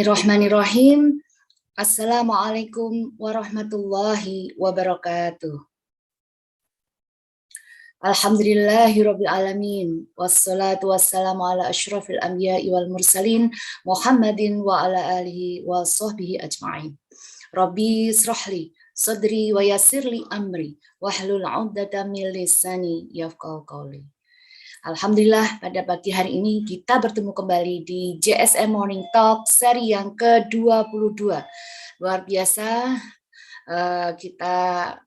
[0.00, 1.20] Bismillahirrahmanirrahim.
[1.76, 5.60] Assalamualaikum warahmatullahi wabarakatuh.
[8.00, 13.52] Alhamdulillahirabbil alamin wassalatu wassalamu ala asyrafil anbiya'i wal mursalin
[13.84, 16.96] Muhammadin wa ala alihi wa sahbihi ajma'in.
[17.52, 24.08] Rabbi israhli sadri wa yassirli amri wahlul 'uqdatam min lisani yafqahu qawli.
[24.80, 31.20] Alhamdulillah pada pagi hari ini kita bertemu kembali di JSM Morning Talk seri yang ke-22.
[32.00, 32.96] Luar biasa
[33.68, 34.56] eh, kita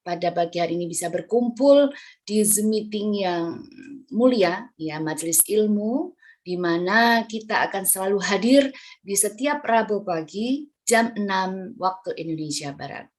[0.05, 1.89] pada pagi hari ini bisa berkumpul
[2.21, 3.65] di Zoom meeting yang
[4.13, 6.13] mulia ya majelis ilmu
[6.45, 8.69] di mana kita akan selalu hadir
[9.01, 13.12] di setiap Rabu pagi jam 6 waktu Indonesia Barat.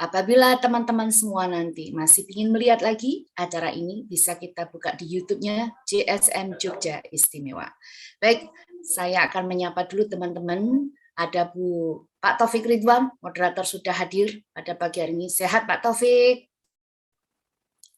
[0.00, 5.76] Apabila teman-teman semua nanti masih ingin melihat lagi acara ini, bisa kita buka di YouTube-nya
[5.84, 7.68] JSM Jogja Istimewa.
[8.16, 8.48] Baik,
[8.80, 10.88] saya akan menyapa dulu teman-teman.
[11.20, 15.28] Ada Bu Pak Taufik Ridwan, moderator sudah hadir pada pagi hari ini.
[15.28, 16.48] Sehat Pak Taufik?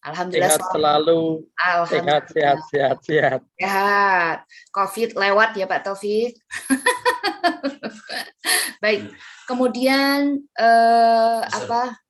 [0.03, 1.23] Alhamdulillah sehat selalu.
[1.55, 2.27] Alhamdulillah.
[2.27, 3.41] Sehat, sehat, sehat, sehat.
[3.55, 4.39] Sehat.
[4.75, 6.35] Covid lewat ya Pak Taufik.
[8.83, 9.07] Baik.
[9.53, 12.01] Kemudian eh, apa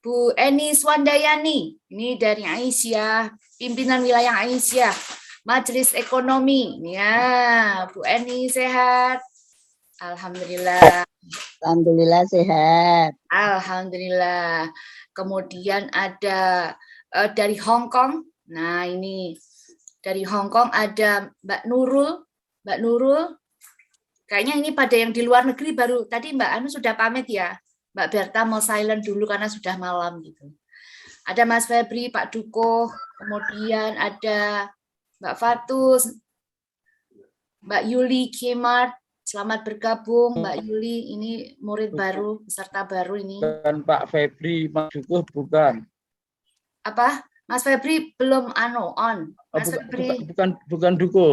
[0.00, 3.28] Bu Eni Swandayani, ini dari Aisyah,
[3.60, 4.96] pimpinan wilayah Aisyah,
[5.44, 6.80] Majelis Ekonomi.
[6.88, 9.20] Ya, Bu Eni sehat.
[10.00, 11.04] Alhamdulillah.
[11.60, 13.12] Alhamdulillah sehat.
[13.28, 14.72] Alhamdulillah.
[15.12, 16.72] Kemudian ada
[17.12, 18.24] uh, dari Hong Kong.
[18.48, 19.36] Nah, ini
[20.00, 22.24] dari Hong Kong ada Mbak Nurul.
[22.64, 23.36] Mbak Nurul,
[24.30, 27.58] kayaknya ini pada yang di luar negeri baru tadi Mbak Anu sudah pamit ya.
[27.90, 30.46] Mbak Berta mau silent dulu karena sudah malam gitu.
[31.26, 32.86] Ada Mas Febri, Pak Duko,
[33.18, 34.70] kemudian ada
[35.18, 36.14] Mbak Fatus,
[37.66, 38.94] Mbak Yuli Kemart,
[39.26, 43.42] selamat bergabung Mbak Yuli, ini murid baru, peserta baru ini.
[43.42, 45.82] Dan Pak Febri, Pak Duko bukan.
[46.86, 47.26] Apa?
[47.50, 49.34] Mas Febri belum ano on.
[49.50, 50.06] Oh, Mas bukan, Febri.
[50.06, 51.28] bukan, bukan bukan Duko.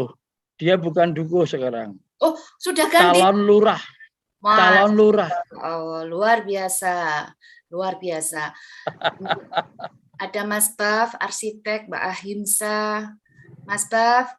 [0.58, 1.94] Dia bukan Duko sekarang.
[2.22, 3.22] Oh, sudah ganti.
[3.22, 3.82] Calon lurah.
[4.42, 5.32] Mas, Calon lurah.
[5.54, 7.26] Oh, luar biasa.
[7.70, 8.54] Luar biasa.
[10.24, 13.14] Ada Mas Baf, arsitek, Mbak Ahimsa.
[13.70, 14.34] Mas Baf,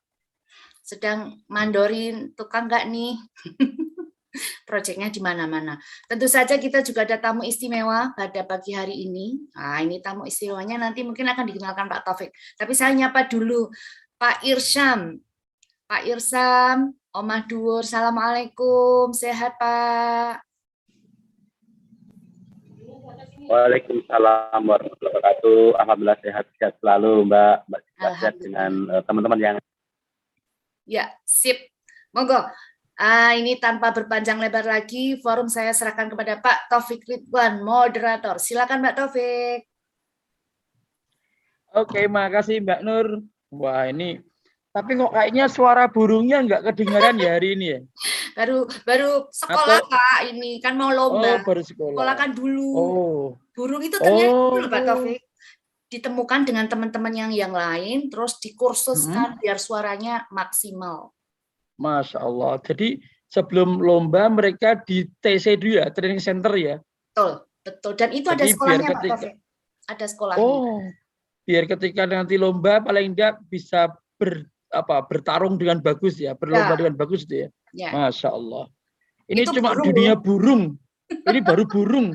[0.83, 3.15] sedang mandorin tukang nggak nih?
[4.67, 5.79] Proyeknya di mana-mana.
[6.11, 9.39] Tentu saja kita juga ada tamu istimewa pada pagi hari ini.
[9.55, 12.31] Nah, ini tamu istimewanya nanti mungkin akan dikenalkan Pak Taufik.
[12.59, 13.71] Tapi saya nyapa dulu
[14.19, 15.19] Pak Irsyam.
[15.89, 20.39] Pak Irsam, Omah Duur, Assalamualaikum, sehat Pak.
[23.51, 25.63] Waalaikumsalam warahmatullahi wabarakatuh.
[25.83, 27.57] Alhamdulillah sehat-sehat selalu Mbak.
[27.67, 29.57] Mbak sehat dengan uh, teman-teman yang
[30.87, 31.59] Ya, sip.
[32.15, 32.39] Monggo.
[32.95, 38.39] Ah, ini tanpa berpanjang lebar lagi, forum saya serahkan kepada Pak Taufik Ridwan, moderator.
[38.39, 39.67] Silakan Mbak Taufik.
[41.75, 43.27] Oke, makasih Mbak Nur.
[43.51, 44.23] Wah, ini
[44.69, 47.81] tapi kok kayaknya suara burungnya nggak kedengaran ya hari ini ya?
[48.39, 51.43] Baru baru sekolah Atau- Pak, ini kan mau Oh, lomba.
[51.43, 51.91] baru sekolah.
[51.99, 52.69] Sekolah kan dulu.
[52.71, 54.55] Oh, Burung itu ternyata Oh.
[54.55, 55.21] dulu Pak Taufik
[55.89, 59.39] ditemukan dengan teman-teman yang yang lain, terus dikursuskan Hmm.
[59.43, 61.11] biar suaranya maksimal.
[61.75, 62.63] Masya Allah.
[62.63, 66.77] Jadi sebelum lomba mereka di TC dulu ya, training center ya.
[67.11, 67.93] Betul, betul.
[67.99, 69.35] Dan itu ada Jadi biar sekolahnya Pak Taufik.
[69.89, 70.45] Ada sekolahnya.
[70.47, 70.79] Oh,
[71.43, 76.79] biar ketika nanti lomba paling enggak bisa ber apa bertarung dengan bagus ya, berlomba Ya.
[76.79, 77.49] dengan bagus itu ya.
[77.73, 77.91] Ya.
[77.93, 78.69] Masya Allah.
[79.29, 80.63] Ini Itu cuma burung dunia burung.
[81.09, 82.09] Ini baru burung.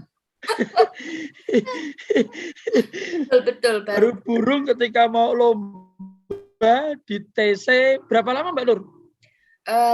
[3.29, 3.75] Betul, betul.
[3.85, 8.81] Baru Baru burung ketika mau lomba di TC berapa lama Mbak Nur?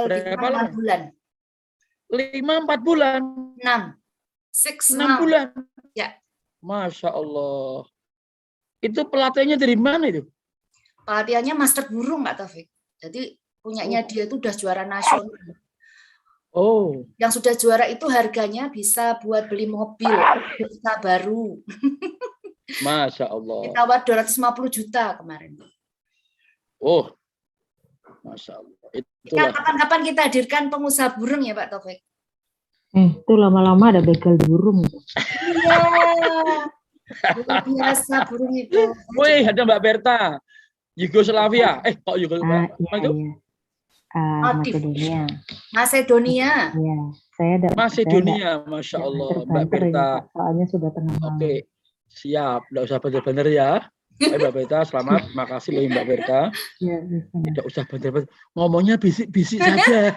[0.09, 0.69] lebih berapa lama?
[0.73, 1.01] bulan.
[2.09, 3.21] Lima empat bulan,
[3.61, 3.93] Enam.
[4.49, 5.53] Six enam bulan.
[5.93, 6.17] Ya.
[6.59, 7.85] Masya Allah.
[8.81, 10.25] Itu pelatihnya dari mana itu?
[11.09, 12.69] Pelatihannya master burung Pak Taufik.
[13.01, 13.33] Jadi
[13.65, 15.57] punyanya dia itu udah juara nasional.
[16.53, 20.13] Oh, Yang sudah juara itu harganya bisa buat beli mobil
[20.69, 21.57] bisa baru.
[22.85, 23.73] Masya Allah.
[23.73, 25.57] Ditawar 250 juta kemarin.
[26.77, 27.09] Oh,
[28.21, 28.77] Masya Allah.
[28.93, 29.49] Kan Itulah.
[29.49, 32.05] kapan-kapan kita hadirkan pengusaha burung ya Pak Taufik.
[32.93, 34.85] Eh, itu lama-lama ada begal burung.
[34.85, 35.77] Iya.
[37.41, 38.93] Luar biasa burung itu.
[39.17, 40.37] Wih, ada Mbak Berta.
[40.99, 41.79] Yugoslavia.
[41.87, 42.59] Eh, kok Ah, Yugoslavia?
[42.59, 43.11] iya, Apa itu?
[43.15, 43.31] iya.
[44.09, 44.73] Ah, Motif.
[44.73, 45.21] Makedonia.
[45.69, 46.51] Macedonia.
[46.73, 46.97] Iya,
[47.37, 47.67] saya ada.
[47.77, 49.29] Macedonia, Masya Allah.
[49.45, 50.07] Mbak Berta.
[50.25, 51.37] Pak, Soalnya sudah tengah malam.
[51.37, 51.55] Oke,
[52.09, 52.61] siap.
[52.73, 53.71] Nggak usah bener-bener ya.
[54.19, 55.21] Mbak Berta, selamat.
[55.31, 56.41] Makasih loh Mbak Berta.
[56.81, 56.97] Ya.
[57.05, 58.27] Tidak usah bener-bener.
[58.57, 60.11] Ngomongnya bisik-bisik saja.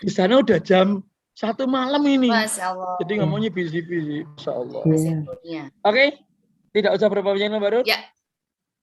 [0.00, 1.04] di sana udah jam
[1.36, 2.32] satu malam ini.
[2.32, 2.96] Masya Allah.
[3.04, 4.80] Jadi ngomongnya busy-busy, Masya Allah.
[4.88, 5.14] Iya.
[5.20, 5.62] Dunia.
[5.84, 6.04] Oke,
[6.72, 7.84] tidak usah berapa banyak Mbak Nur.
[7.84, 8.00] Ya.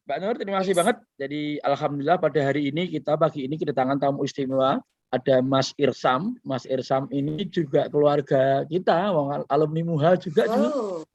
[0.03, 0.97] Mbak Nur, terima kasih banget.
[1.15, 4.83] Jadi Alhamdulillah pada hari ini kita pagi ini kedatangan tamu istimewa.
[5.15, 6.35] Ada Mas Irsam.
[6.43, 9.15] Mas Irsam ini juga keluarga kita,
[9.47, 10.43] alumni Muha juga.
[10.51, 11.07] Oh,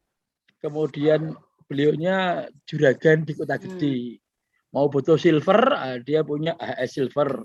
[0.65, 1.37] Kemudian
[1.69, 3.77] beliaunya juragan di Kota Hmm.
[3.77, 4.25] Gede.
[4.73, 7.45] Mau butuh silver, ah, dia punya HS Silver.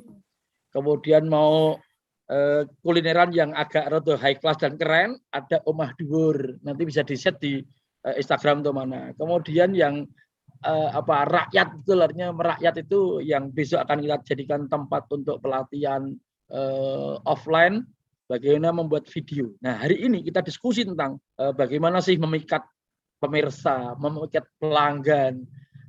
[0.71, 1.75] Kemudian mau
[2.31, 6.55] eh, kulineran yang agak rada high class dan keren, ada Omah Dhuwur.
[6.63, 7.59] Nanti bisa di-set di
[8.07, 9.11] eh, Instagram atau mana.
[9.19, 10.07] Kemudian yang
[10.63, 16.15] eh, apa rakyat itu artinya merakyat itu yang besok akan kita jadikan tempat untuk pelatihan
[16.49, 17.83] eh, offline
[18.27, 19.51] bagaimana membuat video.
[19.59, 22.63] Nah, hari ini kita diskusi tentang eh, bagaimana sih memikat
[23.19, 25.43] pemirsa, memikat pelanggan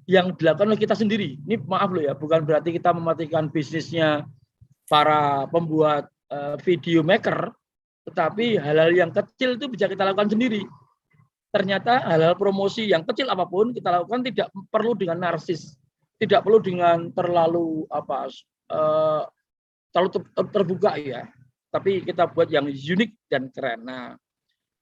[0.05, 1.41] yang dilakukan oleh kita sendiri.
[1.49, 4.29] Ini maaf loh ya, bukan berarti kita mematikan bisnisnya
[4.91, 7.51] para pembuat eh, video maker,
[8.11, 10.63] tetapi hal-hal yang kecil itu bisa kita lakukan sendiri.
[11.55, 15.79] Ternyata hal-hal promosi yang kecil apa pun kita lakukan tidak perlu dengan narsis,
[16.19, 18.27] tidak perlu dengan terlalu apa
[18.75, 19.23] eh,
[19.95, 21.31] terlalu ter- terbuka ya,
[21.71, 23.87] tapi kita buat yang unik dan keren.
[23.87, 24.19] Nah,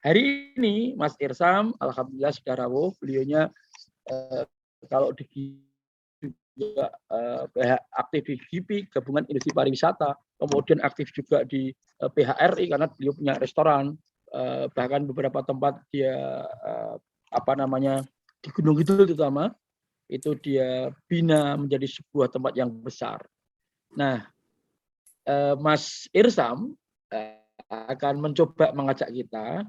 [0.00, 3.52] hari ini Mas Irsam, alhamdulillah sudah rawuh, beliaunya
[4.08, 4.48] eh,
[4.88, 5.28] kalau di
[6.52, 6.92] juga
[7.52, 13.12] PH aktif di GIPI, Gabungan Industri Pariwisata, kemudian aktif juga di eh, PHRI karena beliau
[13.16, 13.96] punya restoran,
[14.32, 16.94] eh, bahkan beberapa tempat dia eh,
[17.32, 18.02] apa namanya
[18.42, 19.52] di Gunung Kidul terutama
[20.10, 23.24] itu dia bina menjadi sebuah tempat yang besar.
[23.96, 24.26] Nah,
[25.28, 26.74] eh, Mas Irsam
[27.68, 29.64] akan mencoba mengajak kita,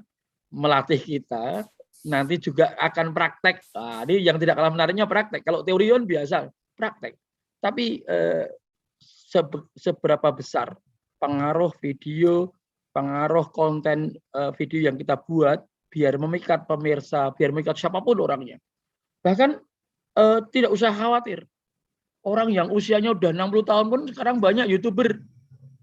[0.52, 1.64] melatih kita,
[2.04, 3.64] nanti juga akan praktek.
[3.72, 5.40] Nah, ini yang tidak kalah menariknya praktek.
[5.44, 7.16] Kalau teorion biasa praktek.
[7.64, 8.04] Tapi
[9.00, 10.76] sebe- seberapa besar
[11.18, 12.52] pengaruh video,
[12.94, 18.62] pengaruh konten eh, video yang kita buat biar memikat pemirsa, biar memikat siapa pun orangnya.
[19.26, 19.50] Bahkan
[20.14, 21.42] eh, tidak usah khawatir.
[22.24, 25.20] Orang yang usianya udah 60 tahun pun sekarang banyak YouTuber.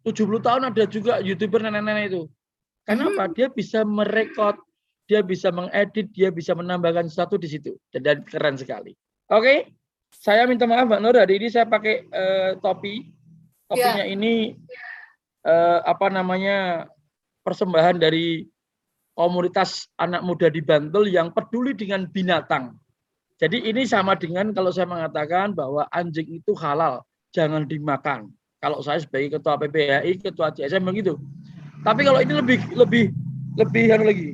[0.02, 2.22] 70 tahun ada juga YouTuber nenek-nenek itu.
[2.82, 3.30] Karena apa?
[3.30, 4.58] Dia bisa merekod,
[5.06, 7.78] dia bisa mengedit, dia bisa menambahkan sesuatu di situ.
[7.94, 8.98] Dan, dan keren sekali.
[9.30, 9.70] Oke,
[10.10, 13.14] saya minta maaf Mbak Nur, hari ini saya pakai eh, topi.
[13.70, 14.58] Topinya ini
[15.46, 16.90] eh, apa namanya
[17.42, 18.46] persembahan dari
[19.18, 22.78] komunitas anak muda di Bantul yang peduli dengan binatang.
[23.42, 27.02] Jadi ini sama dengan kalau saya mengatakan bahwa anjing itu halal,
[27.34, 28.30] jangan dimakan.
[28.62, 31.18] Kalau saya sebagai ketua PPHI, ketua CSM begitu.
[31.82, 33.10] Tapi kalau ini lebih lebih
[33.58, 34.30] lebih anu lagi.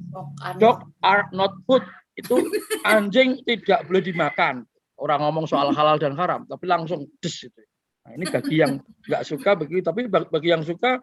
[0.60, 1.84] Dog are not food.
[2.20, 2.44] Itu
[2.84, 4.68] anjing tidak boleh dimakan.
[5.00, 7.62] Orang ngomong soal halal dan haram, tapi langsung des itu.
[8.04, 10.98] Nah, ini bagi yang nggak suka begitu, tapi bagi yang suka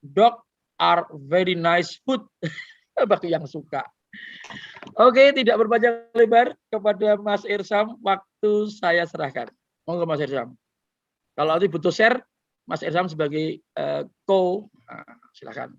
[0.00, 0.45] dog
[0.80, 2.24] are very nice food.
[3.04, 3.84] bagi yang suka.
[4.96, 9.52] Oke, tidak berpanjang lebar kepada Mas Irsam, waktu saya serahkan.
[9.84, 10.56] Monggo Mas Irsam.
[11.36, 12.24] Kalau nanti butuh share,
[12.64, 15.04] Mas Irsam sebagai eh, co, nah,
[15.36, 15.76] silakan.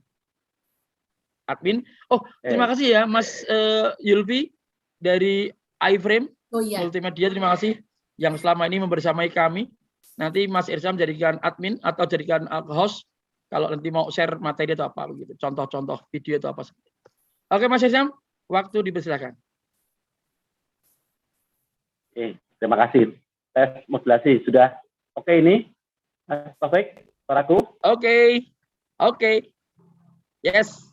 [1.50, 1.82] Admin.
[2.12, 4.52] Oh, terima kasih ya Mas eh, Yulfi
[5.00, 5.48] dari
[5.80, 6.84] iFrame Oh iya.
[6.84, 7.28] Multimedia.
[7.28, 7.80] Terima kasih
[8.20, 9.72] yang selama ini membersamai kami.
[10.20, 13.08] Nanti Mas Irsam jadikan admin atau jadikan eh, host
[13.48, 15.34] kalau nanti mau share materi atau apa begitu.
[15.40, 16.68] Contoh-contoh video atau apa.
[17.48, 18.12] Oke Mas Irsam,
[18.52, 19.34] waktu dipersilakan.
[22.12, 23.16] Oke, terima kasih.
[23.56, 24.76] Tes modulasi sudah
[25.16, 25.72] oke ini,
[26.28, 27.58] Mas Taufik, suaraku.
[27.88, 28.52] Oke.
[29.00, 29.54] Oke.
[30.44, 30.92] Yes.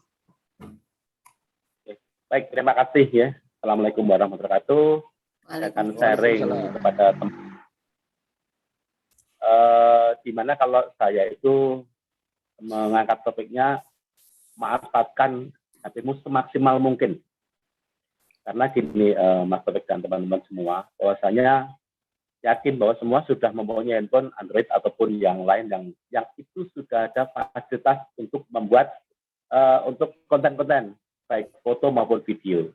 [2.29, 3.29] Baik, terima kasih ya.
[3.59, 4.89] Assalamualaikum warahmatullahi wabarakatuh.
[5.45, 6.41] Saya akan sharing
[6.77, 7.55] kepada teman.
[9.45, 11.85] Eh, di mana kalau saya itu
[12.63, 13.83] mengangkat topiknya
[14.55, 15.51] manfaatkan
[15.83, 17.19] hatimu semaksimal mungkin.
[18.45, 21.73] Karena gini, eh, Mas Taufik dan teman-teman semua, bahwasanya
[22.45, 27.25] yakin bahwa semua sudah mempunyai handphone Android ataupun yang lain yang yang itu sudah ada
[27.33, 28.93] fasilitas untuk membuat
[29.49, 30.93] eh, untuk konten-konten
[31.25, 32.69] baik foto maupun video.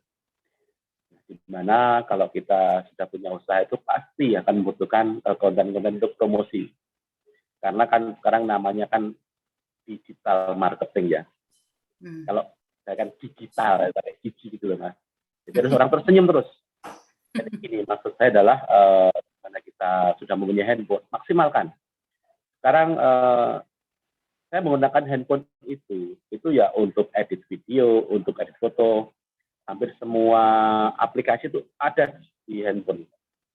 [1.29, 6.65] Di mana kalau kita sudah punya usaha itu pasti akan membutuhkan eh, konten-konten untuk promosi.
[7.61, 9.13] Karena kan sekarang namanya kan
[9.89, 11.21] digital marketing ya.
[11.97, 12.29] Hmm.
[12.29, 12.45] Kalau
[12.85, 14.93] saya kan digital, ya, pakai gigi gitu loh mas.
[15.49, 16.49] Jadi harus orang tersenyum terus.
[17.33, 19.91] Jadi gini, maksud saya adalah eh, mana kita
[20.21, 21.73] sudah mempunyai handphone, maksimalkan.
[22.61, 23.55] Sekarang eh,
[24.49, 29.13] saya menggunakan handphone itu, itu ya untuk edit video, untuk edit foto,
[29.69, 30.41] hampir semua
[30.97, 32.17] aplikasi itu ada
[32.49, 33.05] di handphone.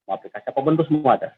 [0.06, 1.30] Mau aplikasi apa pun itu semua ada.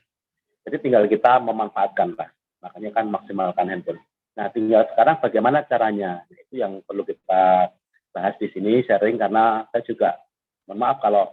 [0.69, 2.29] Jadi tinggal kita memanfaatkan lah.
[2.61, 4.01] Makanya kan maksimalkan handphone.
[4.37, 6.21] Nah, tinggal sekarang bagaimana caranya?
[6.29, 7.73] Nah, itu yang perlu kita
[8.13, 10.11] bahas di sini sharing karena saya juga
[10.69, 11.33] mohon maaf kalau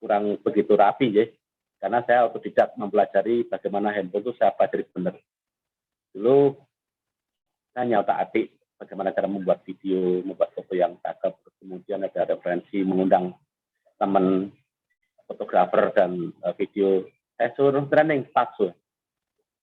[0.00, 1.28] kurang begitu rapi ya.
[1.80, 5.16] Karena saya otodidak mempelajari bagaimana handphone itu saya pelajari benar.
[6.12, 6.56] Dulu
[7.72, 13.36] saya nyata atik bagaimana cara membuat video, membuat foto yang cakep, kemudian ada referensi mengundang
[14.00, 14.48] teman
[15.28, 17.04] fotografer dan uh, video.
[17.36, 18.72] Saya suruh training palsu.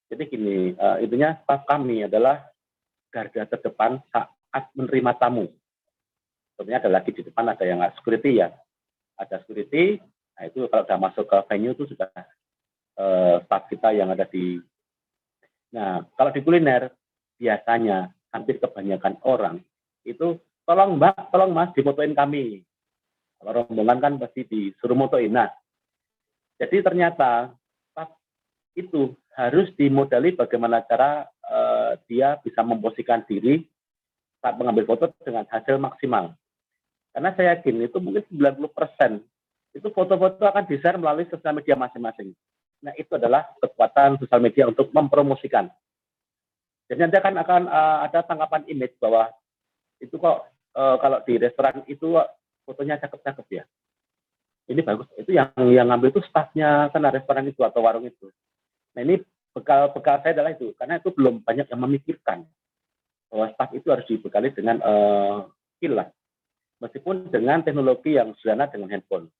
[0.08, 2.42] Jadi gini, uh, intinya staff kami adalah
[3.18, 5.50] garda terdepan saat menerima tamu.
[6.54, 8.54] Sebenarnya ada lagi di depan ada yang security ya.
[9.18, 9.98] Ada security,
[10.38, 12.14] nah itu kalau sudah masuk ke venue itu sudah
[13.02, 14.62] uh, staff kita yang ada di
[15.68, 16.88] Nah, kalau di kuliner
[17.36, 19.60] biasanya hampir kebanyakan orang
[20.08, 22.64] itu tolong mbak, tolong mas dimotoin kami.
[23.38, 25.30] Kalau rombongan kan pasti disuruh motoin.
[25.30, 25.52] Nah,
[26.56, 27.52] jadi ternyata
[28.78, 31.26] itu harus dimodali bagaimana cara
[31.88, 33.64] uh, dia bisa memposisikan diri
[34.44, 36.36] saat mengambil foto dengan hasil maksimal.
[37.16, 39.24] Karena saya yakin itu mungkin 90%
[39.74, 42.36] itu foto-foto akan di-share melalui sosial media masing-masing.
[42.82, 45.70] Nah, itu adalah kekuatan sosial media untuk mempromosikan.
[46.88, 49.28] Jadi nanti akan akan uh, ada tanggapan image bahwa
[50.00, 52.16] itu kok uh, kalau di restoran itu
[52.64, 53.64] fotonya cakep-cakep ya.
[54.68, 55.08] Ini bagus.
[55.20, 58.32] Itu yang yang ngambil itu staffnya karena restoran itu atau warung itu.
[58.96, 59.20] Nah ini
[59.58, 62.46] bekal bekal saya adalah itu karena itu belum banyak yang memikirkan
[63.34, 66.08] bahwa staff itu harus dibekali dengan uh, skill lah.
[66.78, 69.34] Meskipun dengan teknologi yang sederhana dengan handphone.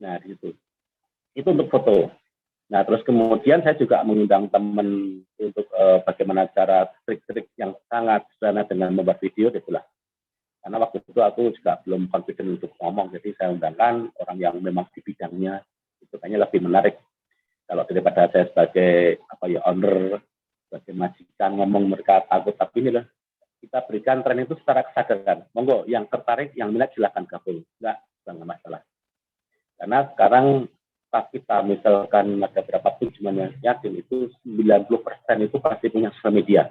[0.00, 0.56] Nah di situ.
[1.36, 2.08] Itu untuk foto.
[2.72, 8.64] Nah terus kemudian saya juga mengundang teman untuk uh, bagaimana cara trik-trik yang sangat sederhana
[8.64, 9.84] dengan membuat video itulah.
[10.64, 14.86] Karena waktu itu aku juga belum confident untuk ngomong, jadi saya undangkan orang yang memang
[14.94, 15.58] di bidangnya
[15.98, 16.94] itu kayaknya lebih menarik
[17.66, 20.20] kalau daripada saya sebagai apa ya owner
[20.68, 23.06] sebagai majikan ngomong mereka takut tapi ini lah
[23.62, 25.46] kita berikan tren itu secara kesadaran.
[25.54, 27.62] Monggo yang tertarik yang minat silahkan gabung.
[27.78, 28.82] Enggak enggak masalah.
[29.78, 30.46] Karena sekarang
[31.06, 36.34] pas kita misalkan ada berapa pun cuma yang yakin itu 90% itu pasti punya sosial
[36.34, 36.62] media.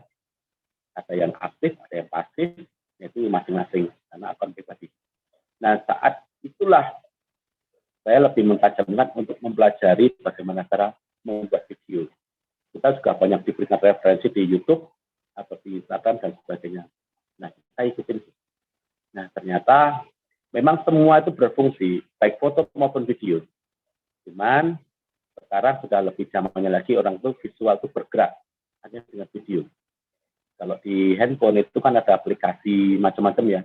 [0.92, 2.52] Ada yang aktif ada yang pasif
[3.02, 4.88] itu masing-masing karena akun pribadi
[5.62, 6.86] nah saat itulah
[8.02, 12.10] saya lebih mentajamkan untuk mempelajari bagaimana cara membuat video.
[12.74, 14.90] Kita juga banyak diberikan referensi di YouTube
[15.38, 16.84] atau di Instagram dan sebagainya.
[17.38, 18.18] Nah, kita ikutin.
[19.14, 20.08] Nah, ternyata
[20.56, 23.44] memang semua itu berfungsi, baik foto maupun video.
[24.26, 24.80] Cuman
[25.38, 28.34] sekarang sudah lebih zamannya lagi orang itu visual itu bergerak
[28.88, 29.62] hanya dengan video.
[30.58, 33.62] Kalau di handphone itu kan ada aplikasi macam-macam ya.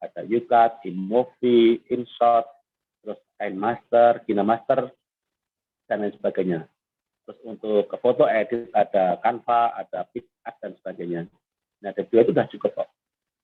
[0.00, 2.44] Ada YouCut, InMovie, InShot,
[3.40, 4.92] Kain Master, Kina Master,
[5.88, 6.68] dan lain sebagainya.
[7.24, 11.24] Terus untuk ke foto edit ada Canva, ada PicArt dan sebagainya.
[11.80, 12.88] Nah, ada dua itu sudah cukup kok.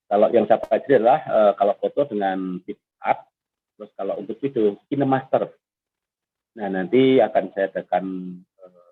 [0.05, 3.25] Kalau yang saya pelajari adalah uh, kalau foto dengan PicArt,
[3.73, 5.49] terus kalau untuk video Master.
[6.61, 8.05] Nah, nanti akan saya adakan
[8.61, 8.91] uh,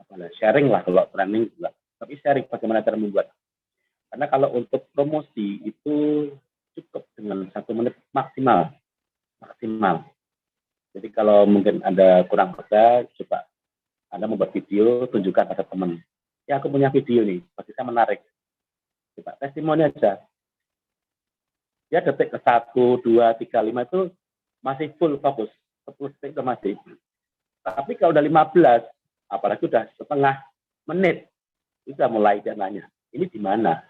[0.00, 1.68] apa lah, sharing lah kalau training juga.
[2.00, 3.28] Tapi sharing bagaimana cara membuat.
[4.08, 6.32] Karena kalau untuk promosi itu
[6.72, 8.72] cukup dengan satu menit maksimal
[9.42, 10.06] maksimal.
[10.94, 13.46] Jadi kalau mungkin Anda kurang percaya, coba
[14.10, 16.00] Anda membuat video, tunjukkan pada teman.
[16.48, 18.24] Ya aku punya video nih, bagi saya menarik.
[19.18, 20.22] Coba testimoni aja.
[21.88, 24.12] Ya detik ke satu, dua, tiga, lima itu
[24.60, 25.48] masih full fokus.
[25.88, 26.74] 10 detik itu masih.
[27.64, 28.84] Tapi kalau udah 15,
[29.32, 30.36] apalagi udah setengah
[30.84, 31.28] menit,
[31.88, 32.84] itu mulai dia nanya,
[33.16, 33.80] ini di mana?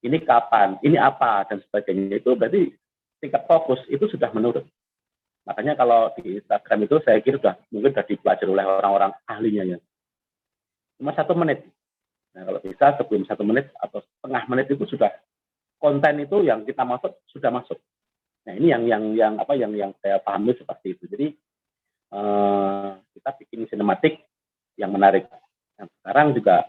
[0.00, 0.80] Ini kapan?
[0.80, 1.44] Ini apa?
[1.44, 2.24] Dan sebagainya.
[2.24, 2.72] Itu berarti
[3.20, 4.64] tingkat fokus itu sudah menurun.
[5.44, 9.78] Makanya kalau di Instagram itu saya kira sudah mungkin sudah dipelajari oleh orang-orang ahlinya ya.
[11.00, 11.64] Cuma satu menit.
[12.36, 15.10] Nah kalau bisa sebelum satu menit atau setengah menit itu sudah
[15.80, 17.80] konten itu yang kita masuk sudah masuk.
[18.44, 21.04] Nah ini yang yang yang apa yang yang saya pahami seperti itu.
[21.08, 21.26] Jadi
[22.14, 24.20] eh, kita bikin sinematik
[24.76, 25.28] yang menarik.
[25.80, 26.68] Nah, sekarang juga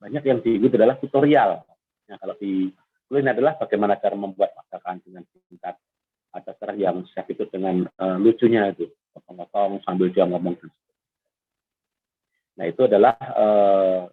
[0.00, 1.60] banyak yang diikut adalah tutorial.
[2.08, 2.72] Nah kalau di
[3.10, 5.26] ini adalah bagaimana cara membuat masakan dengan
[6.76, 10.54] yang saya itu dengan uh, lucunya itu, potong-potong sambil dia ngomong.
[12.58, 14.10] Nah itu adalah uh,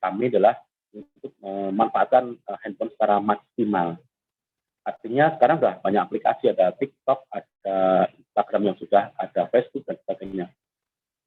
[0.00, 0.56] kami adalah
[0.96, 4.00] untuk memanfaatkan uh, handphone secara maksimal.
[4.80, 10.46] Artinya sekarang sudah banyak aplikasi, ada TikTok, ada Instagram yang sudah, ada Facebook dan sebagainya.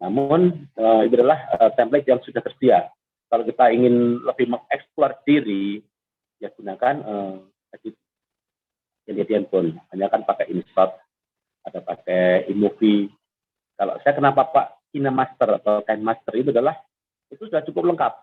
[0.01, 2.89] Namun uh, itu adalah uh, template yang sudah tersedia.
[3.29, 5.85] Kalau kita ingin lebih mengeksplor diri,
[6.41, 7.37] ya gunakan uh,
[9.07, 10.91] jadi handphone hanya kan pakai InShot
[11.63, 13.11] ada pakai iMovie
[13.75, 16.77] kalau saya kenapa Pak Master atau Master itu adalah
[17.33, 18.13] itu sudah cukup lengkap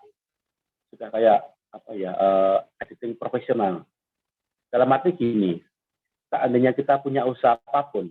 [0.90, 1.40] sudah kayak
[1.70, 3.86] apa ya eh, editing profesional.
[4.70, 5.58] Dalam arti gini,
[6.30, 8.10] seandainya kita punya usaha apa pun,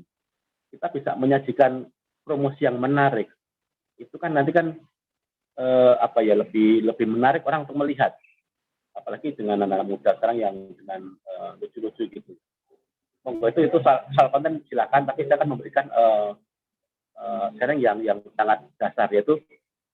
[0.72, 1.88] kita bisa menyajikan
[2.24, 3.32] promosi yang menarik.
[3.96, 4.76] Itu kan nanti kan
[5.60, 8.16] eh, apa ya lebih lebih menarik orang untuk melihat.
[8.96, 12.32] Apalagi dengan anak-anak muda sekarang yang dengan eh, lucu-lucu gitu.
[13.28, 16.30] Monggo itu itu soal, soal konten silakan, tapi saya akan memberikan eh,
[17.20, 19.40] eh, sharing yang yang sangat dasar yaitu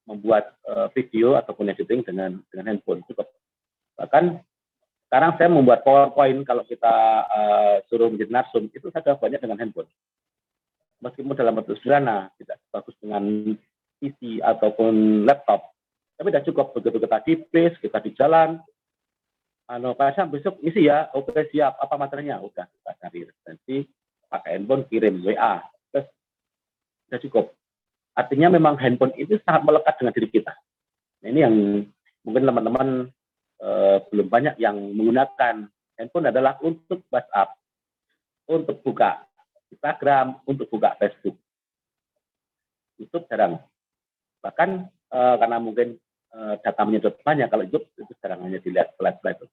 [0.05, 3.25] membuat eh, video ataupun editing dengan dengan handphone cukup.
[3.97, 4.23] Bahkan
[5.09, 9.57] sekarang saya membuat PowerPoint kalau kita eh, suruh menjadi narsum itu saya sudah banyak dengan
[9.61, 9.89] handphone.
[11.01, 13.53] Meskipun dalam bentuk sederhana, tidak bagus dengan
[13.99, 15.75] PC ataupun laptop,
[16.15, 18.63] tapi sudah cukup begitu kita di base, kita di jalan.
[19.65, 22.38] Pak Syam, besok isi ya, oke siap, apa materinya?
[22.38, 23.82] Udah, kita cari referensi,
[24.30, 25.58] pakai handphone, kirim WA,
[25.89, 26.06] terus
[27.10, 27.45] sudah cukup.
[28.13, 30.54] Artinya memang handphone itu sangat melekat dengan diri kita.
[31.25, 31.56] Nah, ini yang
[32.21, 32.89] mungkin teman-teman
[33.58, 35.65] eh, belum banyak yang menggunakan
[35.97, 37.58] handphone adalah untuk WhatsApp,
[38.45, 39.25] untuk buka
[39.73, 41.36] Instagram, untuk buka Facebook.
[43.01, 43.58] YouTube jarang.
[44.45, 44.69] Bahkan
[45.10, 45.97] eh, karena mungkin
[46.36, 49.39] eh, data menyedot banyak, kalau YouTube itu jarang hanya dilihat slide-slide.
[49.39, 49.48] itu.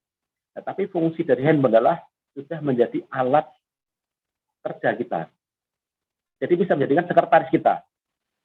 [0.53, 2.03] Nah, tapi fungsi dari handphone adalah
[2.35, 3.47] sudah menjadi alat
[4.63, 5.21] kerja kita.
[6.43, 7.87] Jadi bisa menjadikan sekretaris kita.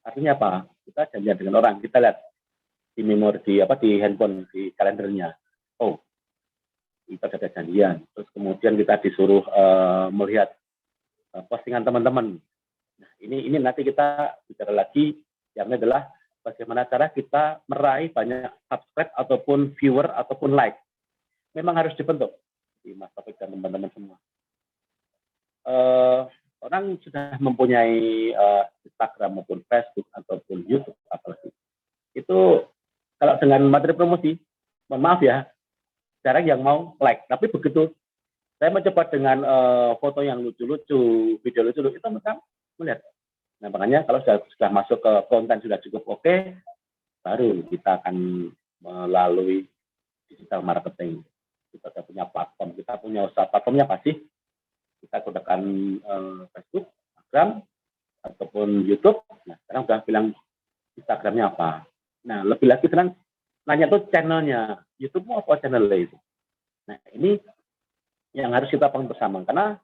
[0.06, 0.52] Artinya apa?
[0.86, 2.17] Kita janjian dengan orang, kita lihat
[2.97, 5.30] di memori di apa di handphone di kalendernya.
[5.84, 6.00] Oh,
[7.06, 8.02] kita ada janjian.
[8.15, 10.50] Terus kemudian kita disuruh eh, melihat
[11.36, 12.39] eh, postingan teman-teman.
[12.97, 15.13] Nah, ini ini nanti kita bicara lagi
[15.54, 16.06] yang adalah
[16.47, 20.79] bagaimana cara kita meraih banyak subscribe ataupun viewer ataupun like.
[21.51, 22.31] Memang harus dibentuk
[22.79, 24.15] di Mas Taufik dan teman-teman semua.
[25.67, 26.21] Eh,
[26.63, 31.51] orang sudah mempunyai eh, Instagram maupun Facebook ataupun YouTube apalagi
[32.15, 32.63] itu
[33.17, 34.38] kalau dengan materi promosi,
[34.88, 35.45] mohon maaf ya,
[36.21, 37.25] jarang yang mau like.
[37.27, 37.91] Tapi begitu
[38.57, 42.39] saya mencoba dengan eh, foto yang lucu-lucu, video lucu-lucu, itu mereka
[42.79, 43.01] melihat.
[43.57, 46.35] Nah makanya kalau sudah, sudah masuk ke konten sudah cukup oke,
[47.25, 48.15] baru kita akan
[48.81, 49.65] melalui
[50.29, 51.25] digital marketing.
[51.73, 54.13] Kita sudah punya platform, kita punya usaha platformnya pasti
[54.97, 55.61] kita gunakan
[56.01, 57.61] eh, Facebook, Instagram,
[58.25, 59.21] ataupun YouTube.
[59.45, 60.25] Nah sekarang sudah bilang
[60.97, 61.85] Instagramnya apa.
[62.27, 63.13] Nah, lebih lagi sekarang
[63.63, 66.17] nanya tuh channelnya, YouTube mau apa channelnya itu.
[66.89, 67.37] Nah, ini
[68.35, 69.45] yang harus kita bangun bersama.
[69.45, 69.77] Karena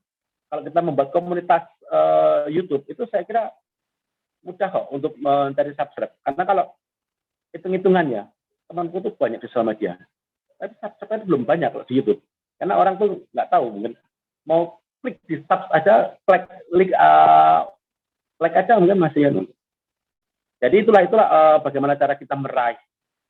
[0.50, 3.54] kalau kita membuat komunitas eh, YouTube, itu saya kira
[4.44, 6.14] mudah kok untuk mencari subscribe.
[6.22, 6.66] Karena kalau
[7.56, 8.24] hitung-hitungannya,
[8.68, 9.96] temanku tuh banyak di sosial media.
[10.60, 12.22] Tapi subscribe belum banyak kalau di YouTube.
[12.60, 13.94] Karena orang tuh nggak tahu, mungkin
[14.48, 17.68] mau klik di sub aja, klik, klik, uh,
[18.40, 19.32] like aja mungkin masih ya.
[20.64, 22.80] Jadi itulah itulah uh, bagaimana cara kita meraih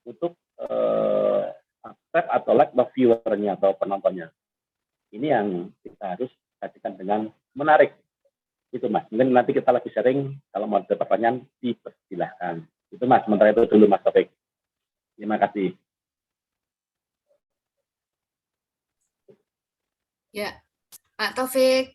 [0.06, 1.50] untuk uh,
[1.82, 4.30] subscribe atau like atau viewernya atau penontonnya.
[5.14, 5.48] Ini yang
[5.82, 7.20] kita harus perhatikan dengan
[7.58, 8.03] menarik.
[8.74, 9.06] Itu mas.
[9.14, 10.34] Mungkin nanti kita lagi sharing.
[10.50, 12.66] Kalau mau ada pertanyaan dipersilahkan.
[12.90, 13.22] Itu mas.
[13.22, 14.34] Sementara itu dulu mas Taufik.
[15.14, 15.78] Terima kasih.
[20.34, 20.58] Ya,
[21.14, 21.94] Pak Taufik.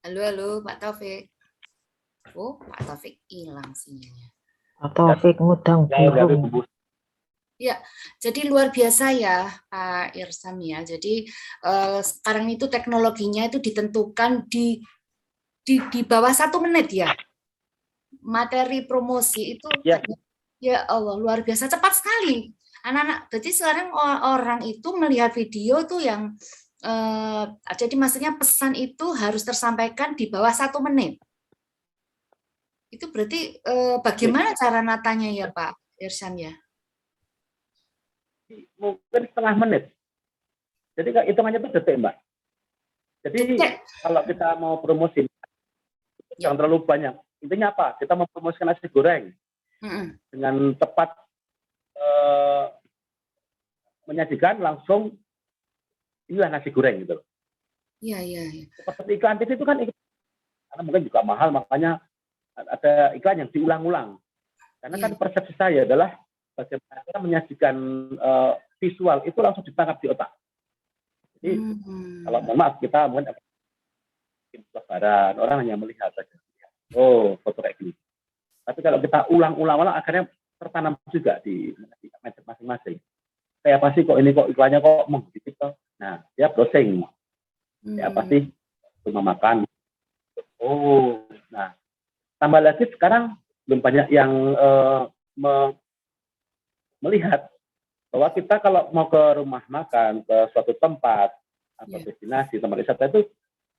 [0.00, 1.28] Halo, halo, Pak Taufik.
[2.32, 4.32] Oh, Pak Taufik hilang sinyalnya.
[4.80, 6.08] Pak Taufik ngudang Ya,
[7.64, 7.76] ya.
[8.20, 10.84] Jadi luar biasa ya, Pak Irsam ya.
[10.84, 11.24] Jadi
[11.64, 14.84] eh, sekarang itu teknologinya itu ditentukan di
[15.64, 17.08] di di bawah satu menit ya.
[18.20, 20.00] Materi promosi itu Ya.
[20.60, 22.52] ya Allah luar biasa cepat sekali.
[22.84, 23.88] Anak-anak, jadi sekarang
[24.28, 26.36] orang itu melihat video itu yang
[26.84, 27.44] eh,
[27.80, 31.16] jadi maksudnya pesan itu harus tersampaikan di bawah satu menit.
[32.92, 36.52] Itu berarti eh, bagaimana cara natanya ya Pak Irsan ya?
[38.78, 39.84] Mungkin setengah menit.
[40.94, 42.16] Jadi hitungannya itu detik mbak.
[43.24, 43.56] Jadi
[44.04, 45.24] kalau kita mau promosi,
[46.36, 47.14] jangan terlalu banyak.
[47.40, 47.96] Intinya apa?
[47.96, 49.32] Kita mempromosikan nasi goreng.
[50.28, 51.12] Dengan tepat
[51.96, 52.64] eh,
[54.08, 55.16] menyajikan langsung
[56.28, 57.16] inilah nasi goreng gitu.
[58.04, 58.64] Iya, iya, iya.
[58.76, 60.04] Seperti iklan TV itu kan iklan,
[60.68, 62.04] karena mungkin juga mahal makanya
[62.56, 64.20] ada iklan yang diulang-ulang.
[64.84, 66.12] Karena kan persepsi saya adalah
[66.54, 67.76] bagaimana kita menyajikan
[68.16, 70.30] eh, visual itu langsung ditangkap di otak.
[71.38, 72.24] Jadi Hmm.
[72.24, 73.34] kalau mohon maaf kita mungkin
[74.54, 76.36] lebaran orang hanya melihat saja.
[76.94, 77.92] Oh foto kayak gini.
[78.64, 81.74] Tapi kalau kita ulang-ulang-ulang akhirnya tertanam juga di,
[82.46, 82.96] masing-masing.
[83.60, 85.76] Kayak apa sih kok ini kok iklannya kok menggigit toh?
[86.00, 87.04] Nah dia browsing.
[87.84, 88.30] Ya apa Hmm.
[88.32, 88.40] sih
[89.04, 89.68] rumah makan.
[90.64, 91.76] Oh, nah
[92.40, 93.36] tambah lagi sekarang
[93.68, 94.32] belum banyak yang
[95.36, 95.76] me-
[97.04, 97.52] melihat
[98.08, 101.36] bahwa kita kalau mau ke rumah makan, ke suatu tempat
[101.76, 102.06] atau Iya.
[102.08, 103.28] destinasi tempat wisata itu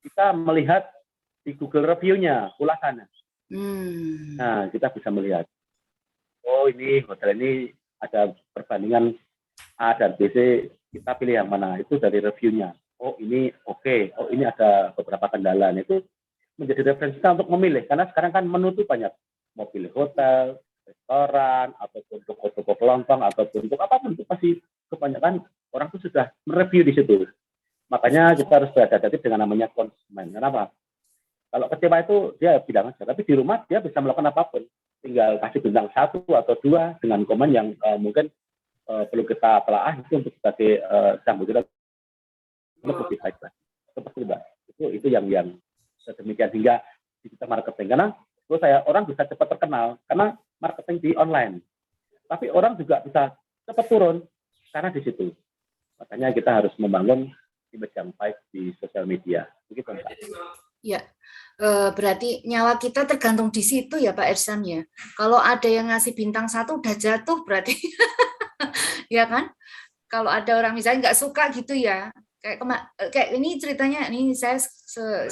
[0.05, 0.85] kita melihat
[1.41, 3.09] di Google review-nya ulasannya.
[3.49, 4.37] Hmm.
[4.37, 5.45] Nah, kita bisa melihat,
[6.45, 7.69] oh ini hotel ini
[8.01, 9.13] ada perbandingan
[9.79, 10.37] A dan B, C,
[10.91, 12.73] kita pilih yang mana, itu dari reviewnya.
[12.99, 15.71] Oh ini oke, oh ini ada beberapa kendala.
[15.71, 16.03] Nah, Itu
[16.55, 19.11] menjadi referensi kita untuk memilih, karena sekarang kan menu itu banyak.
[19.55, 24.49] Mau pilih hotel, restoran, ataupun toko-toko kelontong, ataupun untuk apa pun, itu pasti
[24.89, 25.41] kebanyakan
[25.73, 27.25] orang itu sudah mereview di situ.
[27.89, 30.33] Makanya kita harus berhati-hati dengan namanya konsumen.
[30.33, 30.73] Kenapa?
[31.53, 34.63] Kalau kecewa itu dia bilang aja, tapi di rumah dia bisa melakukan apa pun.
[35.05, 38.27] Tinggal kasih bintang satu atau dua dengan komen yang eh, mungkin
[38.89, 41.61] eh, perlu kita telaah itu untuk sebagai uh, sambut kita
[42.81, 43.53] lebih baik lah.
[43.93, 44.35] Seperti itu.
[44.73, 45.47] Itu itu yang yang
[46.05, 46.81] demikian hingga
[47.21, 47.87] digital marketing.
[47.93, 48.07] Karena
[48.45, 51.61] menurut saya orang bisa cepat terkenal karena marketing di online.
[52.25, 53.33] Tapi orang juga bisa
[53.65, 54.25] cepat turun
[54.73, 55.31] karena di situ.
[56.01, 57.31] Makanya kita harus membangun
[57.71, 59.47] image yang baik di sosial media.
[59.67, 60.15] Begitu, Mbak.
[61.55, 64.83] Eh, berarti nyawa kita tergantung di situ ya Pak Ersam ya.
[65.15, 67.79] Kalau ada yang ngasih bintang satu udah jatuh berarti
[69.15, 69.55] ya kan?
[70.11, 72.11] Kalau ada orang misalnya nggak suka gitu ya,
[72.45, 74.61] kayak kema- eh, kayak ini ceritanya ini saya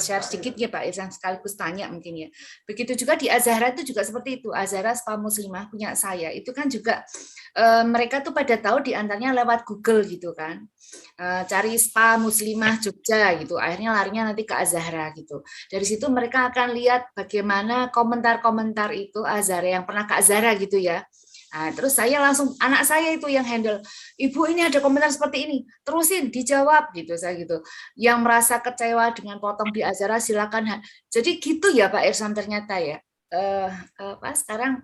[0.02, 2.28] share sedikit ya Pak Ersam sekaligus tanya mungkin ya.
[2.66, 4.50] Begitu juga di Azhara itu juga seperti itu.
[4.50, 7.06] Azhara Spa Muslimah punya saya itu kan juga
[7.54, 10.66] eh, mereka tuh pada tahu di antaranya lewat Google gitu kan.
[11.14, 13.54] Eh, cari spa muslimah Jogja gitu.
[13.54, 15.46] Akhirnya larinya nanti ke Azhara gitu.
[15.70, 21.06] Dari situ mereka akan lihat bagaimana komentar-komentar itu Azhara yang pernah ke Azhara gitu ya.
[21.54, 23.78] Nah, terus saya langsung anak saya itu yang handle.
[24.18, 27.62] Ibu ini ada komentar seperti ini, terusin dijawab gitu saya gitu.
[27.94, 30.82] Yang merasa kecewa dengan potong di Azhara silakan.
[31.14, 32.98] Jadi gitu ya Pak Irsan ternyata ya.
[33.30, 33.70] Eh
[34.02, 34.82] apa sekarang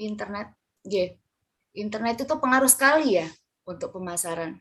[0.00, 0.56] internet,
[0.88, 1.12] ya
[1.76, 3.28] internet itu pengaruh sekali ya
[3.68, 4.56] untuk pemasaran.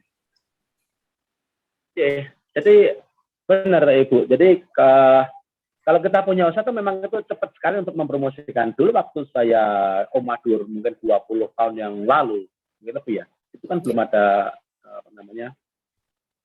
[1.95, 2.99] Oke, jadi
[3.47, 4.27] benar Ibu.
[4.27, 5.25] Jadi ke-
[5.85, 8.73] kalau kita punya usaha itu memang itu cepat sekali untuk mempromosikan.
[8.73, 9.63] Dulu waktu saya
[10.17, 12.49] Omadur mungkin 20 tahun yang lalu,
[12.81, 15.47] mungkin lebih ya, itu kan belum ada eh, apa namanya,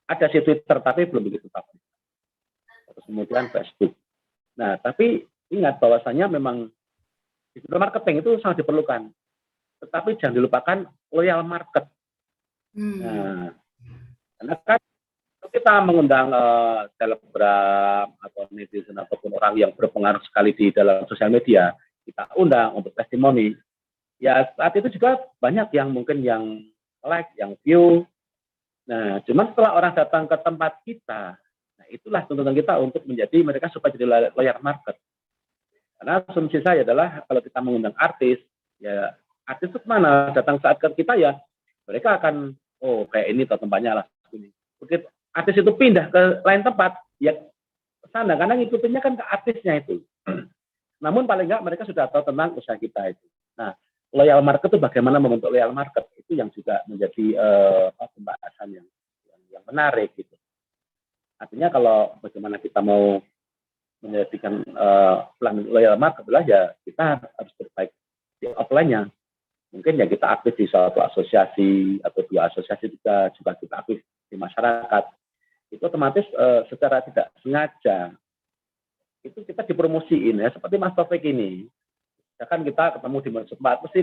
[0.05, 1.81] ada si Twitter tapi belum begitu publik.
[2.92, 3.96] Terus kemudian Facebook.
[4.61, 6.68] Nah, tapi ingat bahwasanya memang
[7.57, 9.09] digital marketing itu sangat diperlukan.
[9.81, 10.79] Tetapi jangan dilupakan
[11.16, 11.88] loyal market.
[12.76, 13.00] Hmm.
[13.00, 13.48] Nah,
[14.37, 14.81] karena kan
[15.50, 21.74] kita mengundang eh, selebgram atau netizen ataupun orang yang berpengaruh sekali di dalam sosial media,
[22.06, 23.52] kita undang untuk testimoni.
[24.22, 26.64] Ya saat itu juga banyak yang mungkin yang
[27.02, 28.06] like, yang view.
[28.88, 31.38] Nah, cuman setelah orang datang ke tempat kita,
[31.78, 34.98] nah itulah tuntutan kita untuk menjadi mereka supaya jadi loyal market.
[36.00, 38.40] Karena asumsi saya adalah kalau kita mengundang artis,
[38.80, 39.14] ya
[39.46, 41.36] artis itu mana datang saat ke kita ya
[41.84, 44.06] mereka akan oh kayak ini atau tempatnya lah.
[44.80, 47.37] Begitu artis itu pindah ke lain tempat, ya
[48.11, 50.03] sana karena ngikutinnya kan ke artisnya itu.
[51.05, 53.27] Namun paling enggak mereka sudah tahu tentang usaha kita itu.
[53.57, 53.73] Nah,
[54.12, 57.38] loyal market itu bagaimana membentuk loyal market itu yang juga menjadi
[57.95, 58.87] apa, pembahasan yang,
[59.31, 60.35] yang yang menarik gitu.
[61.40, 63.23] Artinya kalau bagaimana kita mau
[64.01, 64.64] menjadikan
[65.37, 67.93] plan loyal market adalah ya kita harus berbaik
[68.40, 69.09] di offline-nya
[69.71, 74.37] mungkin ya kita aktif di suatu asosiasi atau dua asosiasi juga juga kita aktif di
[74.40, 75.05] masyarakat
[75.70, 78.14] itu otomatis eh, secara tidak sengaja
[79.22, 81.70] itu kita dipromosiin ya seperti Mas Taufik ini
[82.40, 84.00] ya kan kita ketemu di tempat mesti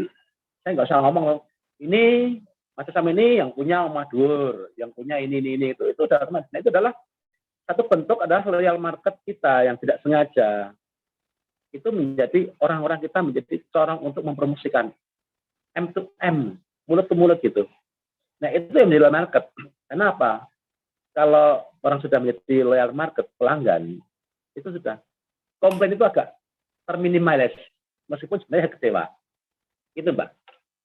[0.61, 1.39] saya nggak usah ngomong loh,
[1.79, 2.37] ini
[2.77, 6.45] Mas Sam ini yang punya Omah Dur yang punya ini ini ini itu itu otomatis.
[6.53, 6.93] nah, itu adalah
[7.65, 10.71] satu bentuk adalah loyal market kita yang tidak sengaja
[11.73, 14.93] itu menjadi orang-orang kita menjadi corong untuk mempromosikan
[15.73, 16.57] M to M,
[16.89, 17.65] mulut ke mulut gitu.
[18.41, 19.43] Nah itu yang menjadi loyal market.
[19.89, 20.45] Kenapa?
[21.17, 23.97] Kalau orang sudah menjadi loyal market pelanggan,
[24.53, 25.01] itu sudah
[25.57, 26.29] komplain itu agak
[26.85, 27.57] terminimalis,
[28.05, 29.03] meskipun sebenarnya kecewa.
[29.97, 30.29] Itu mbak.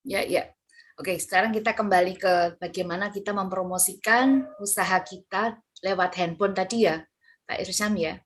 [0.09, 0.49] Ya, ya.
[0.97, 7.05] Oke, sekarang kita kembali ke bagaimana kita mempromosikan usaha kita lewat handphone tadi ya,
[7.45, 8.17] Pak Irsam ya.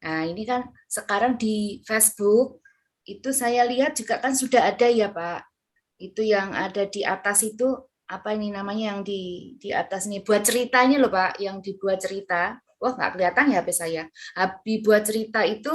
[0.00, 2.64] Nah, ini kan sekarang di Facebook
[3.04, 5.44] itu saya lihat juga kan sudah ada ya, Pak.
[6.00, 10.46] Itu yang ada di atas itu apa ini namanya yang di di atas ini buat
[10.46, 12.58] ceritanya loh, Pak, yang dibuat cerita.
[12.78, 14.02] Wah, nggak kelihatan ya HP saya.
[14.38, 15.72] Habis buat cerita itu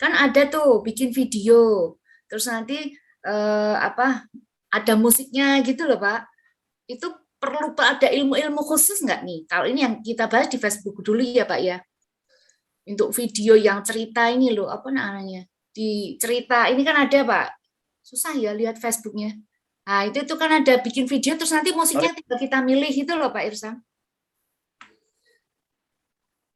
[0.00, 1.94] kan ada tuh bikin video.
[2.30, 2.94] Terus nanti
[3.24, 4.26] eh, apa
[4.74, 6.20] ada musiknya gitu loh Pak.
[6.90, 9.40] Itu perlu Pak ada ilmu-ilmu khusus nggak nih?
[9.46, 11.78] Kalau ini yang kita bahas di Facebook dulu ya Pak ya.
[12.84, 15.44] Untuk video yang cerita ini loh, apa namanya?
[15.72, 17.48] Di cerita ini kan ada Pak.
[18.04, 19.32] Susah ya lihat Facebooknya.
[19.84, 23.28] Nah, itu itu kan ada bikin video terus nanti musiknya tinggal kita milih itu loh
[23.28, 23.84] Pak Irsam.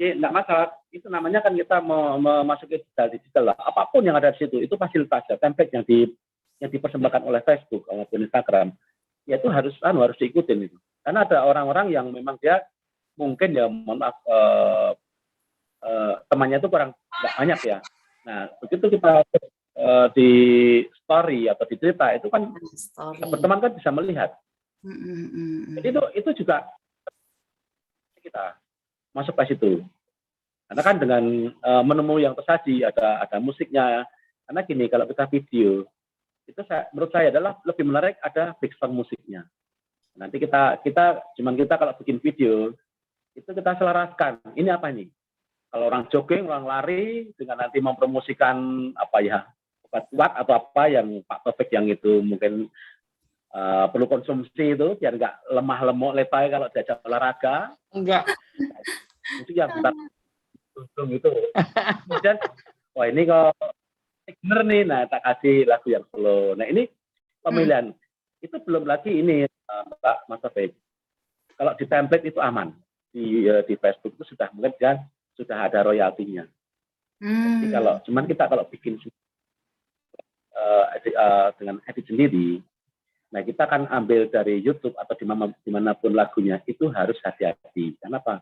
[0.01, 0.69] Ya, enggak masalah.
[0.89, 3.57] Itu namanya kan kita memasuki digital digital lah.
[3.61, 6.09] Apa pun yang ada di situ itu fasilitas ya, template yang di
[6.63, 8.73] yang dipersembahkan oleh Facebook maupun Instagram.
[9.29, 10.79] Ya itu harus anu harus diikutin itu.
[11.05, 12.65] Karena ada orang-orang yang memang dia
[13.19, 14.91] mungkin ya mohon maaf eh,
[15.85, 16.97] eh, temannya itu kurang
[17.37, 17.79] banyak ya.
[18.25, 19.21] Nah, begitu kita
[19.79, 20.31] eh, di
[20.99, 22.51] story atau di cerita itu kan
[23.23, 24.31] teman-teman kan bisa melihat.
[24.83, 25.75] Mm, mm, mm, mm.
[25.79, 26.67] Jadi itu itu juga
[28.19, 28.59] kita
[29.15, 29.73] masuk ke situ.
[30.69, 34.05] Karena kan dengan eh, menu yang tersaji ada ada musiknya.
[34.45, 35.87] Karena gini kalau kita video
[36.49, 39.45] itu saya, menurut saya adalah lebih menarik ada background musiknya.
[40.17, 42.73] Nanti kita kita cuman kita kalau bikin video
[43.37, 44.43] itu kita selaraskan.
[44.59, 45.07] Ini apa nih?
[45.69, 48.57] Kalau orang jogging, orang lari dengan nanti mempromosikan
[48.97, 49.45] apa ya
[49.89, 52.69] obat kuat atau apa yang Pak Taufik yang itu mungkin
[53.57, 57.73] eh, perlu konsumsi itu biar nggak lemah lemuk lepai kalau diajak olahraga.
[57.97, 58.29] Enggak.
[59.45, 59.91] itu yang kita
[60.77, 61.31] tuntung itu.
[62.05, 62.37] Kemudian
[62.93, 63.57] wah ini kok
[64.45, 64.83] bener nih.
[64.85, 66.53] Nah tak kasih lagu yang slow.
[66.53, 66.85] Nah ini
[67.41, 67.97] pemilihan.
[68.39, 70.77] Itu belum lagi ini eh, Mbak Mas Taufik.
[71.57, 72.77] Kalau di template itu aman.
[73.09, 75.01] Di eh, di Facebook itu sudah mungkin dia
[75.33, 76.45] sudah ada royaltinya.
[77.19, 77.59] Hmm.
[77.59, 78.95] jadi kalau cuman kita kalau bikin
[80.59, 82.59] eh, dengan edit sendiri
[83.29, 87.21] nah kita akan ambil dari YouTube atau di mana di mana pun lagunya itu harus
[87.21, 88.01] hati-hati.
[88.01, 88.41] Kenapa?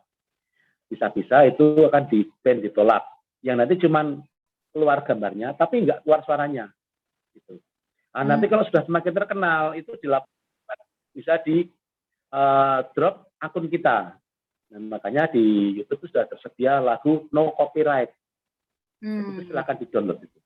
[0.86, 3.02] Bisa-bisa itu akan di ban ditolak.
[3.42, 4.06] Yang nanti cuman
[4.70, 6.70] keluar gambarnya tapi nggak keluar suaranya.
[7.34, 7.58] Gitu.
[8.14, 8.30] Nah, Hmm.
[8.30, 10.78] nanti kalau sudah semakin terkenal itu dilakukan
[11.10, 11.66] bisa di
[12.30, 14.14] eh, drop akun kita.
[14.70, 18.14] Dan makanya di YouTube itu sudah tersedia lagu no copyright.
[19.02, 19.34] Hmm.
[19.34, 20.38] itu silakan di download itu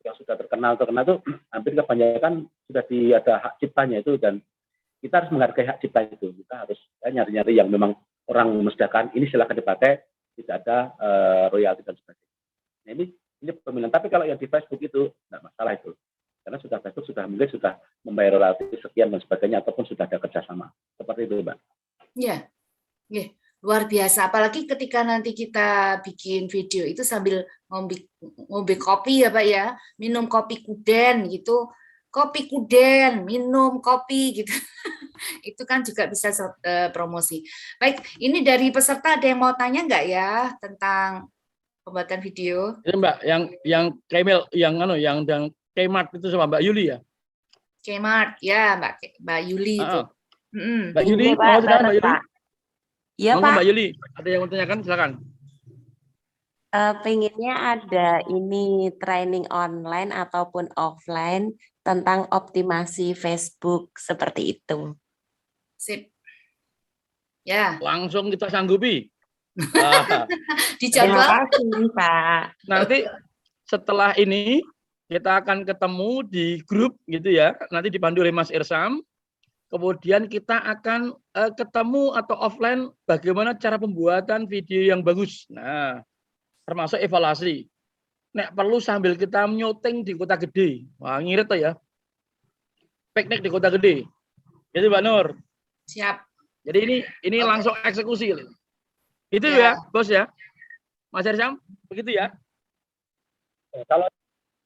[0.00, 1.16] yang sudah terkenal terkenal itu
[1.54, 4.40] hampir kebanyakan sudah di ada hak ciptanya itu dan
[5.00, 6.32] kita harus menghargai hak cipta itu.
[6.44, 7.96] Kita harus ya, nyari-nyari yang memang
[8.28, 10.04] orang memesdakan ini silakan dipakai
[10.36, 12.36] tidak ada eh, royalti dan sebagainya.
[12.84, 13.04] Nah ini
[13.40, 13.92] ini pemilihan.
[13.92, 15.96] Tapi kalau yang di Facebook itu tidak masalah itu.
[16.40, 17.72] Karena sudah Facebook sudah mungkin sudah
[18.04, 20.72] membayar royalti sekian dan sebagainya ataupun sudah ada kerjasama.
[20.96, 21.56] Seperti itu mbak.
[22.16, 22.48] Ya,
[23.08, 23.24] ya,
[23.64, 24.28] luar biasa.
[24.32, 28.10] Apalagi ketika nanti kita bikin video itu sambil ngombe,
[28.50, 31.70] ngombe kopi ya Pak ya, minum kopi kuden gitu.
[32.10, 34.50] Kopi kuden, minum kopi gitu.
[35.48, 36.34] itu kan juga bisa
[36.66, 37.46] eh, promosi.
[37.78, 41.30] Baik, ini dari peserta ada yang mau tanya nggak ya tentang
[41.86, 42.82] pembuatan video?
[42.82, 46.98] Ini Mbak, yang yang Kemil, yang anu, yang dan Kmart itu sama Mbak Yuli ya.
[47.80, 50.00] Kmart, ya Mbak Mbak Yuli itu.
[50.02, 50.06] Ah,
[50.50, 50.82] Mm-mm.
[50.92, 52.12] Mbak Yuli, Iya, Pak, mau silakan Mbak Yuli.
[53.20, 53.86] Iya Monggo Pak, Mbak Yuli,
[54.18, 55.10] ada yang mau tanyakan silakan.
[56.70, 61.50] Eh, pengennya ada ini training online ataupun offline
[61.82, 64.94] tentang optimasi Facebook seperti itu.
[65.74, 66.14] Sip.
[67.42, 69.10] Ya, Langsung kita sanggupi.
[69.76, 70.30] Ah,
[70.78, 71.26] Terima dijadwal.
[71.26, 72.42] kasih Pak.
[72.70, 72.98] nanti
[73.66, 74.62] setelah ini
[75.10, 77.58] kita akan ketemu di grup gitu ya.
[77.74, 79.02] Nanti dipandu oleh Mas Irsam.
[79.66, 85.50] Kemudian kita akan eh, ketemu atau offline bagaimana cara pembuatan video yang bagus.
[85.50, 86.06] Nah,
[86.64, 87.66] termasuk evaluasi.
[88.30, 90.86] Nek perlu sambil kita nyuting di kota gede.
[91.02, 91.72] Wah, ngirit tuh ya.
[93.10, 94.06] Piknik di kota gede.
[94.70, 95.26] Itu Mbak Nur.
[95.90, 96.22] Siap.
[96.62, 96.96] Jadi ini
[97.26, 97.48] ini Oke.
[97.50, 98.30] langsung eksekusi.
[99.30, 99.74] Itu Ya.
[99.74, 100.30] ya, Bos ya.
[101.10, 101.58] Mas Irsam,
[101.90, 102.30] begitu ya.
[103.74, 104.06] Eh, kalau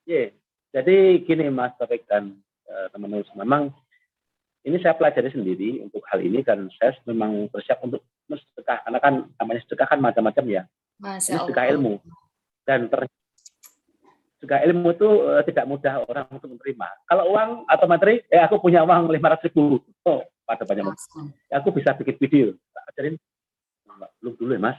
[0.05, 0.29] ya
[0.77, 2.37] jadi gini Mas Taufik dan
[2.69, 3.63] eh, teman-teman memang
[4.65, 9.15] ini saya pelajari sendiri untuk hal ini dan saya memang bersiap untuk sedekah karena kan
[9.41, 10.63] namanya sedekah kan macam-macam ya
[11.01, 11.67] Masya Allah.
[11.75, 11.99] ilmu.
[12.65, 13.07] Dan ter
[14.39, 16.89] sedekah ilmu itu eh, tidak mudah orang untuk menerima.
[17.09, 19.81] Kalau uang atau materi eh aku punya uang lima ratus ribu.
[20.05, 20.85] Oh pada banyak
[21.49, 22.47] ya, aku bisa bikin video.
[22.73, 23.17] Tak ajarin.
[24.21, 24.79] Belum dulu ya mas.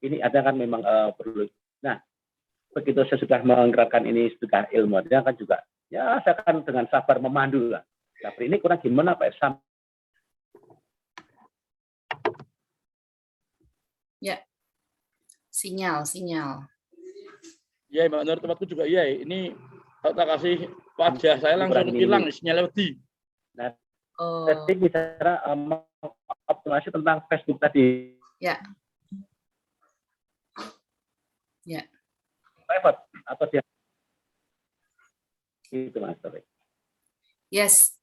[0.00, 1.46] Ini ada kan memang eh, perlu.
[1.84, 2.00] Nah
[2.72, 5.58] begitu saya sudah menggerakkan ini sedekah ilmu dia kan juga
[5.90, 7.84] ya saya akan dengan sabar memandu lah.
[8.20, 9.56] Tapi ini kurang gimana pak Sam
[15.60, 16.64] Sinyal, sinyal.
[17.92, 19.04] Iya, Mbak Nur, tempatku juga iya.
[19.12, 19.52] Ini
[20.00, 20.56] kalau tak kasih
[20.96, 22.96] wajah saya langsung hilang sinyalnya wedi.
[24.20, 25.80] Oh, jadi bicara um,
[26.44, 28.60] optimasi tentang Facebook tadi Ya.
[31.64, 31.84] Ya.
[32.64, 33.60] private atau dia
[35.72, 36.16] itu mas
[37.52, 37.99] yes.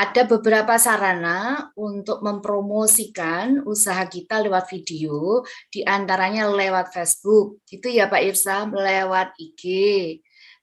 [0.00, 8.08] Ada beberapa sarana untuk mempromosikan usaha kita lewat video, di antaranya lewat Facebook, gitu ya
[8.08, 9.62] Pak Irsa, lewat IG,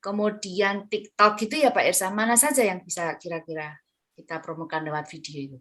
[0.02, 2.10] kemudian TikTok gitu ya Pak Irsa.
[2.10, 3.78] Mana saja yang bisa kira-kira
[4.18, 5.58] kita promokan lewat video itu?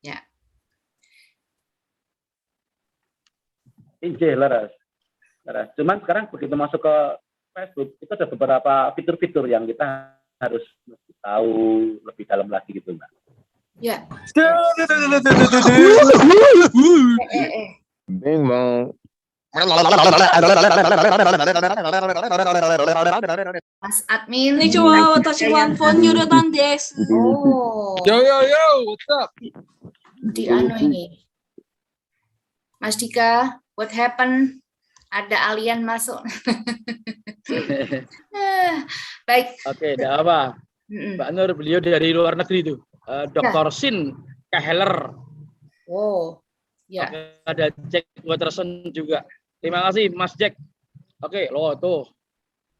[0.00, 0.24] Ya,
[4.00, 4.72] IJ laras.
[5.44, 5.68] laras.
[5.76, 6.96] Cuman sekarang begitu masuk ke
[7.56, 10.60] Facebook itu ada beberapa fitur-fitur yang kita harus
[11.24, 13.08] tahu lebih dalam lagi gitu mbak.
[13.80, 14.04] Ya.
[18.04, 18.92] Bingung.
[23.80, 25.24] Mas admin ini cuma hmm.
[25.24, 26.28] touching one phone udah.
[26.28, 27.96] Oh.
[28.04, 29.32] Yo yo yo, what's up?
[30.20, 31.24] Di ano ini.
[32.84, 34.60] Mas Dika, what happened?
[35.16, 36.20] Ada alien masuk.
[37.46, 38.74] Eh,
[39.22, 39.54] Baik.
[39.70, 40.58] Oke, tidak apa.
[40.90, 42.82] Mbak Nur, beliau dari luar negeri tuh.
[43.06, 43.70] Eh, Dr.
[43.70, 44.18] Sin
[44.50, 45.14] Keheller.
[45.86, 46.42] Wow.
[46.90, 47.06] Ya.
[47.06, 49.22] Oke, ada Jack Watterson juga.
[49.62, 50.58] Terima kasih Mas Jack.
[51.22, 52.02] Oke, lo tuh.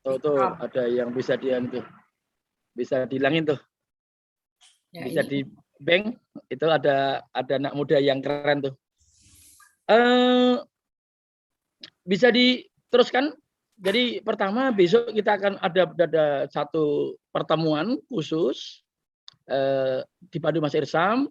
[0.02, 1.86] Tuh tuh ada yang bisa di tuh.
[2.74, 3.58] Bisa dihilangin tuh.
[4.90, 5.30] ya Bisa ini.
[5.30, 5.38] di
[5.78, 6.14] bank
[6.50, 8.74] itu ada ada anak muda yang keren tuh.
[9.86, 10.58] Eh
[12.06, 13.34] bisa diteruskan.
[13.76, 18.80] Jadi pertama besok kita akan ada ada satu pertemuan khusus
[19.52, 20.00] eh,
[20.32, 21.28] di Padu Mas Irsam.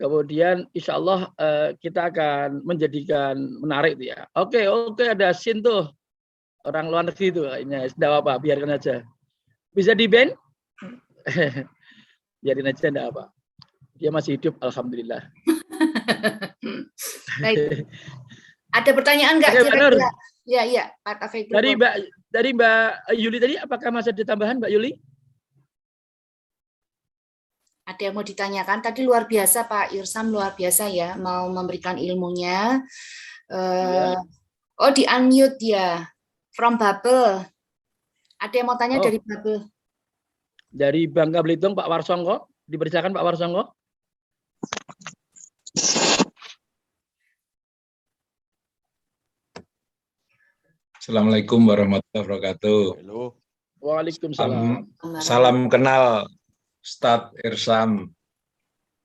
[0.00, 4.24] Kemudian insya Allah eh, kita akan menjadikan menarik ya.
[4.32, 5.92] Oke oke ada sin tuh
[6.64, 9.04] orang luar negeri itu kayaknya tidak apa biarkan aja.
[9.76, 10.32] Bisa di ban?
[12.42, 13.24] Biarin aja enggak apa.
[14.00, 15.20] Dia masih hidup alhamdulillah.
[17.44, 17.84] Baik.
[18.74, 20.10] Ada pertanyaan nggak kira-kira?
[20.44, 21.48] Ya, iya, Pak Taufik.
[21.48, 21.94] Dari Mbak
[22.28, 24.92] dari Mbak Yuli tadi apakah masih ada tambahan Mbak Yuli?
[27.86, 28.82] Ada yang mau ditanyakan?
[28.82, 32.82] Tadi luar biasa Pak Irsam luar biasa ya, mau memberikan ilmunya.
[33.48, 34.16] Eh,
[34.74, 36.02] Oh di unmute dia,
[36.50, 37.46] from Bubble.
[38.42, 39.04] Ada yang mau tanya Oh.
[39.06, 39.70] dari Bubble?
[40.66, 43.62] Dari Bangka Belitung Pak Warsongko, dipersilakan Pak Warsongko.
[51.04, 52.82] Assalamualaikum warahmatullahi wabarakatuh.
[53.04, 53.36] Hello.
[53.76, 54.88] Waalaikumsalam.
[55.20, 56.24] Salam kenal
[56.80, 58.08] Ustadz Irsam.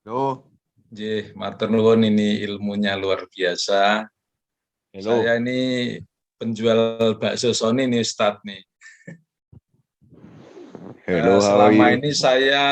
[0.08, 0.48] Hello.
[0.96, 1.36] J.
[1.36, 4.08] Matur nuwun ini ilmunya luar biasa.
[4.96, 5.20] Hello.
[5.20, 6.00] Saya ini
[6.40, 8.64] penjual bakso Sony nih Ustadz nih.
[11.04, 12.64] Hello, Eh, selama ini saya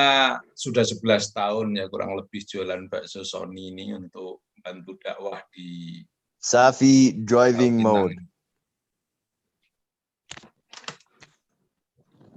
[0.55, 5.99] sudah 11 tahun ya kurang lebih jualan bakso Sony ini untuk bantu dakwah di
[6.39, 8.15] Safi driving mode.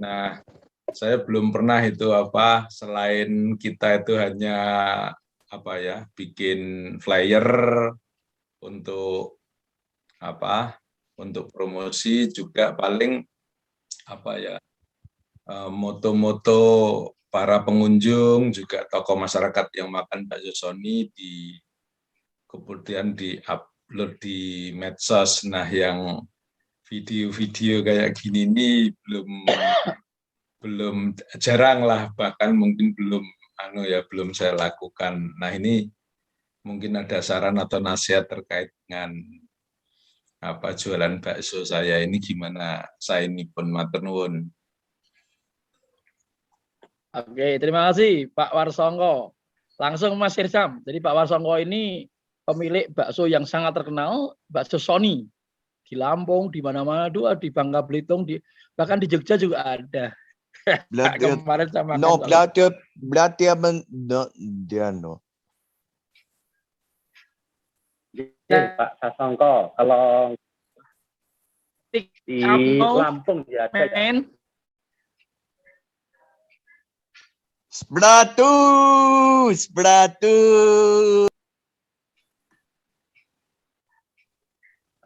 [0.01, 0.41] Nah,
[0.97, 4.59] saya belum pernah itu apa selain kita itu hanya
[5.51, 7.47] apa ya bikin flyer
[8.63, 9.39] untuk
[10.23, 10.79] apa
[11.21, 13.23] untuk promosi juga paling
[14.09, 14.57] apa ya
[15.47, 16.63] eh, moto-moto
[17.31, 21.55] para pengunjung juga tokoh masyarakat yang makan bakso Sony di
[22.51, 25.47] kemudian di upload di medsos.
[25.47, 26.19] Nah yang
[26.91, 28.69] video-video kayak gini ini
[29.07, 29.47] belum
[30.61, 30.97] belum
[31.39, 33.23] jarang lah bahkan mungkin belum
[33.63, 35.31] anu ya belum saya lakukan.
[35.39, 35.87] Nah ini
[36.67, 39.15] mungkin ada saran atau nasihat terkait dengan
[40.41, 44.51] apa jualan bakso saya ini gimana saya ini pun matur nuwun.
[47.11, 49.35] Oke, terima kasih Pak Warsongko.
[49.81, 50.79] Langsung Mas Irsam.
[50.87, 52.07] Jadi Pak Warsongko ini
[52.47, 55.27] pemilik bakso yang sangat terkenal, bakso Sony.
[55.91, 58.39] Di Lampung, di mana-mana, dua di Bangka Belitung, di
[58.79, 60.15] bahkan di Jogja juga ada.
[60.95, 62.19] Berarti, Kemarin sama no,
[62.99, 63.83] berarti apa?
[63.91, 65.19] No, dia no.
[68.15, 70.35] Ya, Pak Sasongko, kalau
[72.27, 74.27] di Lampung ya ada men.
[77.71, 78.55] Splatu.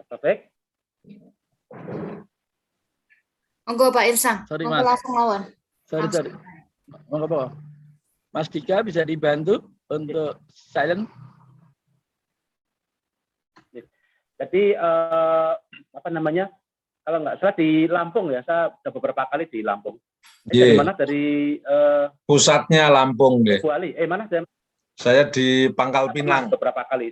[0.01, 0.54] Apa baik?
[3.65, 4.37] Monggo Pak Irsam.
[4.45, 4.89] Sorry, Monggo Mas.
[4.93, 5.43] langsung lawan.
[5.89, 6.31] Sorry, sorry.
[7.09, 7.49] Monggo, Pak.
[8.31, 11.09] Mas Dika bisa dibantu untuk silent.
[14.35, 15.53] Jadi eh,
[15.95, 16.51] apa namanya?
[17.05, 20.01] Kalau nggak salah di Lampung ya, saya sudah beberapa kali di Lampung.
[20.49, 20.75] Eh, dari Iya.
[20.75, 20.93] mana?
[20.93, 21.25] Dari
[21.57, 23.61] eh, Pusatnya Lampung deh.
[23.61, 23.93] Bu Ali.
[23.95, 24.27] Eh mana?
[24.27, 24.45] Dari
[24.95, 26.47] Saya di Pangkal Pinang.
[26.51, 27.11] beberapa kali.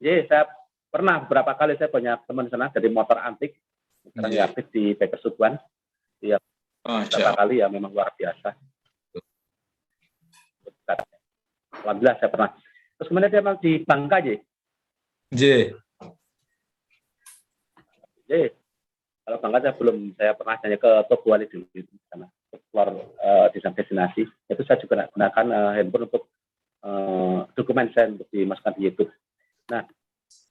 [0.00, 0.44] Iya, saya
[0.88, 3.56] pernah beberapa kali saya punya teman sana dari motor antik.
[4.12, 5.58] Sekarang dia aktif di PT Subuan.
[6.86, 7.34] Oh, Beberapa siap.
[7.34, 8.54] kali ya memang luar biasa.
[11.82, 12.50] Alhamdulillah saya pernah.
[12.94, 14.38] Terus kemudian dia memang di Bangka ya.
[15.34, 15.42] J.
[18.26, 18.54] Jadi
[19.26, 22.30] kalau bangga saya belum saya pernah hanya ke toko Wali dulu di sana
[22.70, 26.30] keluar uh, di destinasi itu saya juga gunakan uh, handphone untuk
[26.86, 29.10] uh, dokumen saya untuk dimasukkan di YouTube.
[29.66, 29.82] Nah,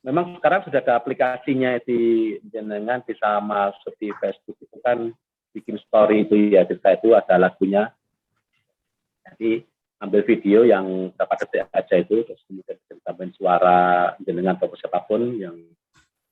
[0.05, 4.57] memang sekarang sudah ada aplikasinya di jenengan bisa masuk di Facebook.
[4.61, 5.09] Itu kan
[5.51, 7.89] bikin story itu ya cerita itu ada lagunya.
[9.25, 9.65] Jadi
[10.03, 15.39] ambil video yang dapat detik aja itu terus kemudian tambahin suara jenengan atau siapa pun
[15.39, 15.55] yang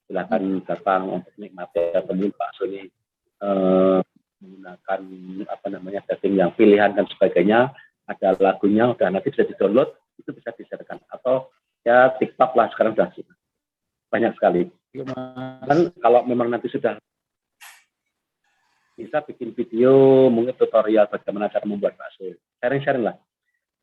[0.05, 2.85] silakan datang untuk menikmati kemudian Pak Sony
[3.41, 3.99] eh,
[4.43, 5.01] menggunakan
[5.47, 7.73] apa namanya daging yang pilihan dan sebagainya.
[8.03, 11.47] Ada lagunya udah nanti bisa di download itu bisa diserahkan atau
[11.83, 13.11] ya TikTok lah sekarang sudah
[14.11, 14.61] banyak sekali.
[15.67, 16.97] Kan kalau memang nanti sudah
[18.93, 22.37] bisa bikin video mungkin tutorial bagaimana cara membuat bakso.
[22.61, 23.17] Sharing-sharing lah.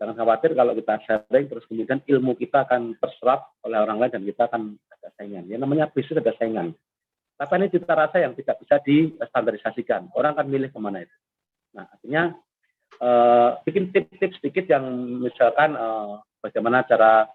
[0.00, 4.22] Jangan khawatir kalau kita sharing terus kemudian ilmu kita akan terserap oleh orang lain dan
[4.24, 5.44] kita akan ada saingan.
[5.50, 6.72] Ya namanya bisnis ada saingan.
[7.36, 10.12] Tapi ini cita rasa yang tidak bisa distandarisasikan.
[10.14, 11.16] Orang akan milih ke mana itu.
[11.74, 12.32] Nah artinya
[13.02, 14.84] eh, bikin tips-tips sedikit yang
[15.20, 17.28] misalkan eh, bagaimana cara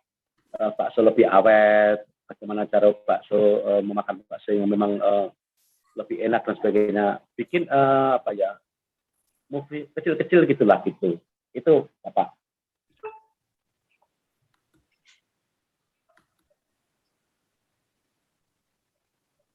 [0.55, 5.27] eh, bakso lebih awet bagaimana cara bakso eh, memakan bakso yang memang eh,
[5.95, 7.05] lebih enak dan sebagainya.
[7.35, 8.57] Bikin eh, apa ya
[9.51, 11.19] movie kecil-kecil gitulah gitu.
[11.55, 12.35] Itu apa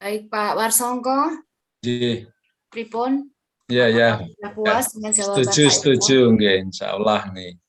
[0.00, 1.44] Baik Pak Warsongko,
[1.84, 2.24] Ji,
[2.72, 3.28] pripun?
[3.68, 4.16] ya ya.
[4.56, 7.60] Puas dengan jawaban Setuju, setuju, nggih, insya Allah nih.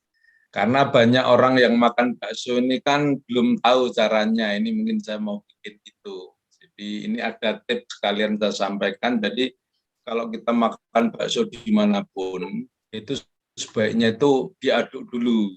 [0.52, 4.52] Karena banyak orang yang makan bakso ini kan belum tahu caranya.
[4.52, 6.18] Ini mungkin saya mau bikin itu.
[6.52, 9.16] Jadi ini ada tips sekalian saya sampaikan.
[9.24, 9.56] Jadi
[10.04, 13.14] kalau kita makan bakso di mana pun, itu
[13.56, 15.56] sebaiknya itu diaduk dulu.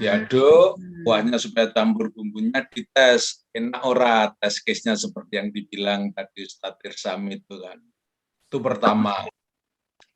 [0.00, 3.44] Diaduk, kuahnya supaya campur bumbunya dites.
[3.52, 7.76] Enak ora, tes case-nya seperti yang dibilang tadi Ustadz Irsam itu kan.
[8.48, 9.28] Itu pertama.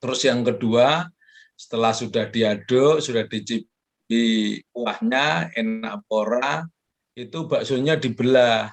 [0.00, 1.12] Terus yang kedua,
[1.56, 6.62] setelah sudah diaduk, sudah dicipi kuahnya, enak pora,
[7.16, 8.68] itu baksonya dibelah.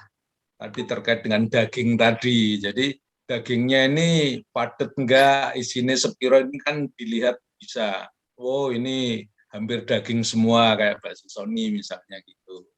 [0.54, 2.60] Tadi terkait dengan daging tadi.
[2.60, 2.86] Jadi
[3.24, 4.08] dagingnya ini
[4.52, 8.06] padat enggak, isinya sepiro ini kan dilihat bisa.
[8.36, 12.68] Oh ini hampir daging semua kayak bakso Sony misalnya gitu.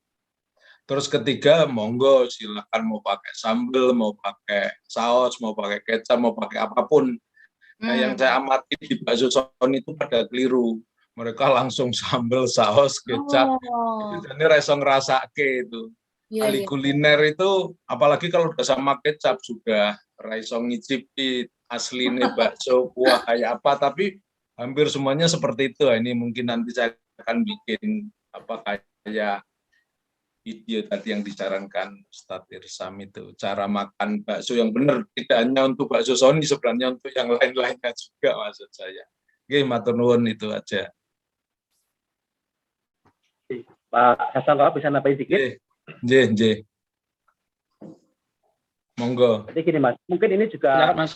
[0.87, 6.63] Terus ketiga, monggo silakan mau pakai sambal, mau pakai saus, mau pakai kecap, mau pakai
[6.63, 7.19] apa pun.
[7.77, 8.21] Nah, yang Hmm.
[8.21, 10.81] saya amati di bakso Sony itu pada keliru.
[11.17, 13.57] Mereka langsung sambal, saus, kecap.
[13.57, 15.93] Oh, jadi rasa ngerasake itu.
[16.27, 16.69] iya, Ahli iya.
[16.69, 23.79] kuliner itu, apalagi kalau udah sama kecap sudah raiso ngicipi aslinya bakso kuah kayak apa,
[23.79, 24.19] tapi
[24.59, 25.87] hampir semuanya seperti itu.
[25.87, 28.55] Ini mungkin nanti saya akan bikin apa
[29.07, 29.47] kayak
[30.47, 35.91] video tadi yang disarankan Ustadz Irsam itu cara makan bakso yang benar tidak hanya untuk
[35.91, 39.03] bakso Sony sebenarnya untuk yang lain-lainnya juga maksud saya.
[39.43, 40.87] Oke, matur nuwun itu aja.
[43.91, 45.39] Pak Hasan kalau bisa nambahin sedikit
[46.03, 46.57] Nggih, nggih.
[48.97, 49.45] Monggo.
[49.53, 51.13] jadi gini mas mungkin ini juga Silakan, Mas.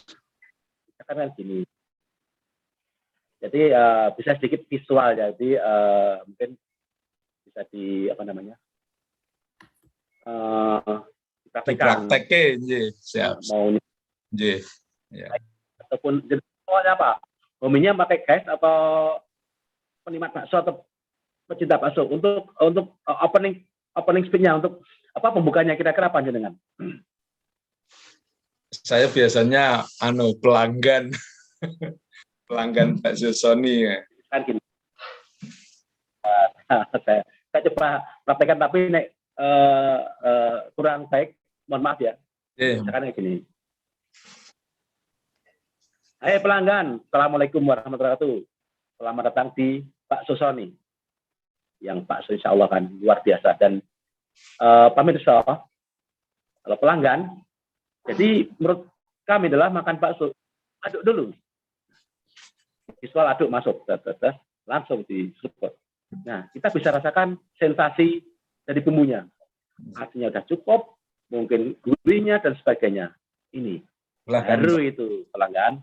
[1.08, 1.58] karena gini
[3.40, 6.50] jadi eh, bisa sedikit visual jadi eh, mungkin
[7.48, 8.54] bisa di apa namanya
[10.26, 10.98] eh
[11.50, 12.62] dipraktekkan.
[12.62, 12.86] Nggih.
[12.98, 13.36] Siap.
[13.50, 13.72] mau
[14.30, 14.60] Nggih.
[15.90, 17.08] ataupun jenis awalnya apa
[17.58, 19.18] hominya pakai gas atau
[20.06, 20.86] penikmat bakso atau
[21.50, 23.66] pecinta bakso untuk untuk uh, opening
[23.98, 26.54] opening speech-nya untuk apa pembukanya kira-kira apa dengan
[28.70, 31.10] Saya biasanya anu pelanggan
[32.46, 33.98] pelanggan bakso Sony ya.
[34.30, 34.62] kan gini
[36.70, 37.88] Eh, saya, saya coba
[38.22, 39.10] praktekkan tapi nek
[39.40, 41.36] eh, kurang baik
[41.66, 42.14] mohon maaf ya
[42.56, 43.44] kayak gini
[46.20, 48.44] Hai pelanggan, Assalamualaikum warahmatullahi wabarakatuh.
[49.00, 50.68] Selamat datang di Pak Sosoni.
[51.80, 53.56] Yang Pak So insya Allah kan luar biasa.
[53.56, 53.80] Dan
[54.60, 55.40] eh pemirsa,
[56.60, 57.40] kalau pelanggan,
[58.04, 58.84] jadi menurut
[59.24, 60.36] kami adalah makan bakso,
[60.84, 61.24] aduk dulu.
[63.00, 63.88] Visual aduk masuk,
[64.68, 65.72] langsung di support.
[66.26, 68.20] Nah, kita bisa rasakan sensasi
[68.64, 69.24] dari bumbunya.
[69.96, 70.96] Artinya udah cukup,
[71.32, 73.12] mungkin gurihnya dan sebagainya.
[73.50, 73.82] Ini
[74.30, 75.82] baru itu pelanggan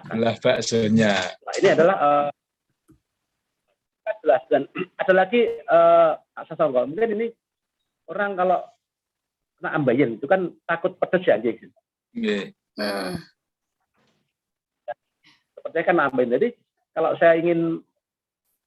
[0.00, 1.12] belah baksonya.
[1.44, 2.28] Nah, ini adalah eh,
[4.02, 4.62] kan jelas dan
[5.02, 6.12] ada lagi eh
[6.48, 7.26] Sasongko, mungkin ini
[8.08, 8.58] orang kalau
[9.60, 11.70] kena ambayan itu kan takut pedes ya anjing.
[12.16, 12.56] Nggih.
[12.80, 13.20] Nah,
[15.54, 16.34] Sepertinya kan ambayan.
[16.40, 16.48] Jadi
[16.96, 17.84] kalau saya ingin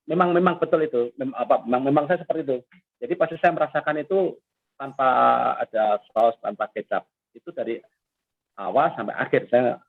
[0.05, 2.57] memang memang betul itu, mem- apa memang, memang saya seperti itu.
[3.01, 4.37] Jadi pasti saya merasakan itu
[4.77, 5.07] tanpa
[5.59, 7.05] ada saus, tanpa kecap.
[7.35, 7.81] Itu dari
[8.59, 9.81] awal sampai akhir saya.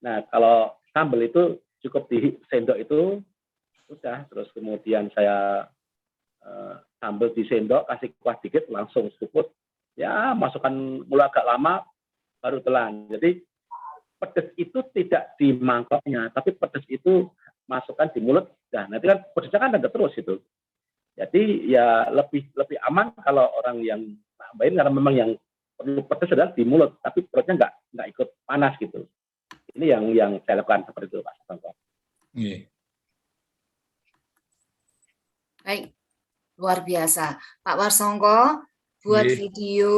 [0.00, 3.20] Nah, kalau sambal itu cukup di sendok itu
[3.90, 5.66] udah terus kemudian saya
[6.46, 9.50] eh, sambal di sendok kasih kuah dikit langsung seruput
[9.98, 10.72] ya masukkan
[11.04, 11.82] mulu agak lama
[12.38, 13.42] baru telan jadi
[14.20, 17.26] pedes itu tidak di mangkoknya tapi pedes itu
[17.70, 20.34] masukkan di mulut nah nanti kan pedesnya kan ada terus itu
[21.14, 24.02] jadi ya lebih lebih aman kalau orang yang
[24.34, 25.30] nambahin karena memang yang
[25.78, 29.06] perlu pedes adalah di mulut tapi perutnya nggak nggak ikut panas gitu
[29.78, 31.34] ini yang yang saya lakukan seperti itu pak.
[32.34, 32.60] Nggih.
[35.60, 35.84] Baik,
[36.56, 37.36] luar biasa.
[37.62, 38.40] Pak Warsongko,
[39.04, 39.38] buat Nggih.
[39.38, 39.94] video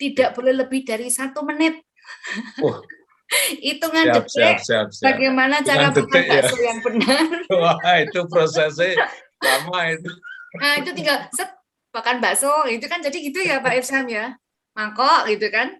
[0.00, 1.82] tidak boleh lebih dari satu menit.
[2.58, 2.80] Wah.
[3.58, 5.04] Hitungan Siap, siap, detik, siap, siap.
[5.08, 6.32] bagaimana cara Hitungan detik ya.
[6.38, 7.24] bakso yang benar.
[7.60, 8.90] Wah, itu prosesnya
[9.38, 10.10] lama itu.
[10.54, 11.50] Nah, itu tinggal set,
[11.90, 14.36] makan bakso, itu kan jadi gitu ya Pak Irsam ya.
[14.72, 15.76] Mangkok gitu kan.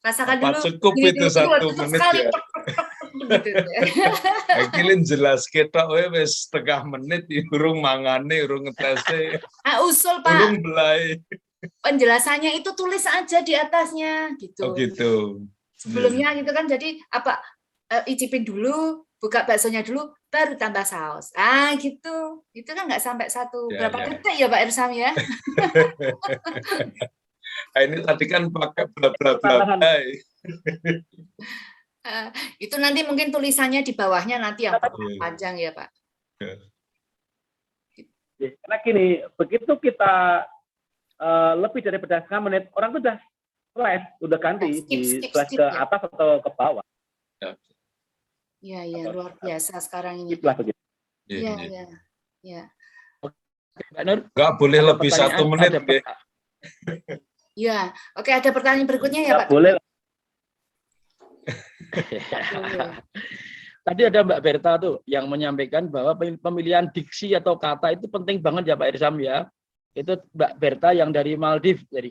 [0.00, 0.62] Rasakan Apa dulu.
[0.70, 2.30] cukup itu satu tutup menit sekali, ya?
[3.26, 3.62] gitu ya.
[4.62, 10.62] Akilin jelas ketok we wis setengah menit urung mangane, urung ngetese, Ah, usul Pak, urung
[10.62, 11.18] belai.
[11.82, 14.60] penjelasannya itu tulis aja di atasnya gitu.
[14.62, 15.42] Oh gitu.
[15.76, 17.38] Sebelumnya gitu kan jadi apa
[17.92, 21.32] eh, icipin dulu buka baksonya dulu baru tambah saus.
[21.32, 22.44] Ah gitu.
[22.52, 23.72] Itu kan nggak sampai satu.
[23.72, 24.06] Ya, berapa ya.
[24.12, 25.10] detik ya Pak Irsam ya?
[27.72, 29.88] Nah, ini tadi kan pakai bla bla bla.
[32.06, 32.26] Eh,
[32.62, 35.18] itu nanti mungkin tulisannya di bawahnya nanti yang Iya.
[35.18, 35.88] panjang ya Pak.
[38.36, 40.44] Ya, Karena gini, begitu kita
[41.16, 43.16] eh, lebih dari setengah menit, orang tuh udah
[43.76, 45.84] slash, udah ganti Skip, di skip, slash skip, ke ya.
[45.84, 46.84] atas atau ke bawah.
[48.64, 50.80] ya ya luar biasa sekarang ini Itulah begitu.
[51.28, 51.84] Iya, ya iya.
[51.84, 51.86] ya
[52.42, 52.62] ya
[53.92, 55.70] Mbak Nur, Nggak boleh ada lebih satu menit.
[55.76, 55.80] ada
[57.68, 59.84] ya oke ada pertanyaan berikutnya ya Pak boleh Boleh.
[63.86, 68.42] Tadi ada Mbak Berta tuh yang menyampaikan bahwa pem- pemilihan diksi atau kata itu penting
[68.42, 69.46] banget ya Pak Irsam ya.
[69.94, 72.10] Itu Mbak Berta yang dari Maldives jadi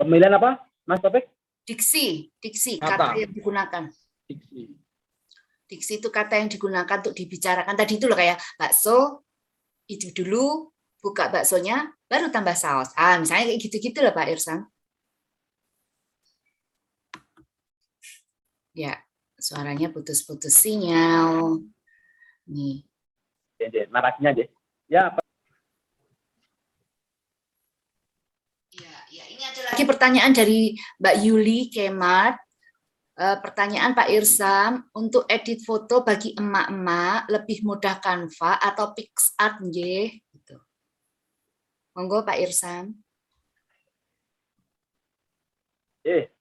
[0.00, 1.28] pemilihan apa, Mas Topik?
[1.70, 3.14] diksi diksi Kata.
[3.14, 3.84] kata yang digunakan
[4.26, 4.74] diksi.
[5.70, 9.22] Diksi itu kata yang digunakan untuk dibicarakan tadi itu loh kayak bakso
[9.86, 12.90] itu dulu buka baksonya baru tambah saus.
[12.98, 14.66] Ah, misalnya kayak gitu-gitu lah Pak Irsan.
[18.74, 18.98] Ya,
[19.38, 21.62] suaranya putus-putus sinyal.
[22.50, 22.82] Nih.
[23.62, 24.44] Ya, ya, narasinya aja.
[24.90, 25.22] Ya, apa?
[28.74, 32.34] Ya, ya, ini ada lagi pertanyaan dari Mbak Yuli Kemat.
[33.14, 40.18] Eh, pertanyaan Pak Irsam, untuk edit foto bagi emak-emak lebih mudah Canva atau PixArt nggih?
[40.34, 40.56] Gitu.
[41.94, 42.98] Monggo Pak Irsam.
[46.02, 46.32] eh,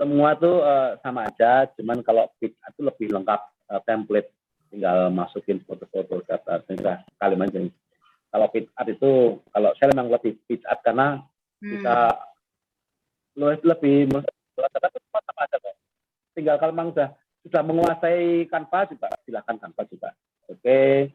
[0.00, 3.40] semua tuh eh, sama aja, cuman kalau fit itu lebih lengkap
[3.74, 4.30] eh, template,
[4.72, 6.24] tinggal masukin foto-foto
[6.64, 7.68] tinggal kalimat jadi.
[8.32, 9.12] Kalau fit art itu,
[9.52, 11.20] kalau saya memang lebih fit art karena
[11.64, 11.80] Hmm.
[11.80, 11.96] bisa
[13.34, 14.24] lebih lebih
[14.56, 15.74] tapi semua sama aja kok.
[16.34, 17.08] Tinggal kalau memang sudah
[17.44, 20.08] sudah menguasai Canva juga silakan Canva juga.
[20.48, 21.10] Oke,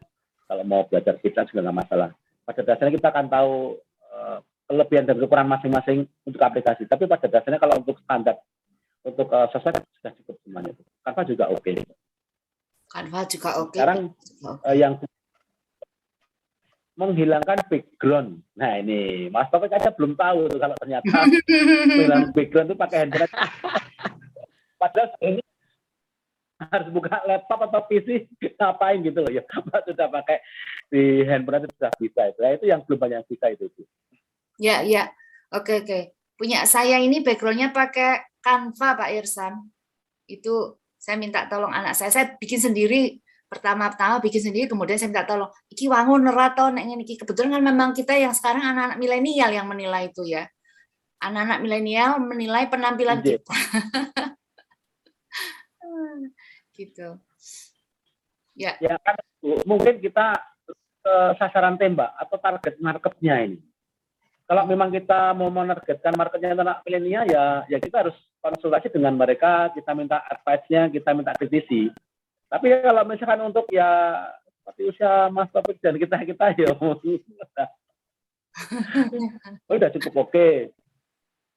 [0.45, 2.09] kalau mau belajar fit art juga nggak masalah.
[2.43, 3.53] Pada dasarnya kita akan tahu
[4.09, 4.37] eh,
[4.69, 6.85] kelebihan dan kekurangan masing-masing untuk aplikasi.
[6.85, 8.37] Tapi pada dasarnya kalau untuk standar
[9.03, 10.71] untuk uh, sesuai sudah cukup semuanya.
[11.01, 11.71] Canva juga oke.
[12.89, 13.77] Canva juga oke.
[13.77, 14.67] Sekarang juga oke.
[14.67, 14.93] eh, yang
[16.99, 18.43] menghilangkan background.
[18.59, 21.07] Nah ini Mas Taufik aja belum tahu tuh kalau ternyata
[21.87, 23.31] menghilangkan background itu pakai handphone.
[24.75, 25.41] Padahal ini
[26.59, 28.27] harus buka laptop atau PC
[28.59, 29.47] ngapain gitu loh ya.
[29.47, 30.43] Mas sudah pakai
[30.91, 32.39] di handphone itu sudah bisa itu.
[32.43, 33.65] Nah, itu yang belum banyak bisa itu.
[34.59, 35.07] Ya, ya.
[35.55, 35.99] Oke, oke.
[36.35, 39.71] Punya saya ini backgroundnya pakai Canva, Pak Irsan.
[40.27, 42.11] Itu saya minta tolong anak saya.
[42.11, 43.23] Saya bikin sendiri.
[43.49, 45.49] Pertama-tama bikin sendiri, kemudian saya minta tolong.
[45.73, 47.17] Iki wangun nerato, nek ngene iki.
[47.17, 50.45] Kebetulan kan memang kita yang sekarang anak-anak milenial yang menilai itu ya.
[51.17, 53.41] Anak-anak milenial menilai penampilan Iya.
[53.41, 53.49] kita.
[56.77, 57.09] gitu.
[58.53, 59.17] Ya, Ya kan
[59.65, 60.37] mungkin kita
[60.99, 63.59] ke sasaran tembak atau target marketnya ini.
[64.49, 69.69] Kalau memang kita mau menargetkan marketnya anak milenial ya ya kita harus konsultasi dengan mereka,
[69.73, 71.93] kita minta advice-nya, kita minta kritisi.
[72.49, 73.87] Tapi kalau misalkan untuk ya
[74.57, 76.73] seperti usia Mas Topik dan kita kita ya
[79.69, 80.73] udah cukup oke.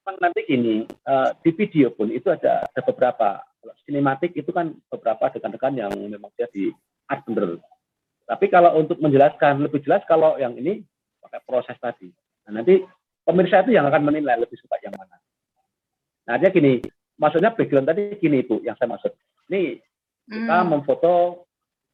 [0.03, 4.75] Memang nanti gini eh, di video pun itu ada ada beberapa kalau sinematik itu kan
[4.91, 6.69] beberapa rekan-rekan yang memang dia di
[7.09, 7.63] art bener.
[8.27, 10.83] Tapi kalau untuk menjelaskan lebih jelas kalau yang ini
[11.23, 12.11] pakai proses tadi.
[12.49, 12.83] Nah, nanti
[13.23, 15.15] pemirsa itu yang akan menilai lebih suka yang mana.
[16.27, 16.83] Nah, dia gini,
[17.19, 19.15] maksudnya background tadi gini Ibu, yang saya maksud.
[19.51, 19.79] Nih,
[20.25, 20.69] kita Hmm.
[20.71, 21.45] memfoto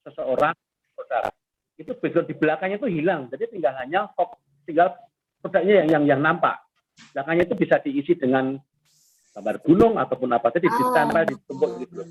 [0.02, 0.54] seseorang,
[0.94, 1.30] saudara.
[1.78, 4.34] itu background di belakangnya itu hilang, jadi tinggal hanya fok-
[4.66, 4.98] tinggal
[5.38, 6.58] produknya yang, yang yang nampak.
[7.14, 8.58] Belakangnya itu bisa diisi dengan
[9.30, 12.02] gambar gunung ataupun apa, jadi ditempel, ditumpuk gitu.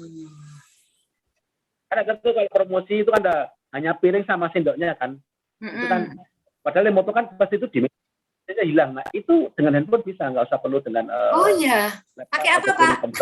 [1.87, 3.35] Karena kan tuh kalau promosi itu kan ada
[3.75, 5.19] hanya piring sama sendoknya kan.
[5.59, 6.15] Itu kan
[6.63, 8.95] padahal yang moto kan pasti itu di meja hilang.
[8.95, 12.67] Nah, itu dengan handphone bisa, nggak usah perlu dengan eh, Oh iya, laptop Pakai apa,
[12.71, 13.19] Pak?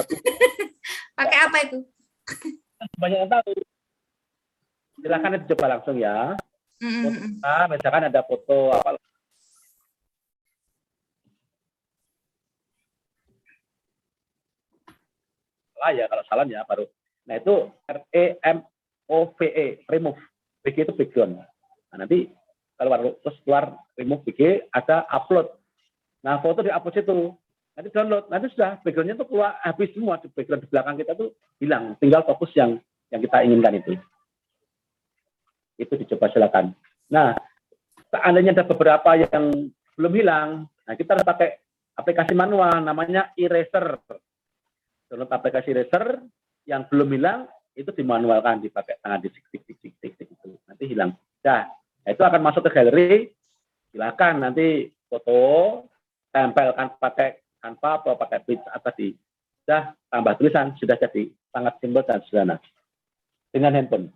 [1.17, 1.77] pakai apa itu?
[2.99, 3.51] Banyak yang tahu.
[5.01, 6.33] Silakan dicoba langsung ya.
[6.83, 7.31] Mm, mm, mm.
[7.39, 8.99] Nah, misalkan ada foto apa
[15.85, 16.89] salah ya kalau salah ya baru.
[17.29, 17.55] Nah itu
[17.85, 18.57] R E M
[19.05, 20.17] O V E remove.
[20.65, 21.37] BG itu background.
[21.37, 22.33] Nah, nanti
[22.73, 25.45] kalau baru terus keluar remove BG ada upload.
[26.25, 27.37] Nah foto di upload itu
[27.75, 31.29] nanti download nanti sudah backgroundnya tuh keluar habis semua di background di belakang kita tuh
[31.59, 32.79] hilang tinggal fokus yang
[33.11, 33.93] yang kita inginkan itu
[35.75, 36.71] itu dicoba silakan.
[37.11, 37.35] Nah,
[38.11, 39.51] seandainya ada beberapa yang
[39.95, 40.49] belum hilang,
[40.87, 41.49] nah kita harus pakai
[41.95, 43.99] aplikasi manual namanya eraser.
[45.07, 46.19] Download aplikasi eraser
[46.67, 47.39] yang belum hilang
[47.75, 51.11] itu dimanualkan dipakai tangan di tik tik tik tik tik itu nanti hilang.
[51.43, 51.67] Nah,
[52.07, 53.27] itu akan masuk ke galeri.
[53.91, 55.83] Silakan nanti foto
[56.31, 59.17] tempelkan pakai Canva atau pakai atau di
[59.65, 62.61] sudah tambah tulisan sudah jadi sangat simpel dan sederhana
[63.49, 64.13] dengan handphone.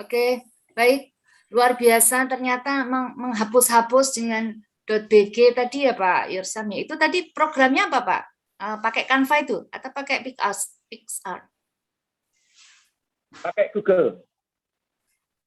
[0.00, 1.12] Oke, baik.
[1.52, 4.56] Luar biasa ternyata meng- menghapus-hapus dengan
[4.88, 6.88] .bg tadi ya Pak Yursam ya.
[6.88, 8.22] Itu tadi programnya apa Pak?
[8.56, 10.24] Eh, pakai Canva itu atau pakai?
[10.24, 11.44] PixArt.
[13.44, 14.24] Pakai Google.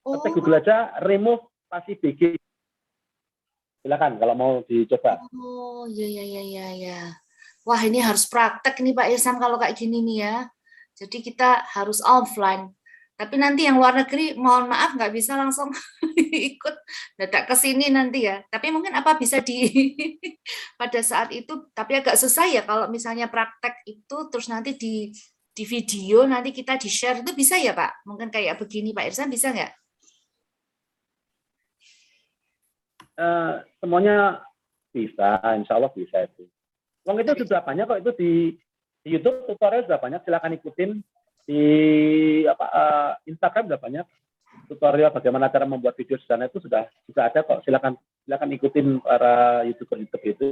[0.06, 2.38] Oh, Ketik Google aja remove pasti BG.
[3.82, 5.18] Silakan kalau mau dicoba.
[5.34, 7.01] oh, ya ya ya ya ya.
[7.66, 10.36] Wah, ini harus praktek nih Pak Irsam kalau kayak gini nih ya.
[10.93, 12.70] Jadi kita harus offline.
[13.18, 15.74] Tapi nanti yang luar negeri, mohon maaf nggak bisa langsung
[16.53, 16.76] ikut
[17.18, 18.45] dadak ke sini nanti ya.
[18.45, 19.66] Tapi mungkin apa bisa di
[20.80, 25.10] pada saat itu, tapi agak susah ya kalau misalnya praktek itu terus nanti di
[25.56, 28.06] di video nanti kita di share itu bisa ya Pak?
[28.06, 29.85] Mungkin kayak begini Pak Irsan bisa nggak?
[33.16, 34.43] Eh, semuanya
[34.91, 36.43] bisa, insya Allah bisa itu.
[37.07, 38.32] Wong itu sudah banyak kok itu di,
[39.05, 40.22] di YouTube tutorial sudah banyak.
[40.28, 40.91] Silakan ikutin
[41.47, 41.63] di
[42.43, 44.05] apa eh, Instagram sudah banyak
[44.68, 47.63] tutorial bagaimana cara membuat video sederhana itu sudah sudah ada kok.
[47.63, 47.95] Silakan
[48.28, 50.49] silakan ikutin para youtuber YouTube itu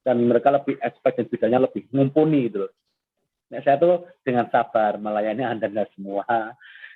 [0.00, 2.72] dan mereka lebih expert dan bidangnya lebih mumpuni gitu loh.
[3.52, 6.24] Nah, saya tuh dengan sabar melayani anda dan semua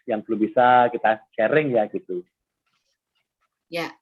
[0.09, 2.25] yang belum bisa kita sharing ya gitu.
[3.69, 3.93] Ya,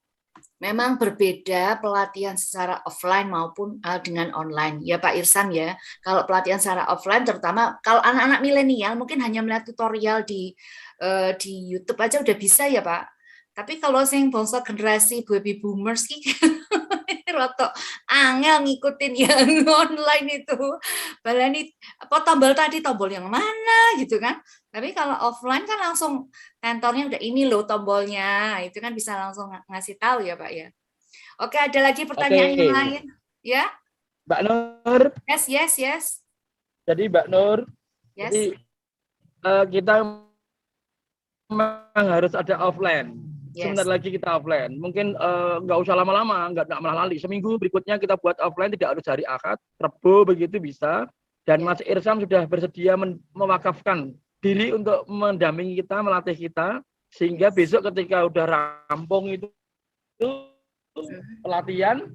[0.59, 4.79] memang berbeda pelatihan secara offline maupun uh, dengan online.
[4.81, 9.67] Ya Pak Irsam ya, kalau pelatihan secara offline terutama kalau anak-anak milenial mungkin hanya melihat
[9.67, 10.55] tutorial di
[11.03, 13.03] uh, di YouTube aja udah bisa ya Pak.
[13.55, 16.07] Tapi kalau sing bangsa generasi baby boomers
[17.35, 17.75] rotok
[18.07, 20.59] angel ngikutin yang online itu.
[21.19, 21.67] Balani
[21.99, 24.39] apa tombol tadi tombol yang mana gitu kan.
[24.75, 26.27] Tapi kalau offline kan langsung
[26.59, 28.59] kantornya udah ini loh tombolnya.
[28.67, 30.67] Itu kan bisa langsung ng- ngasih tahu ya, Pak ya.
[31.39, 32.75] Oke, ada lagi pertanyaan yang Oke.
[32.75, 33.03] lain?
[33.39, 33.65] Ya?
[34.27, 35.01] Mbak Nur,
[35.31, 36.05] Yes, yes, yes.
[36.83, 37.63] jadi Mbak Nur,
[38.19, 38.31] Yes.
[38.35, 38.43] jadi
[39.47, 39.95] eh, kita
[41.47, 43.15] memang harus ada offline.
[43.55, 43.71] Yes.
[43.71, 44.75] Sebentar lagi kita offline.
[44.75, 47.15] Mungkin eh, nggak usah lama-lama, nggak nggak malah lali.
[47.15, 51.07] Seminggu berikutnya kita buat offline, tidak harus hari Ahad, Rabu begitu bisa.
[51.45, 51.65] Dan Ya.
[51.71, 52.97] Mas Irsam sudah bersedia
[53.31, 58.45] mewakafkan diri untuk mendampingi kita, melatih kita, sehingga besok ketika udah
[58.85, 59.49] rampung itu,
[60.21, 60.29] itu
[61.41, 62.05] pelatihan,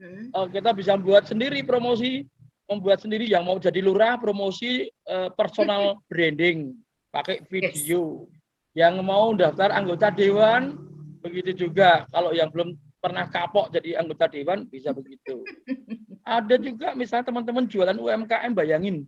[0.00, 0.32] Hmm.
[0.32, 2.24] eh, kita bisa buat sendiri promosi,
[2.64, 6.72] membuat sendiri yang mau jadi lurah promosi eh, personal branding
[7.12, 8.24] pakai video.
[8.72, 10.78] Yang mau daftar anggota dewan
[11.20, 12.08] begitu juga.
[12.08, 15.44] Kalau yang belum pernah kapok jadi anggota dewan bisa begitu.
[16.24, 19.04] Ada juga misalnya teman-teman jualan UMKM bayangin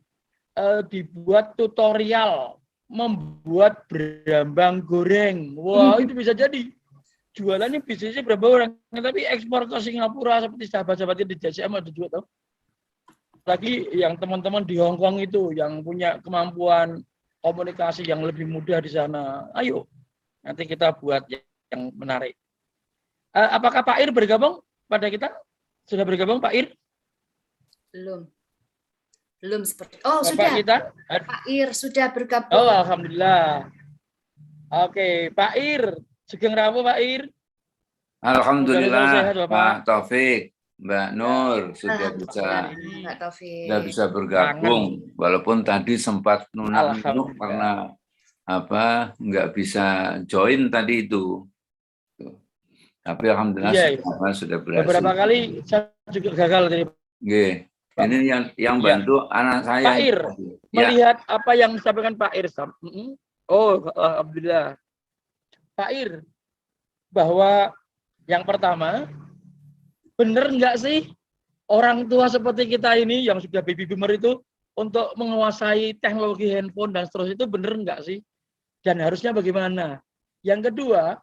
[0.61, 2.61] eh, dibuat tutorial
[2.93, 5.57] membuat berambang goreng.
[5.57, 6.68] Wah, itu bisa jadi.
[7.32, 8.70] Jualannya bisnisnya berapa orang?
[8.93, 12.24] Tapi ekspor ke Singapura seperti sahabat-sahabat kita di JCM ada juga tau
[13.43, 17.03] lagi yang teman-teman di Hong Kong itu yang punya kemampuan
[17.43, 19.51] komunikasi yang lebih mudah di sana.
[19.59, 19.90] Ayo
[20.47, 21.26] nanti kita buat
[21.74, 22.38] yang menarik.
[23.34, 25.34] Eh, apakah Pak Ir bergabung pada kita?
[25.90, 26.66] Sudah bergabung Pak Ir?
[27.90, 28.30] Belum.
[29.43, 29.99] Belum seperti.
[30.07, 30.53] Oh, Bapak sudah.
[30.55, 30.76] kita?
[31.11, 32.55] Pak Ir sudah bergabung.
[32.55, 33.66] Oh, alhamdulillah.
[34.86, 35.99] Oke, Pak Ir.
[36.30, 37.26] Sugeng Rabu, Pak Ir.
[38.22, 39.51] Alhamdulillah sehat.
[39.51, 43.66] Pak Taufik, Mbak Nur sudah bisa Alhamdulillah, Mbak Taufik.
[43.66, 44.82] sudah bisa bergabung
[45.18, 47.34] walaupun tadi sempat nunak-nunuk Alhamdulillah.
[47.43, 47.70] karena
[48.47, 48.86] apa
[49.18, 49.86] nggak bisa
[50.30, 51.43] join tadi itu.
[53.03, 53.99] Tapi alhamdulillah iya.
[53.99, 54.86] semua sudah berhasil.
[54.86, 56.84] Beberapa kali saya juga gagal dari
[57.18, 57.72] Nggih.
[57.93, 58.84] Ini yang yang Iya.
[58.84, 59.84] bantu anak saya.
[59.84, 60.18] Pak Ir,
[60.72, 62.49] Ya, melihat apa yang disampaikan Pak Ir.
[63.53, 64.80] Oh, alhamdulillah.
[65.76, 66.11] Pak Ir,
[67.12, 67.68] bahwa
[68.24, 69.12] yang pertama,
[70.16, 71.12] benar nggak sih
[71.68, 74.40] orang tua seperti kita ini yang sudah baby boomer itu
[74.72, 78.18] untuk menguasai teknologi handphone dan seterusnya itu benar nggak sih?
[78.80, 80.01] Dan harusnya bagaimana?
[80.40, 81.20] Yang kedua,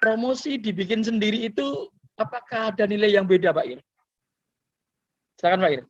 [0.00, 3.80] promosi dibikin sendiri itu apakah ada nilai yang beda, Pak Ir?
[5.40, 5.84] Silakan Pak Ir.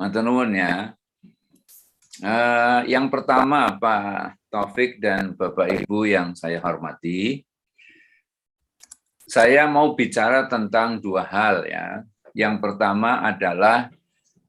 [0.00, 0.96] Matur nuwun ya.
[2.24, 7.44] Eh, yang pertama Pak Taufik dan Bapak Ibu yang saya hormati,
[9.28, 12.00] saya mau bicara tentang dua hal ya.
[12.32, 13.92] Yang pertama adalah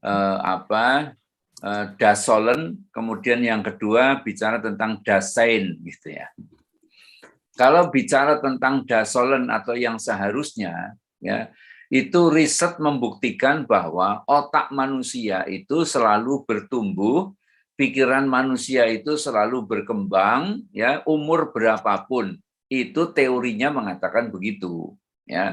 [0.00, 1.12] eh, apa
[1.60, 6.32] eh, dasolen, kemudian yang kedua bicara tentang dasain gitu ya.
[7.60, 11.52] Kalau bicara tentang dasolen atau yang seharusnya ya
[11.92, 17.36] itu riset membuktikan bahwa otak manusia itu selalu bertumbuh,
[17.76, 22.40] pikiran manusia itu selalu berkembang, ya umur berapapun.
[22.72, 24.96] Itu teorinya mengatakan begitu,
[25.28, 25.52] ya.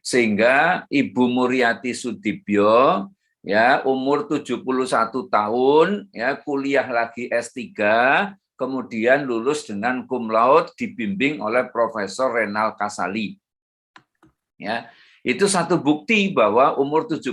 [0.00, 3.12] Sehingga Ibu Muriati Sudibyo
[3.44, 4.64] ya umur 71
[5.28, 7.60] tahun ya kuliah lagi S3
[8.56, 13.36] kemudian lulus dengan cum laude dibimbing oleh Profesor Renal Kasali
[14.56, 14.88] ya
[15.24, 17.32] itu satu bukti bahwa umur 71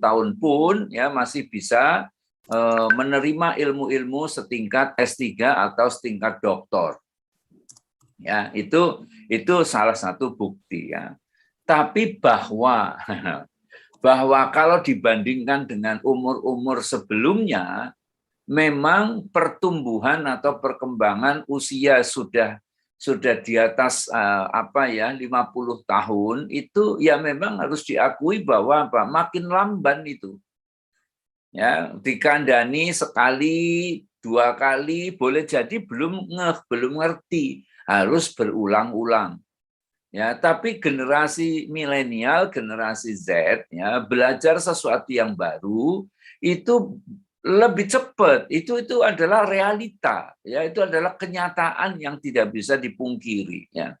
[0.00, 2.08] tahun pun ya masih bisa
[2.48, 6.96] eh, menerima ilmu-ilmu setingkat S3 atau setingkat doktor.
[8.18, 11.20] Ya, itu itu salah satu bukti ya.
[11.68, 12.96] Tapi bahwa
[14.04, 17.92] bahwa kalau dibandingkan dengan umur-umur sebelumnya
[18.48, 22.56] memang pertumbuhan atau perkembangan usia sudah
[22.98, 29.06] sudah di atas uh, apa ya 50 tahun itu ya memang harus diakui bahwa apa
[29.06, 30.34] makin lamban itu.
[31.54, 39.38] Ya dikandani sekali dua kali boleh jadi belum ngeh belum ngerti harus berulang-ulang.
[40.10, 46.02] Ya tapi generasi milenial generasi Z ya belajar sesuatu yang baru
[46.42, 46.98] itu
[47.48, 48.44] lebih cepat.
[48.52, 50.60] Itu itu adalah realita ya.
[50.68, 53.96] Itu adalah kenyataan yang tidak bisa dipungkiri ya.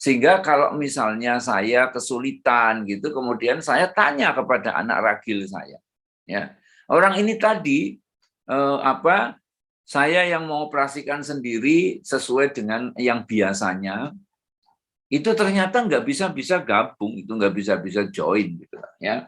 [0.00, 5.76] Sehingga kalau misalnya saya kesulitan gitu kemudian saya tanya kepada anak ragil saya
[6.24, 6.56] ya.
[6.88, 8.00] Orang ini tadi
[8.48, 9.36] eh, apa
[9.84, 14.12] saya yang mengoperasikan sendiri sesuai dengan yang biasanya
[15.08, 19.24] itu ternyata nggak bisa bisa gabung itu nggak bisa bisa join gitu ya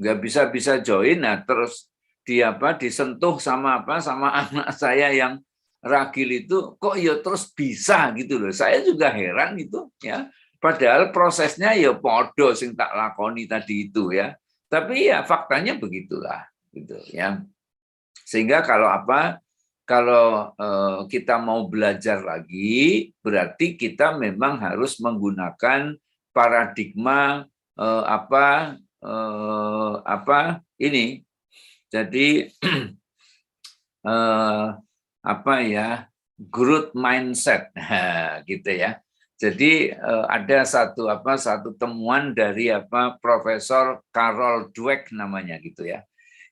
[0.00, 1.24] nggak bisa bisa join.
[1.24, 1.88] Nah terus
[2.26, 5.40] di apa disentuh sama apa sama anak saya yang
[5.84, 8.12] ragil itu kok ya terus bisa?
[8.16, 8.52] Gitu loh.
[8.52, 10.28] Saya juga heran itu ya.
[10.56, 14.34] Padahal prosesnya ya podo sing tak lakoni tadi itu ya.
[14.66, 16.42] Tapi ya faktanya begitulah
[16.74, 17.44] gitu ya.
[18.26, 19.38] Sehingga kalau apa
[19.86, 25.94] kalau eh, kita mau belajar lagi berarti kita memang harus menggunakan
[26.34, 27.46] paradigma
[27.78, 31.20] eh, apa eh, apa ini.
[31.90, 32.46] Jadi
[34.10, 34.66] eh,
[35.26, 36.06] apa ya
[36.38, 37.72] growth mindset.
[38.50, 39.00] Gitu ya.
[39.36, 46.00] Jadi eh, ada satu apa satu temuan dari apa Profesor Carol Dweck namanya gitu ya.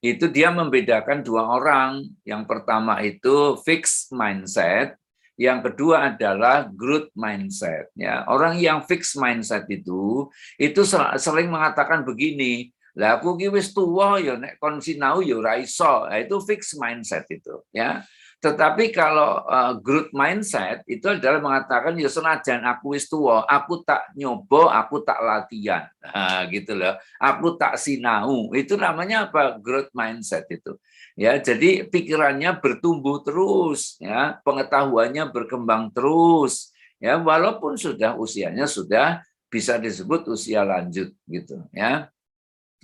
[0.05, 2.05] Itu dia membedakan dua orang.
[2.29, 5.01] Yang pertama itu fixed mindset
[5.35, 8.23] yang kedua adalah growth mindset ya.
[8.31, 10.81] Orang yang fixed mindset itu itu
[11.19, 13.75] sering mengatakan begini lah aku ki wis
[14.23, 16.07] ya nek kon sinau ya ora iso.
[16.07, 18.07] Nah, itu fixed mindset itu ya.
[18.39, 24.15] Tetapi kalau uh, growth mindset itu adalah mengatakan ya senajan aku wis tuwa aku tak
[24.15, 25.91] nyoba aku tak latihan.
[25.99, 26.95] Nah, gitu loh.
[27.19, 28.55] Aku tak sinau.
[28.55, 29.59] Itu namanya apa?
[29.59, 30.79] Growth mindset itu
[31.15, 34.39] ya jadi pikirannya bertumbuh terus ya.
[34.43, 37.19] Pengetahuannya berkembang terus ya.
[37.19, 42.11] Walaupun sudah usianya sudah bisa disebut usia lanjut gitu ya.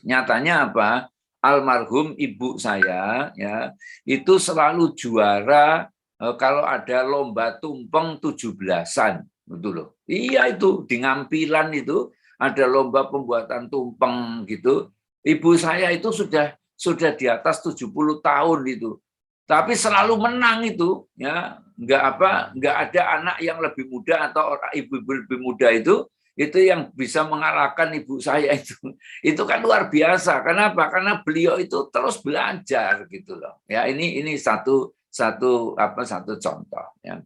[0.06, 1.10] Nyatanya apa?
[1.40, 3.72] Almarhum ibu saya ya
[4.04, 5.88] itu selalu juara
[6.20, 9.88] eh, kalau ada lomba tumpeng tujuh belasan betul loh.
[10.04, 14.92] Iya itu di ngampilan itu ada lomba pembuatan tumpeng gitu.
[15.24, 17.92] Ibu saya itu sudah sudah di atas 70
[18.24, 18.96] tahun itu.
[19.44, 21.60] Tapi selalu menang itu, ya.
[21.76, 26.04] Enggak apa, enggak ada anak yang lebih muda atau orang ibu-ibu lebih muda itu
[26.40, 28.76] itu yang bisa mengalahkan ibu saya itu.
[29.20, 30.40] Itu kan luar biasa.
[30.40, 30.88] Kenapa?
[30.88, 33.60] Karena beliau itu terus belajar gitu loh.
[33.68, 37.20] Ya, ini ini satu satu apa satu contoh ya.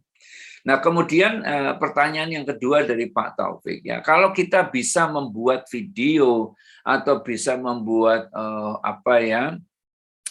[0.65, 6.57] Nah, kemudian eh, pertanyaan yang kedua dari Pak Taufik ya, kalau kita bisa membuat video
[6.81, 9.43] atau bisa membuat eh, apa ya,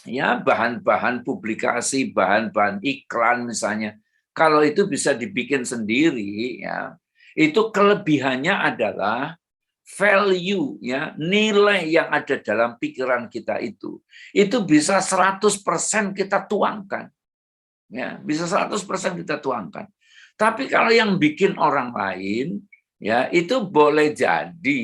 [0.02, 3.94] ya bahan-bahan publikasi, bahan-bahan iklan misalnya,
[4.34, 6.98] kalau itu bisa dibikin sendiri ya,
[7.38, 9.38] itu kelebihannya adalah
[9.86, 14.02] value ya nilai yang ada dalam pikiran kita itu.
[14.34, 17.06] Itu bisa 100% kita tuangkan
[17.94, 18.80] ya bisa 100%
[19.22, 19.86] kita tuangkan
[20.34, 22.66] tapi kalau yang bikin orang lain,
[22.98, 24.82] ya itu boleh jadi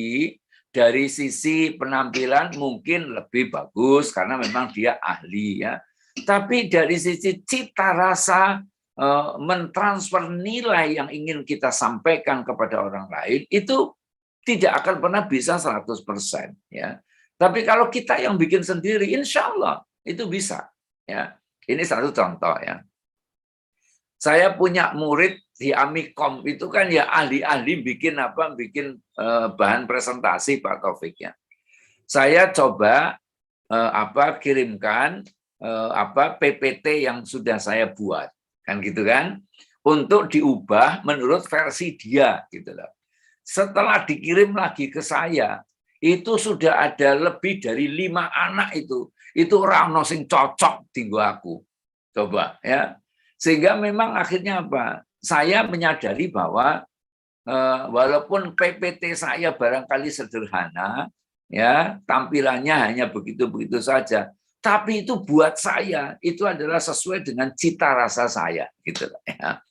[0.70, 5.82] dari sisi penampilan mungkin lebih bagus karena memang dia ahli ya.
[6.14, 8.62] Tapi dari sisi cita rasa
[8.94, 13.90] eh, mentransfer nilai yang ingin kita sampaikan kepada orang lain itu
[14.46, 15.90] tidak akan pernah bisa 100%
[16.70, 16.98] ya.
[17.40, 20.70] Tapi kalau kita yang bikin sendiri, insya Allah itu bisa
[21.08, 21.34] ya.
[21.66, 22.82] Ini satu contoh ya.
[24.20, 26.44] Saya punya murid di Amikom.
[26.44, 31.32] Itu kan ya ahli-ahli bikin apa, bikin eh, bahan presentasi Pak Taufik ya.
[32.04, 33.16] Saya coba
[33.72, 35.24] eh, apa kirimkan
[35.64, 38.28] eh, apa PPT yang sudah saya buat.
[38.60, 39.40] Kan gitu kan?
[39.80, 42.92] Untuk diubah menurut versi dia gitu loh.
[43.40, 45.64] Setelah dikirim lagi ke saya
[45.96, 49.08] itu sudah ada lebih dari lima anak itu.
[49.32, 51.64] Itu orang sing cocok tinggu aku.
[52.12, 52.99] Coba ya
[53.40, 55.00] sehingga memang akhirnya apa?
[55.16, 56.84] Saya menyadari bahwa
[57.48, 61.08] eh, walaupun PPT saya barangkali sederhana,
[61.48, 64.28] ya tampilannya hanya begitu-begitu saja,
[64.60, 69.64] tapi itu buat saya itu adalah sesuai dengan cita rasa saya, gitu ya.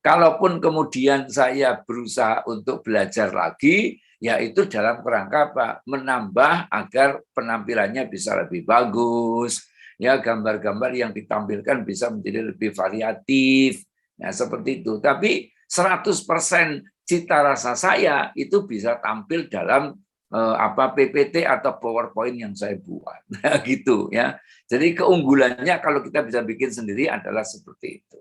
[0.00, 5.68] Kalaupun kemudian saya berusaha untuk belajar lagi, yaitu dalam kerangka apa?
[5.84, 9.69] Menambah agar penampilannya bisa lebih bagus,
[10.00, 13.84] ya gambar-gambar yang ditampilkan bisa menjadi lebih variatif.
[14.16, 14.96] Ya seperti itu.
[14.96, 19.92] Tapi 100% cita rasa saya itu bisa tampil dalam
[20.32, 23.20] eh, apa PPT atau PowerPoint yang saya buat.
[23.36, 24.40] Nah, gitu ya.
[24.64, 28.18] Jadi keunggulannya kalau kita bisa bikin sendiri adalah seperti itu.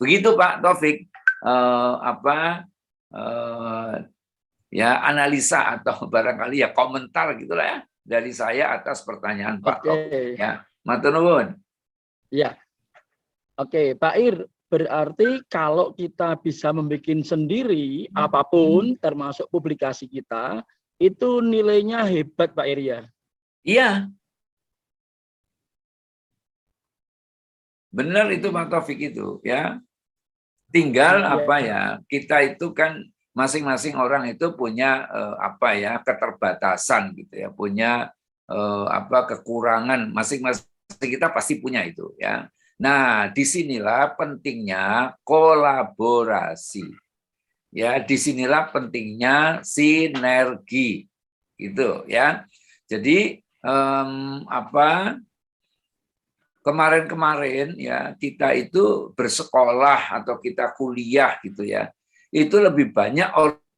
[0.00, 1.04] Begitu Pak Taufik.
[1.38, 2.64] Eh, apa
[3.12, 3.94] eh,
[4.72, 7.78] ya analisa atau barangkali ya komentar gitulah ya
[8.08, 9.86] dari saya atas pertanyaan Pak Oke.
[9.86, 11.48] Taufik ya Matur nuwun.
[12.32, 12.56] Ya.
[13.60, 20.64] Oke, Pak Ir, berarti kalau kita bisa membuat sendiri apa pun termasuk publikasi kita,
[20.96, 23.00] itu nilainya hebat Pak Ir ya.
[23.68, 23.90] Iya.
[27.92, 29.76] Benar itu Pak Taufik itu ya.
[30.72, 31.32] Tinggal Iya.
[31.36, 33.00] apa ya, kita itu kan
[33.32, 38.12] masing-masing orang itu punya eh, apa ya keterbatasan gitu ya, punya
[38.48, 40.67] eh, apa kekurangan masing-masing
[40.98, 42.50] kita pasti punya itu ya.
[42.78, 46.86] Nah, di sinilah pentingnya kolaborasi.
[47.74, 51.04] Ya, di sinilah pentingnya sinergi,
[51.58, 52.46] gitu ya.
[52.88, 54.12] Jadi em,
[54.48, 55.18] apa
[56.62, 61.90] kemarin-kemarin ya kita itu bersekolah atau kita kuliah gitu ya.
[62.30, 63.28] Itu lebih banyak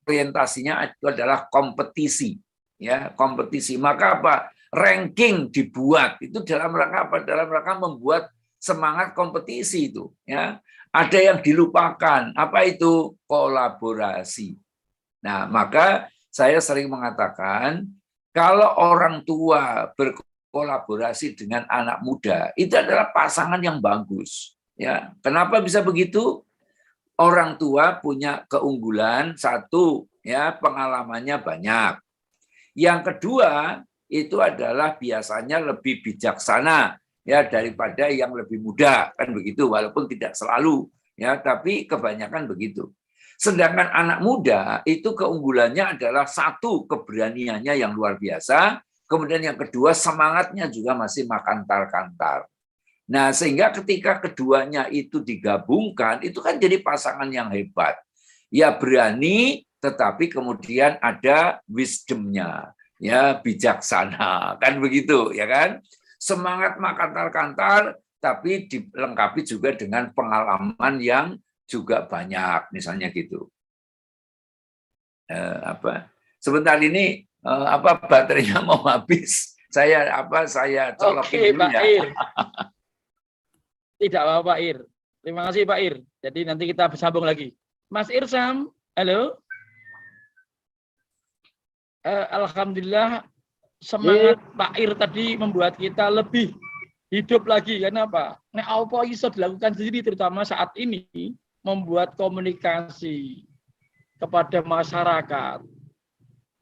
[0.06, 2.36] orientasinya itu adalah kompetisi
[2.78, 3.80] ya, kompetisi.
[3.80, 4.34] Maka apa?
[4.70, 7.16] Ranking dibuat itu dalam rangka apa?
[7.26, 8.22] Dalam rangka membuat
[8.56, 10.62] semangat kompetisi itu ya.
[10.90, 12.34] Ada yang dilupakan.
[12.34, 13.14] Apa itu?
[13.30, 14.58] Kolaborasi.
[15.22, 17.86] Nah, maka saya sering mengatakan
[18.34, 24.58] kalau orang tua berkolaborasi dengan anak muda, itu adalah pasangan yang bagus.
[24.74, 26.42] Ya, kenapa bisa begitu?
[27.20, 32.00] Orang tua punya keunggulan satu, ya pengalamannya banyak.
[32.72, 40.10] Yang kedua, itu adalah biasanya lebih bijaksana ya daripada yang lebih muda kan begitu walaupun
[40.10, 42.90] tidak selalu ya tapi kebanyakan begitu.
[43.40, 50.68] Sedangkan anak muda itu keunggulannya adalah satu keberaniannya yang luar biasa, kemudian yang kedua semangatnya
[50.68, 52.44] juga masih makantar-kantar.
[53.08, 57.96] Nah, sehingga ketika keduanya itu digabungkan, itu kan jadi pasangan yang hebat.
[58.52, 65.80] Ya berani, tetapi kemudian ada wisdomnya ya bijaksana kan begitu ya kan
[66.20, 73.48] semangat makantar-kantar tapi dilengkapi juga dengan pengalaman yang juga banyak misalnya gitu
[75.32, 79.54] eh, apa sebentar ini eh, apa baterainya mau habis.
[79.70, 81.82] Saya apa saya colokin Oke, dulu Pak ya.
[81.86, 82.08] Ir.
[84.00, 84.78] Tidak apa-apa, Pak Ir.
[85.22, 85.94] Terima kasih, Pak Ir.
[86.24, 87.54] Jadi nanti kita bersambung lagi.
[87.86, 89.38] Mas Irsam, halo.
[92.00, 93.28] Eh, Alhamdulillah
[93.76, 96.56] semangat Pak Ir tadi membuat kita lebih
[97.12, 97.76] hidup lagi.
[97.76, 98.40] Kenapa?
[98.56, 103.44] Nek apa iso dilakukan sendiri terutama saat ini membuat komunikasi
[104.16, 105.60] kepada masyarakat.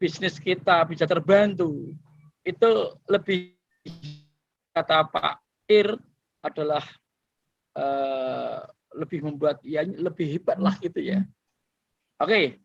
[0.02, 1.94] Bisnis kita bisa terbantu.
[2.42, 3.54] Itu lebih
[4.74, 5.38] kata Pak
[5.70, 5.94] Ir
[6.42, 6.82] adalah
[7.78, 8.58] eh,
[8.98, 11.22] lebih membuat ya lebih hebat lah gitu ya.
[12.18, 12.58] Oke,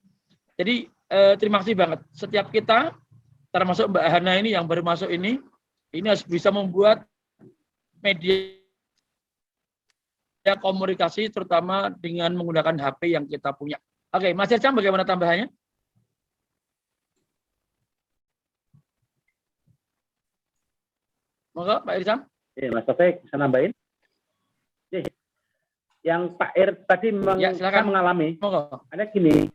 [0.57, 1.99] jadi eh, terima kasih banget.
[2.11, 2.97] Setiap kita,
[3.49, 5.37] termasuk Mbak Hana ini yang baru masuk ini,
[5.91, 7.05] ini harus bisa membuat
[8.01, 8.57] media
[10.59, 13.77] komunikasi terutama dengan menggunakan HP yang kita punya.
[14.11, 15.47] Oke, Mas Ircam bagaimana tambahannya?
[21.53, 22.19] Monggo Pak Ircam.
[22.53, 23.71] Oke, Mas Taufik bisa nambahin?
[24.89, 25.09] Oke.
[26.03, 27.93] Yang Pak Ir tadi meng- Ya, silakan.
[27.93, 28.83] mengalami, Monggo.
[28.89, 29.47] ada gini,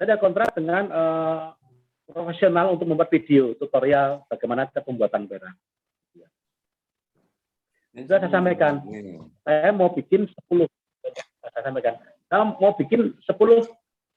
[0.00, 1.42] ada kontrak dengan eh,
[2.10, 5.56] profesional untuk membuat video tutorial bagaimana cara pembuatan perang.
[7.94, 8.82] Sudah saya sampaikan.
[9.46, 10.66] Saya mau bikin 10,
[11.46, 11.94] saya sampaikan,
[12.26, 13.30] saya mau bikin 10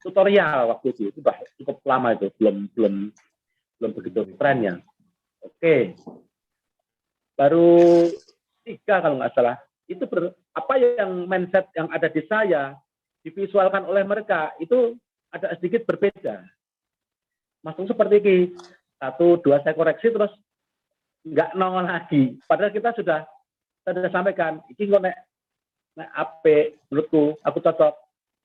[0.01, 2.93] tutorial waktu itu, itu udah cukup lama itu, belum belum
[3.77, 4.73] belum begitu keren ya.
[5.45, 5.93] Oke,
[7.37, 8.09] baru
[8.65, 9.61] tiga kalau nggak salah.
[9.85, 12.75] Itu ber, apa yang mindset yang ada di saya
[13.21, 14.97] divisualkan oleh mereka itu
[15.33, 16.43] ada sedikit berbeda.
[17.65, 18.37] Masuk seperti ini,
[18.97, 20.31] satu dua saya koreksi terus
[21.27, 22.39] nggak nongol lagi.
[22.47, 23.27] Padahal kita sudah
[23.83, 25.17] saya sudah sampaikan, ini kok nek
[25.97, 26.45] nek AP
[26.91, 27.93] menurutku aku cocok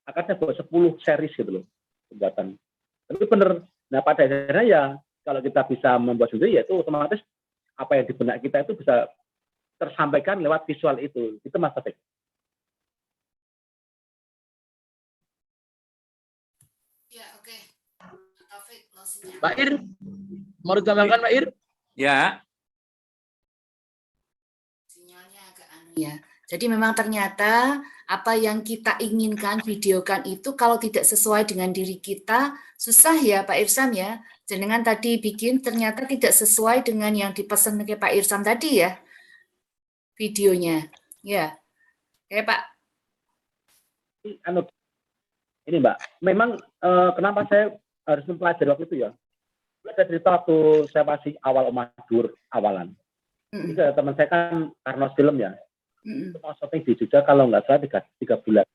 [0.09, 1.65] akarnya buat 10 series gitu loh
[2.11, 2.59] pembuatan.
[3.07, 3.51] Tapi bener,
[3.93, 4.83] nah pada akhirnya ya
[5.23, 7.21] kalau kita bisa membuat sendiri ya itu otomatis
[7.79, 9.07] apa yang di benak kita itu bisa
[9.79, 11.39] tersampaikan lewat visual itu.
[11.43, 11.95] Itu Mas Taufik.
[19.23, 19.71] Pak Ir,
[20.63, 21.45] mau ditambahkan Pak Ir?
[21.93, 22.43] Ya,
[24.89, 26.15] Sinyalnya agak anu ya.
[26.49, 32.53] Jadi memang ternyata apa yang kita inginkan videokan itu kalau tidak sesuai dengan diri kita
[32.77, 34.21] susah ya Pak Irsam ya.
[34.45, 39.01] Jenengan tadi bikin ternyata tidak sesuai dengan yang dipesan oleh Pak Irsam tadi ya
[40.17, 40.87] videonya.
[41.25, 41.57] Ya.
[42.29, 42.61] Oke Pak.
[44.47, 44.63] Anu,
[45.67, 47.75] ini Mbak, memang eh, kenapa saya
[48.07, 49.11] harus mempelajari waktu itu ya?
[49.83, 52.95] Ada cerita waktu saya masih awal Omadur awalan.
[53.53, 55.53] Mm, Ini teman saya kan Karnos Film ya.
[56.07, 58.67] mm, itu mau syuting di Jogja kalau nggak salah tiga, tiga bulan.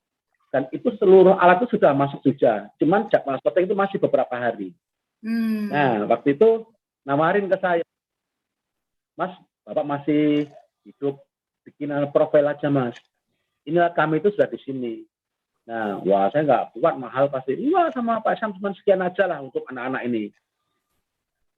[0.51, 2.71] Dan itu seluruh alat itu sudah masuk Jogja.
[2.79, 4.75] Cuman jadwal syuting itu masih beberapa hari.
[5.23, 5.71] mm.
[5.71, 6.67] Nah, waktu itu
[7.07, 7.83] nawarin ke saya,
[9.17, 9.33] Mas,
[9.65, 10.47] Bapak masih
[10.85, 11.19] hidup,
[11.65, 12.95] bikin profil aja, Mas.
[13.67, 14.93] Inilah kami itu sudah di sini.
[15.67, 17.59] Nah, wah saya nggak buat mahal pasti.
[17.67, 20.31] Wah sama Pak Sam cuma sekian aja lah untuk anak-anak ini.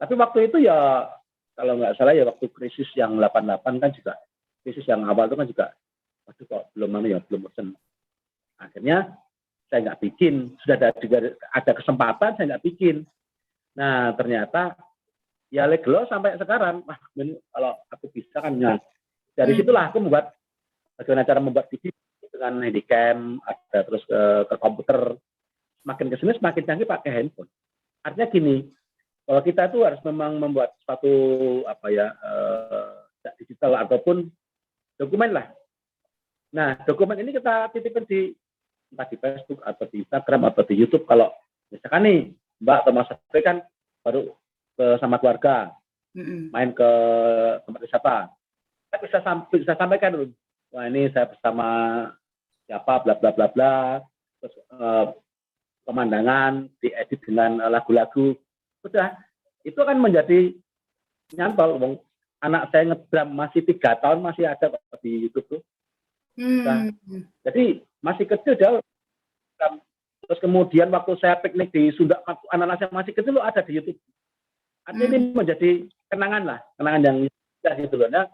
[0.01, 1.05] Tapi waktu itu ya,
[1.53, 4.13] kalau nggak salah ya waktu krisis yang 88 kan juga,
[4.65, 5.65] krisis yang awal itu kan juga,
[6.25, 7.77] waduh kok belum mana ya, belum pesen.
[8.57, 9.13] Akhirnya
[9.69, 13.05] saya nggak bikin, sudah ada, juga ada kesempatan saya nggak bikin.
[13.77, 14.73] Nah, ternyata
[15.53, 16.97] ya leglo sampai sekarang, wah
[17.53, 18.81] kalau aku bisa kan, nah,
[19.37, 19.59] dari Hmm.
[19.61, 20.33] situlah aku membuat
[20.97, 21.93] bagaimana cara membuat video
[22.39, 25.19] dengan handycam, ada terus ke, ke komputer,
[25.83, 27.51] semakin ke sini semakin canggih pakai handphone.
[27.99, 28.55] Artinya gini,
[29.27, 31.11] kalau kita itu harus memang membuat suatu
[31.67, 34.31] apa ya eh, digital ataupun
[34.95, 35.51] dokumen lah.
[36.55, 38.31] Nah, dokumen ini kita titipin di
[38.89, 41.29] entah di Facebook atau di Instagram atau di YouTube kalau
[41.69, 42.19] misalkan nih
[42.63, 43.11] Mbak atau Mas
[43.43, 43.57] kan
[44.01, 44.33] baru
[44.79, 45.75] ke sama keluarga
[46.49, 46.89] main ke
[47.67, 48.15] tempat wisata.
[48.89, 49.19] Saya bisa,
[49.53, 50.25] bisa sampaikan dulu.
[50.73, 51.67] Wah ini saya bersama
[52.69, 53.97] siapa bla bla bla bla.
[54.37, 55.05] Terus eh,
[55.89, 58.37] pemandangan diedit dengan eh, lagu-lagu.
[58.85, 59.17] Sudah
[59.65, 60.53] itu akan menjadi
[61.33, 61.81] nyantol.
[61.81, 61.93] Wong
[62.45, 65.61] anak saya ngedram masih tiga tahun masih ada di YouTube tuh.
[66.37, 66.93] Hmm.
[67.43, 68.79] Jadi masih kecil dia
[70.29, 73.81] terus kemudian waktu saya piknik di Sunda waktu anak-anak saya masih kecil lo ada di
[73.81, 73.99] YouTube.
[74.85, 75.69] Artinya ini menjadi
[76.05, 78.09] kenangan lah, kenangan yang indah gitu loh.
[78.13, 78.25] Nah,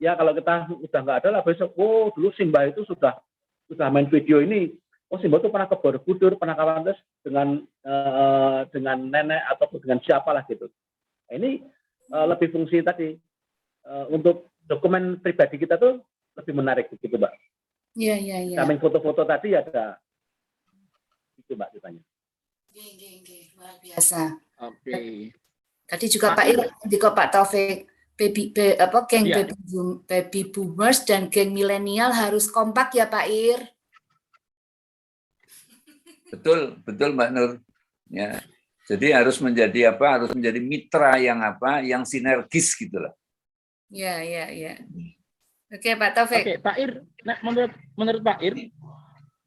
[0.00, 3.20] ya kalau kita udah nggak ada lah besok, oh dulu Simba itu sudah
[3.68, 4.72] sudah main video ini.
[5.12, 10.00] Oh Simba itu pernah ke Borobudur, pernah kawan terus dengan eh, dengan nenek ataupun dengan
[10.02, 10.66] siapa lah gitu.
[11.28, 11.50] Nah, ini
[12.10, 13.14] eh, lebih fungsi tadi
[13.84, 16.00] eh, untuk dokumen pribadi kita tuh
[16.34, 17.30] lebih menarik gitu mbak.
[17.94, 18.56] Iya, iya, iya.
[18.58, 20.00] Samping foto-foto tadi ada
[21.38, 22.02] itu mbak ditanya.
[22.74, 23.38] Oke, oke, oke.
[23.54, 24.20] Luar biasa.
[24.66, 24.94] Oke.
[25.84, 26.60] Tadi juga Pak Pak Ir
[26.90, 29.42] di Pak Taufik baby be- apa geng Iya.
[29.42, 33.60] baby, boom- baby boomers dan geng milenial harus kompak ya Pak Ir.
[36.30, 37.50] Betul, betul Mbak Nur.
[38.10, 38.42] Ya.
[38.84, 40.06] Jadi harus menjadi apa?
[40.20, 41.80] Harus menjadi mitra yang apa?
[41.80, 43.14] Yang sinergis gitu lah.
[43.88, 44.74] Ya, ya, ya.
[45.72, 46.42] Oke, Pak Taufik.
[46.44, 46.90] Oke, Pak Ir,
[47.24, 48.54] nah, menurut menurut Pak Ir,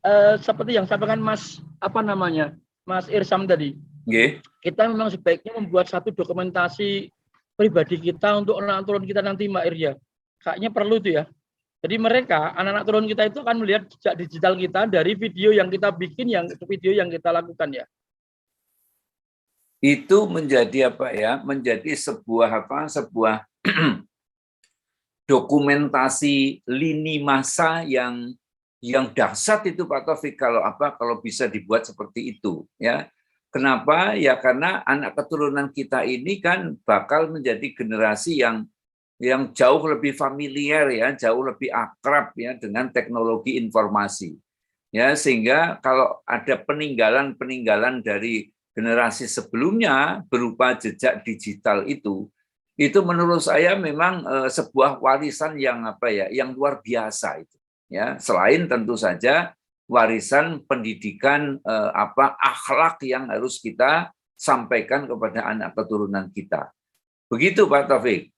[0.02, 2.56] eh, seperti yang sampaikan Mas apa namanya,
[2.88, 4.42] Mas Irsam tadi, Nggih.
[4.64, 7.12] kita memang sebaiknya membuat satu dokumentasi
[7.58, 9.94] pribadi kita untuk anak turun kita nanti Mbak Ir ya.
[10.46, 11.24] Kayaknya perlu tuh ya.
[11.82, 15.90] Jadi mereka, anak-anak turun kita itu akan melihat jejak digital kita dari video yang kita
[15.94, 17.86] bikin, yang video yang kita lakukan ya.
[19.78, 23.46] itu menjadi apa ya menjadi sebuah apa sebuah
[25.32, 28.34] dokumentasi lini masa yang
[28.82, 33.06] yang dahsyat itu Pak Taufik kalau apa kalau bisa dibuat seperti itu ya
[33.54, 34.14] kenapa?
[34.16, 38.68] Ya karena anak keturunan kita ini kan bakal menjadi generasi yang
[39.18, 44.38] yang jauh lebih familiar ya jauh lebih akrab ya dengan teknologi informasi.
[44.94, 52.30] Ya sehingga kalau ada peninggalan peninggalan dari generasi sebelumnya berupa jejak digital itu
[52.78, 57.58] itu menurut saya memang eh, sebuah warisan yang apa ya yang luar biasa itu.
[57.90, 59.58] Ya selain tentu saja
[59.88, 66.70] warisan pendidikan eh, apa akhlak yang harus kita sampaikan kepada anak keturunan kita
[67.32, 68.32] begitu Pak Taufik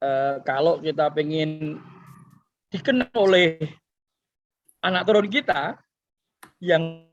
[0.00, 1.76] Eh, kalau kita pengen
[2.72, 3.60] dikenal oleh
[4.80, 5.76] anak turun kita,
[6.56, 7.04] yang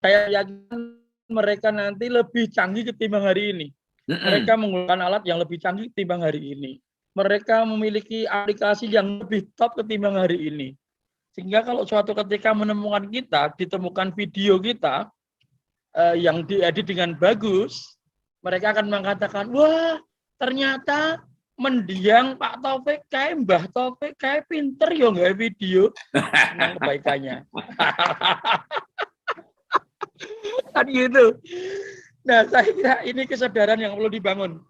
[0.00, 0.96] saya yakin
[1.28, 3.66] mereka nanti lebih canggih ketimbang hari ini.
[4.08, 6.72] Mereka menggunakan alat yang lebih canggih ketimbang hari ini.
[7.12, 10.68] Mereka memiliki aplikasi yang lebih top ketimbang hari ini.
[11.36, 15.08] Sehingga kalau suatu ketika menemukan kita, ditemukan video kita
[15.96, 17.96] eh, yang diedit dengan bagus,
[18.44, 20.00] mereka akan mengatakan, wah
[20.40, 21.20] ternyata
[21.60, 27.44] mendiang Pak Taufik kayak Mbah Taufik kayak pinter ya nggak video tentang kebaikannya.
[30.74, 31.24] kan gitu.
[32.22, 34.62] Nah, saya kira ini kesadaran yang perlu dibangun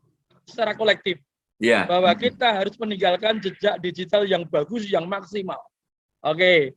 [0.49, 1.21] secara kolektif
[1.63, 5.63] ya bahwa kita harus meninggalkan jejak digital yang bagus, yang maksimal.
[6.19, 6.75] Oke,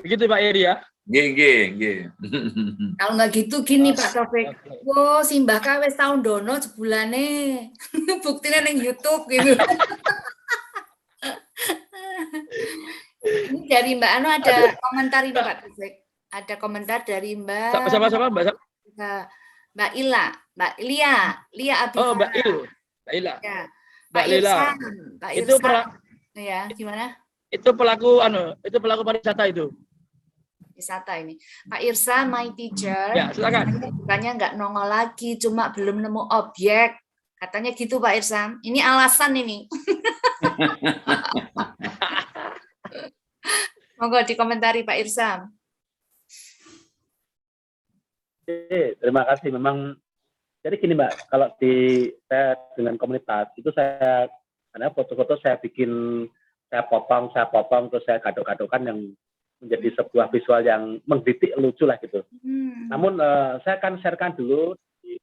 [0.00, 0.80] begitu Pak Eri ya.
[1.08, 1.98] nggih nggih nggih
[3.00, 4.48] Kalau nggak gitu gini Pak Taufik.
[4.84, 7.28] Wo, si Mbah Ka wis tahun dono sebulane.
[8.24, 9.56] Buktinya neng YouTube gitu.
[13.24, 15.92] Ini dari Mbak Anu ada komentar ini Pak Taufik.
[16.28, 18.56] Ada komentar dari Mbak Siapa siapa, siapa Mbak?
[18.92, 19.22] Mbak,
[19.72, 20.24] Mbak Ila,
[20.60, 21.16] Mbak Lia,
[21.56, 22.04] Lia Abifana.
[22.04, 22.56] Oh, Mbak Il.
[22.68, 23.34] Mbak Ila.
[23.40, 23.60] Ya.
[24.08, 24.48] Mbak Pak Lila.
[24.48, 24.76] Irsan,
[25.20, 25.62] Pak Itu Irsan.
[25.62, 25.90] pela-
[26.38, 27.18] Ya, gimana?
[27.50, 29.74] itu pelaku anu, itu pelaku pariwisata itu.
[30.72, 31.34] Wisata ini.
[31.66, 33.10] Pak Irsan, my teacher.
[33.10, 33.82] Ya, silakan.
[33.98, 36.94] Bukannya nggak nongol lagi, cuma belum nemu objek.
[37.34, 38.62] Katanya gitu Pak Irsan.
[38.62, 39.66] Ini alasan ini.
[43.98, 45.50] Monggo dikomentari Pak Irsan.
[48.46, 49.50] Oke, terima kasih.
[49.50, 49.98] Memang
[50.62, 51.74] jadi gini Mbak, kalau di
[52.26, 54.26] saya dengan komunitas itu saya
[54.74, 56.24] karena foto-foto saya bikin
[56.68, 58.98] saya potong, saya potong terus saya gadok-gadokan yang
[59.58, 62.22] menjadi sebuah visual yang menggelitik lucu lah gitu.
[62.42, 62.90] Hmm.
[62.90, 65.18] Namun eh, saya akan sharekan dulu di,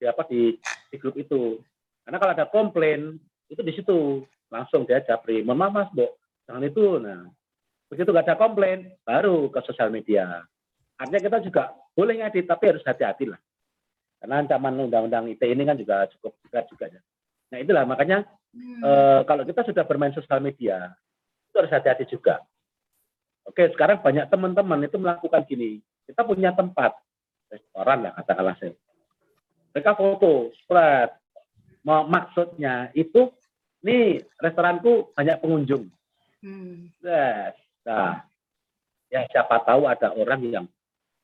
[0.00, 0.56] di apa di,
[0.88, 1.60] di grup itu.
[2.04, 6.08] Karena kalau ada komplain itu di situ langsung dia japri, mohon maaf mas, bu,
[6.44, 6.84] jangan itu.
[7.00, 7.28] Nah,
[7.88, 10.44] begitu nggak ada komplain, baru ke sosial media.
[10.96, 11.62] Artinya kita juga
[11.96, 13.40] boleh ngedit, tapi harus hati-hati lah.
[14.22, 17.00] Karena ancaman undang-undang ITE ini kan juga cukup berat juga ya.
[17.50, 18.22] Nah itulah makanya
[18.52, 18.84] Hmm.
[18.84, 20.92] eh, kalau kita sudah bermain sosial media,
[21.48, 22.44] itu harus hati-hati juga.
[23.48, 25.80] Oke, sekarang banyak teman-teman itu melakukan gini.
[26.04, 26.92] Kita punya tempat,
[27.48, 28.76] restoran lah katakanlah saya.
[29.72, 31.16] Mereka foto, spread.
[31.82, 33.32] Mau maksudnya itu,
[33.82, 35.88] nih restoranku banyak pengunjung.
[36.44, 36.92] Hmm.
[37.00, 37.56] Yes.
[37.88, 38.20] Nah,
[39.08, 40.66] ya siapa tahu ada orang yang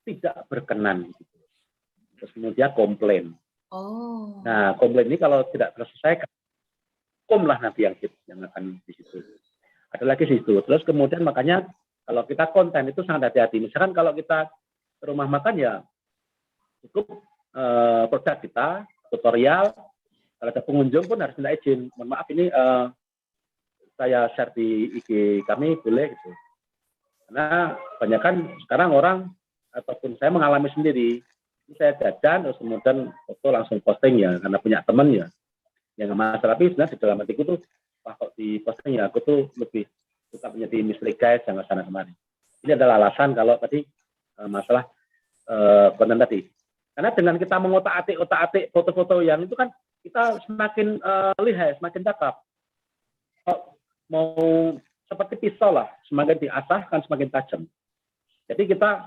[0.02, 1.12] tidak berkenan.
[2.18, 3.32] Terus kemudian komplain.
[3.70, 4.42] Oh.
[4.42, 6.28] Nah, komplain ini kalau tidak terselesaikan,
[7.28, 9.20] hukum lah nanti yang yang akan di situ.
[9.92, 10.64] Ada lagi di situ.
[10.64, 11.68] Terus kemudian makanya
[12.08, 13.60] kalau kita konten itu sangat hati-hati.
[13.60, 14.48] Misalkan kalau kita
[14.98, 15.84] ke rumah makan ya
[16.88, 17.20] cukup
[17.52, 18.68] eh, produk kita,
[19.12, 19.76] tutorial.
[20.38, 21.92] Kalau ada pengunjung pun harus minta izin.
[22.00, 22.84] Mohon maaf ini eh,
[24.00, 26.30] saya share di IG kami boleh gitu.
[27.28, 29.18] Karena banyak kan sekarang orang
[29.76, 31.20] ataupun saya mengalami sendiri
[31.76, 35.26] saya jajan terus kemudian foto langsung posting ya karena punya teman ya
[36.00, 37.58] yang masalah tapi sebenarnya di dalam hatiku tuh
[38.06, 39.84] wah kok di posting ya aku tuh lebih
[40.32, 42.12] suka menjadi misteri guys jangan sana kemari
[42.64, 43.84] Ini adalah alasan kalau tadi
[44.38, 44.86] eh, masalah
[45.96, 46.44] konten tadi.
[46.92, 49.72] Karena dengan kita mengotak-atik otak-atik foto-foto yang itu kan
[50.02, 52.34] kita semakin eh, lihai, semakin cakep.
[53.46, 53.60] Kok
[54.12, 54.76] mau
[55.08, 57.62] seperti pisau lah, semakin diasah kan semakin tajam.
[58.50, 59.06] Jadi kita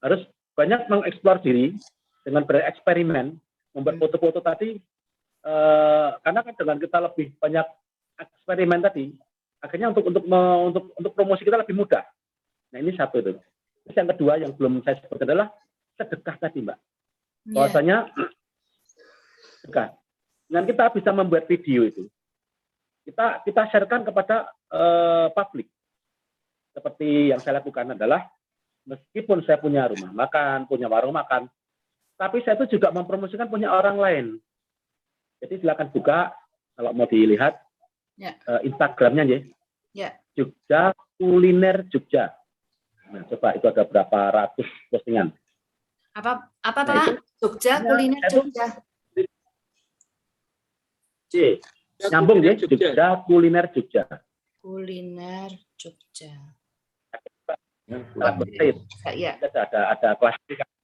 [0.00, 0.24] harus
[0.60, 1.72] banyak mengeksplor diri
[2.20, 3.32] dengan bereksperimen,
[3.72, 4.76] membuat foto-foto tadi
[5.40, 7.64] eh, karena kan dengan kita lebih banyak
[8.20, 9.08] eksperimen tadi,
[9.64, 12.04] akhirnya untuk untuk me- untuk untuk promosi kita lebih mudah.
[12.76, 13.32] Nah ini satu itu.
[13.88, 15.48] Terus yang kedua yang belum saya sebutkan adalah
[15.96, 16.76] sedekah tadi mbak.
[16.76, 17.54] Iya.
[17.56, 17.96] Bahwasanya
[19.64, 19.96] sedekah.
[20.44, 22.04] Dengan kita bisa membuat video itu,
[23.08, 25.72] kita kita sharekan kepada eh, publik.
[26.76, 28.28] Seperti yang saya lakukan adalah
[28.84, 31.46] meskipun saya punya rumah makan, punya warung makan,
[32.16, 34.26] tapi saya itu juga mempromosikan punya orang lain.
[35.40, 36.32] Jadi silakan buka
[36.76, 37.56] kalau mau dilihat
[38.16, 38.36] Ya.
[38.36, 39.38] eh, Instagramnya ya.
[39.92, 40.10] Ya.
[40.36, 42.36] Jogja Kuliner Jogja.
[43.10, 45.32] Nah, coba itu ada berapa ratus postingan.
[46.14, 47.04] Apa apa Nah, Pak?
[47.08, 48.66] itu- Jogja Ya, kuliner itu- Jogja.
[51.30, 51.34] C.
[52.10, 54.04] Nyambung ya, Jogja Kuliner Jogja.
[54.60, 56.34] Kuliner Jogja.
[57.90, 58.86] Nah, betul.
[59.18, 60.78] Ya, Ada ada ada klasifikasi.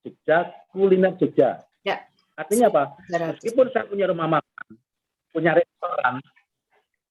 [0.00, 0.38] Jogja
[0.72, 1.60] Kuliner Jogja.
[1.84, 2.08] Ya.
[2.40, 2.96] Artinya apa?
[3.12, 4.66] meskipun saya punya rumah makan,
[5.28, 6.24] punya restoran,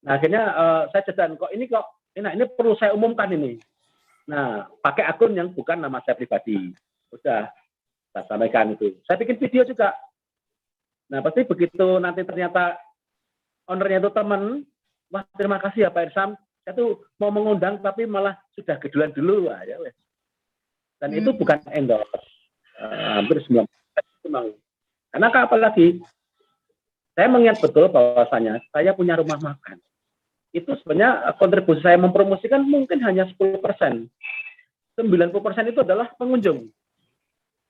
[0.02, 1.86] nah akhirnya eh, saya jalan kok ini kok
[2.18, 3.61] ini, nah, ini perlu saya umumkan ini.
[4.26, 6.74] Nah, pakai akun yang bukan nama saya pribadi.
[7.14, 7.49] Udah,
[8.14, 8.98] saya sampaikan itu.
[9.06, 9.94] Saya bikin video juga.
[11.10, 12.78] Nah, pasti begitu nanti ternyata
[13.70, 14.66] ownernya itu teman,
[15.14, 16.38] wah terima kasih ya Pak Irsam,
[16.74, 19.50] tuh mau mengundang tapi malah sudah gedulan dulu.
[19.50, 19.96] Wah, ya wes.
[21.00, 21.40] Dan itu Hmm.
[21.40, 22.26] bukan endorse.
[22.80, 24.48] Eh, hampir semua itu mau
[25.10, 26.00] karena apalagi
[27.18, 29.82] saya mengingat betul bahwasanya saya punya rumah makan.
[30.56, 34.08] Itu sebenarnya kontribusi saya mempromosikan mungkin hanya 10%.
[34.96, 36.72] 90% itu adalah pengunjung.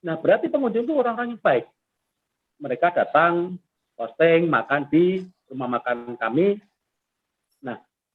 [0.05, 1.65] Nah, berarti pengunjung itu orang-orang yang baik.
[2.61, 3.59] Mereka datang,
[3.99, 6.61] posting, makan di rumah makan kami.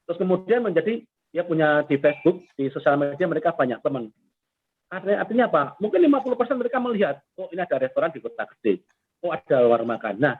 [0.04, 1.00] Terus kemudian menjadi
[1.34, 4.12] dia punya di Facebook, di sosial media mereka banyak teman.
[4.92, 5.62] Artinya, artinya apa?
[5.82, 8.84] Mungkin 50% mereka melihat, oh ini ada restoran di kota gede
[9.24, 10.20] oh ada warung makan.
[10.20, 10.36] Nah,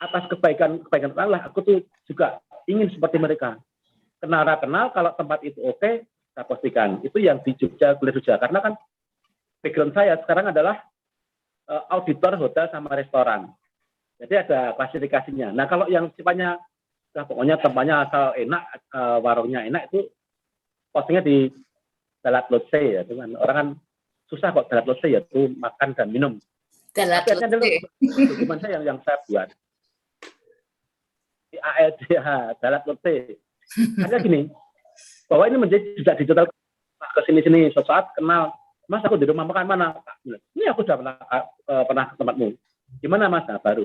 [0.00, 1.78] atas kebaikan kebaikan Allah, aku tuh
[2.08, 3.60] juga ingin seperti mereka.
[4.16, 7.04] Kenal kenal kalau tempat itu oke, saya pastikan.
[7.04, 8.34] Itu yang di Jogja, Kuliah Jogja.
[8.40, 8.72] Karena kan
[9.60, 10.80] background saya sekarang adalah
[11.68, 13.52] eh, auditor hotel sama restoran.
[14.16, 15.50] Jadi ada klasifikasinya.
[15.52, 16.56] Nah, kalau yang sifatnya
[17.12, 20.08] nah, pokoknya tempatnya asal enak, eh, warungnya enak itu
[20.92, 21.48] postingnya di
[22.22, 23.68] Dalat Lotse ya, dengan orang kan
[24.30, 26.36] susah kok Dalat Lotse ya, itu makan dan minum.
[26.92, 27.64] Dalat Tapi ada dulu
[28.36, 29.48] dokumen saya yang, yang saya buat
[31.52, 32.26] di ALDH
[32.58, 33.36] Dalat Lote.
[34.00, 34.48] Ada gini,
[35.28, 36.44] bahwa ini menjadi juga digital
[37.12, 38.56] ke sini-sini suatu saat kenal,
[38.88, 39.86] Mas aku di rumah makan mana?
[40.56, 41.14] Ini aku sudah pernah
[41.68, 42.48] eh, pernah ke tempatmu.
[43.04, 43.44] Gimana Mas?
[43.48, 43.84] Nah, baru.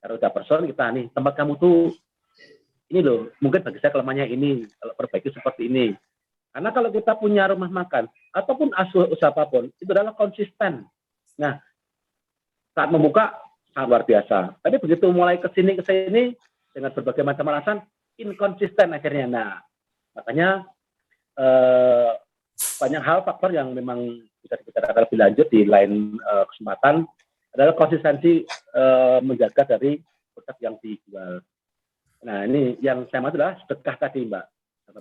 [0.00, 1.92] Kalau udah person kita nih, tempat kamu tuh
[2.86, 5.94] ini loh, mungkin bagi saya kelemahannya ini, kalau perbaiki seperti ini.
[6.54, 10.86] Karena kalau kita punya rumah makan, ataupun asuh usaha apa pun, itu adalah konsisten.
[11.36, 11.60] Nah,
[12.72, 13.36] saat membuka
[13.76, 14.56] sangat luar biasa.
[14.64, 16.32] Tapi begitu mulai ke sini ke sini
[16.72, 17.78] dengan berbagai macam alasan
[18.16, 19.26] inkonsisten akhirnya.
[19.28, 19.50] Nah,
[20.16, 20.64] makanya
[21.36, 22.10] eh,
[22.56, 27.04] banyak hal faktor yang memang bisa dibicarakan lebih lanjut di lain eh, kesempatan
[27.52, 30.00] adalah konsistensi eh, menjaga dari
[30.32, 31.44] produk yang dijual.
[32.26, 34.44] Nah, ini yang saya maksud adalah sedekah tadi, Mbak.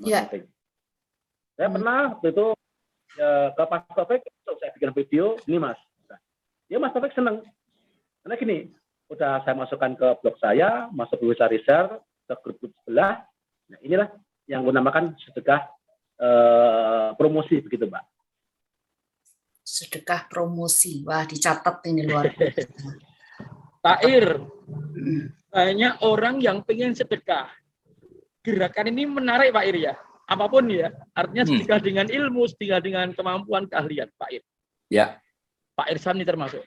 [0.06, 0.30] Iya.
[0.30, 0.44] Taufik.
[1.56, 1.76] Saya Hmm.
[1.82, 2.48] pernah waktu itu
[3.16, 4.22] eh, ke Pak Taufik,
[4.60, 5.80] saya bikin video, ini Mas.
[6.68, 7.42] Ya Mas Taufik senang.
[8.22, 8.58] Karena gini,
[9.08, 11.96] udah saya masukkan ke blog saya, masuk ke Wisa Research,
[12.28, 13.24] ke grup-grup sebelah.
[13.72, 14.12] Nah, inilah
[14.46, 15.66] yang gue namakan sedekah
[16.16, 18.04] eh, promosi begitu, Mbak.
[19.66, 21.02] Sedekah promosi.
[21.08, 22.68] Wah, dicatat ini luar biasa.
[23.82, 24.26] Pak Ir,
[24.96, 25.30] Mm.
[25.56, 27.48] Banyak orang yang pengen sedekah.
[28.44, 29.94] Gerakan ini menarik Pak Ir ya.
[30.28, 30.92] Apa pun ya.
[31.16, 31.52] Artinya Hmm.
[31.56, 34.44] sedekah dengan ilmu, sedekah dengan kemampuan keahlian Pak Ir.
[34.92, 35.16] Ya.
[35.80, 36.60] Pak Irsan ini termasuk.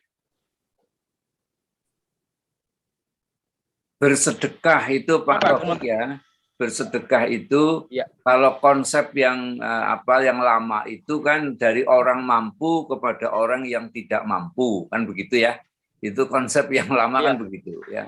[3.98, 6.22] Bersedekah itu Pak Taufik ya.
[6.58, 8.06] Bersedekah itu Ya.
[8.24, 13.90] kalau konsep yang eh, apa yang lama itu kan dari orang mampu kepada orang yang
[13.92, 15.60] tidak mampu kan begitu ya.
[16.00, 17.42] Itu konsep yang lama kan Ya.
[17.42, 18.04] begitu ya.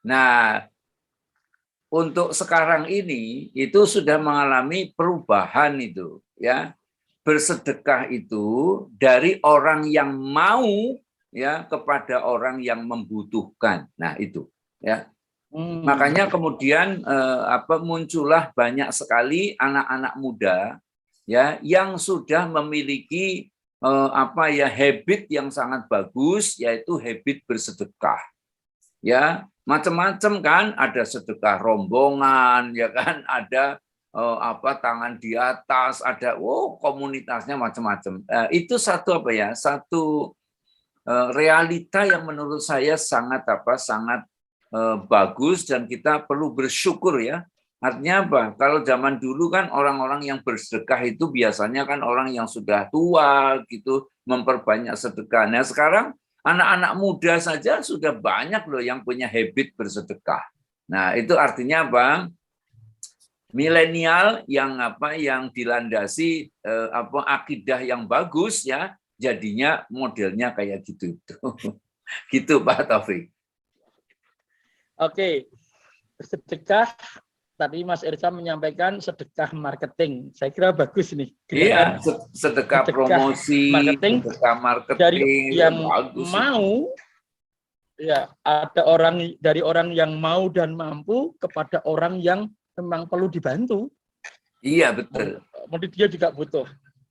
[0.00, 0.64] Nah,
[1.90, 6.72] untuk sekarang ini itu sudah mengalami perubahan itu ya.
[7.20, 10.96] Bersedekah itu dari orang yang mau
[11.28, 13.86] ya kepada orang yang membutuhkan.
[14.00, 14.48] Nah, itu
[14.80, 15.10] ya.
[15.50, 15.82] Hmm.
[15.82, 20.58] Makanya kemudian eh, apa muncullah banyak sekali anak-anak muda
[21.26, 23.50] ya yang sudah memiliki
[23.82, 28.22] eh, apa ya habit yang sangat bagus yaitu habit bersedekah.
[29.00, 33.80] Ya, macam-macam kan ada sedekah rombongan ya kan ada
[34.12, 38.24] eh, apa tangan di atas ada oh komunitasnya macam-macam.
[38.28, 39.48] Eh, itu satu apa ya?
[39.56, 40.34] Satu
[41.08, 43.78] eh, realita yang menurut saya sangat apa?
[43.80, 44.26] sangat
[44.74, 47.46] eh, bagus dan kita perlu bersyukur ya.
[47.80, 48.42] Artinya apa?
[48.60, 54.04] Kalau zaman dulu kan orang-orang yang bersedekah itu biasanya kan orang yang sudah tua gitu
[54.28, 55.48] memperbanyak sedekah.
[55.48, 56.12] Nah sekarang
[56.44, 60.44] anak-anak muda saja sudah banyak loh yang punya habit bersedekah.
[60.88, 62.06] Nah itu artinya apa?
[63.50, 65.18] Milenial yang apa?
[65.18, 71.34] Yang dilandasi eh, apa akidah yang bagus ya, jadinya modelnya kayak gitu itu.
[72.34, 73.30] gitu Pak Taufik.
[75.00, 75.48] Oke,
[76.20, 76.92] sedekah
[77.60, 80.32] tadi Mas Irsa menyampaikan sedekah marketing.
[80.32, 81.28] Saya kira bagus nih.
[81.52, 82.00] Iya,
[82.32, 85.20] sedekah sedekah promosi, marketing sedekah marketing dari
[85.52, 86.88] yang bagus mau
[88.00, 92.48] ya ada orang dari orang yang mau dan mampu kepada orang yang
[92.80, 93.92] memang perlu dibantu.
[94.64, 95.44] Iya betul.
[95.68, 96.64] Kemudian dia juga butuh.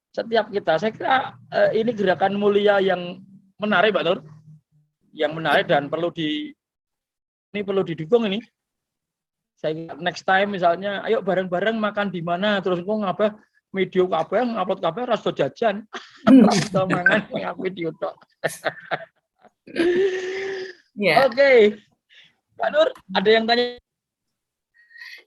[0.09, 3.21] Setiap kita, saya kira eh, ini gerakan mulia yang
[3.61, 4.19] menarik, Pak Nur.
[5.13, 6.49] Yang menarik dan perlu di
[7.53, 8.41] ini perlu didukung ini.
[9.59, 13.35] Saya next time misalnya, ayo bareng-bareng makan di mana, terus kok ngapa
[13.75, 15.83] video kabeh ngupload kabeh rasa jajan.
[16.23, 18.15] Rasa mangan ngap video tok.
[20.95, 21.27] Ya.
[21.27, 21.75] Oke.
[22.55, 23.79] Pak Nur, ada yang tanya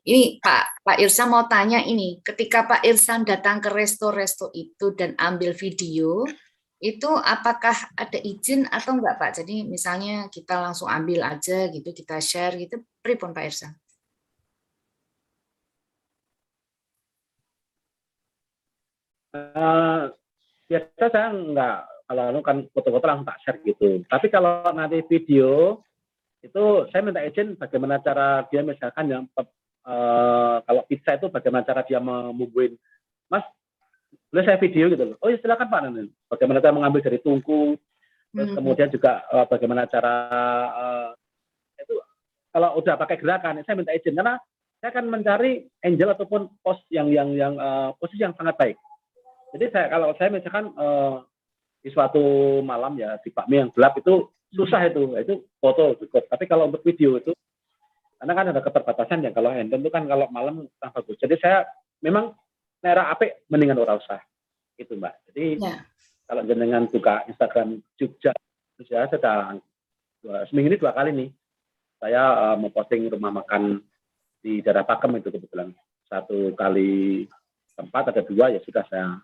[0.03, 5.15] Ini Pak Pak Irsa mau tanya ini, ketika Pak Irsan datang ke resto-resto itu dan
[5.15, 6.27] ambil video,
[6.83, 9.31] itu apakah ada izin atau enggak Pak?
[9.45, 13.73] Jadi misalnya kita langsung ambil aja gitu, kita share gitu, pripun Pak Irsan?
[19.33, 20.03] Eh,
[20.69, 24.05] biasa saya nggak kalau anu kan foto-foto langsung tak share gitu.
[24.05, 25.81] Tapi kalau nanti video
[26.45, 31.81] itu saya minta izin bagaimana cara dia misalkan yang eh, kalau pizza itu bagaimana cara
[31.81, 32.77] dia membubuhin
[33.33, 33.49] Mas
[34.29, 35.17] boleh saya video gitu loh.
[35.25, 36.13] Oh ya silakan Pak Nanti.
[36.29, 37.81] Bagaimana cara mengambil dari tungku,
[38.37, 38.57] terus Hmm.
[38.61, 40.15] kemudian juga eh, bagaimana cara
[40.77, 41.09] eh,
[41.81, 41.97] itu
[42.53, 44.37] kalau udah pakai gerakan saya minta izin karena
[44.77, 48.77] saya akan mencari angel ataupun pos yang yang yang eh, posisi yang sangat baik.
[49.53, 51.17] Jadi saya kalau saya misalkan eh,
[51.83, 52.23] di suatu
[52.65, 56.29] malam ya di Pak yang gelap itu susah itu, itu foto cukup.
[56.29, 57.33] Tapi kalau untuk video itu
[58.23, 61.19] karena kan ada keterbatasan ya kalau handphone itu kan kalau malam tak bagus.
[61.19, 61.67] Jadi saya
[62.01, 62.33] memang
[62.81, 64.21] nera apik mendingan ora usah.
[64.79, 65.15] Itu Mbak.
[65.33, 65.85] Jadi Ya.
[66.31, 68.33] kalau jenengan buka Instagram Jogja
[68.83, 69.59] saya sudah
[70.25, 71.31] dua, seminggu ini dua kali nih
[72.03, 73.79] saya eh, memposting rumah makan
[74.43, 75.71] di daerah Pakem itu kebetulan
[76.11, 77.27] satu kali
[77.79, 79.23] tempat ada dua ya sudah saya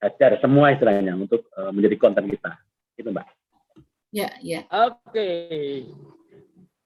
[0.00, 2.56] share semua istilahnya untuk eh, menjadi konten kita
[2.96, 3.28] itu mbak
[4.10, 4.66] Ya, ya.
[4.90, 5.86] Oke.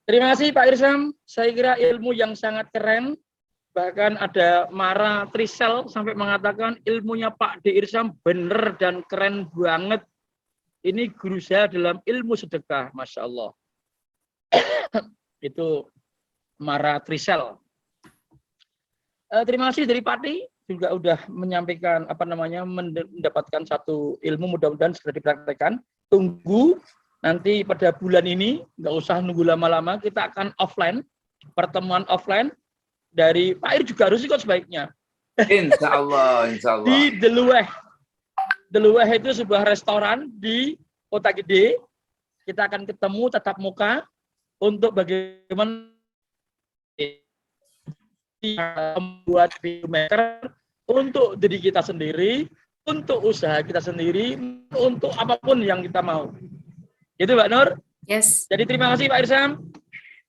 [0.04, 1.16] Terima kasih Pak Irsam.
[1.24, 3.16] Saya kira ilmu yang sangat keren.
[3.72, 7.72] Bahkan ada Mara Trisel sampai mengatakan ilmunya Pak D.
[7.80, 10.04] Irsam benar dan keren banget.
[10.84, 12.92] Ini guru saya dalam ilmu sedekah.
[12.92, 13.50] Masya Allah.
[15.48, 15.88] Itu
[16.60, 17.56] Mara Trisel.
[19.32, 24.96] Eh, terima kasih dari Pak D juga udah menyampaikan apa namanya mendapatkan satu ilmu mudah-mudahan
[24.96, 25.80] segera dipraktekkan.
[26.08, 26.80] Tunggu
[27.24, 31.00] nanti pada bulan ini nggak usah nunggu lama-lama kita akan offline
[31.56, 32.52] pertemuan offline
[33.16, 34.92] dari Pak Ir juga harus ikut sebaiknya
[35.48, 36.84] Insya Allah, insya Allah.
[36.84, 37.64] di Deluweh
[38.68, 40.76] Deluweh itu sebuah restoran di
[41.08, 41.80] Kota Gede
[42.44, 44.04] kita akan ketemu tatap muka
[44.60, 45.93] untuk bagaimana
[48.96, 50.52] membuat filmmaker
[50.84, 52.44] untuk diri kita sendiri
[52.84, 54.36] untuk usaha kita sendiri
[54.76, 56.28] untuk apa pun yang kita mau
[57.16, 57.68] itu Mbak Nur
[58.04, 58.44] Yes.
[58.52, 59.50] jadi terima kasih Pak Irsam.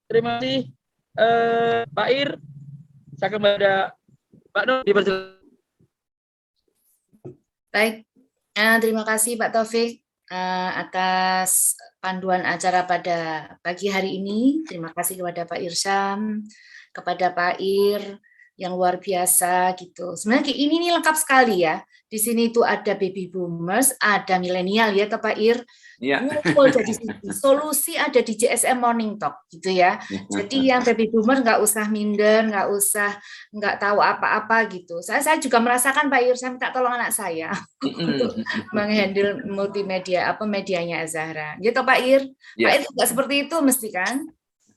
[0.08, 0.72] Terima kasih
[1.20, 2.30] eh, Pak Ir.
[3.20, 3.72] Saya kepada
[4.56, 5.36] Pak Nur dipersilakan.
[7.76, 8.08] Baik,
[8.56, 10.00] Eh, terima kasih Pak Taufik
[10.32, 14.64] eh, atas panduan acara pada pagi hari ini.
[14.64, 16.40] Terima kasih kepada Pak Irsyam,
[16.96, 18.24] kepada Pak Ir
[18.56, 20.16] yang luar biasa gitu.
[20.16, 21.84] Sebenarnya ini nih lengkap sekali ya.
[22.08, 25.60] Di sini itu ada baby boomers, ada milenial ya, Pak Ir.
[26.00, 26.92] Ngumpul jadi.
[27.36, 30.00] Solusi ada di JSM Morning Talk gitu ya.
[30.32, 33.12] Jadi yang baby boomer nggak usah minder, nggak usah
[33.52, 35.04] nggak tahu apa-apa gitu.
[35.04, 37.52] Saya saya juga merasakan Pak Ir, saya minta tolong anak saya
[37.84, 38.40] untuk
[38.72, 41.60] menghandle multimedia apa medianya Azahra.
[41.60, 42.22] Gitu Pak Ir.
[42.32, 42.80] Pak Ya.
[42.80, 44.16] Ir juga seperti itu mesti kan?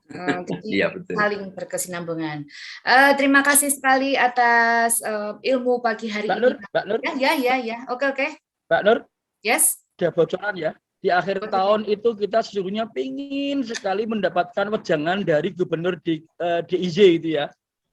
[0.09, 1.15] Eh, jadi Iya betul.
[1.15, 2.39] saling berkesinambungan.
[2.83, 6.43] Eh, terima kasih sekali atas eh, ilmu pagi hari Mbak ini.
[6.43, 7.79] Nur, Mbak Nur, Ya, ya, ya, ya.
[7.93, 8.27] Oke, oke.
[8.73, 8.99] Mbak Nur,
[9.45, 9.85] Yes.
[9.95, 10.73] ada bocoran ya.
[10.99, 11.53] Di akhir Oke.
[11.53, 17.47] tahun itu kita sesungguhnya pingin sekali mendapatkan wejangan dari Gubernur di, eh, DIY itu ya.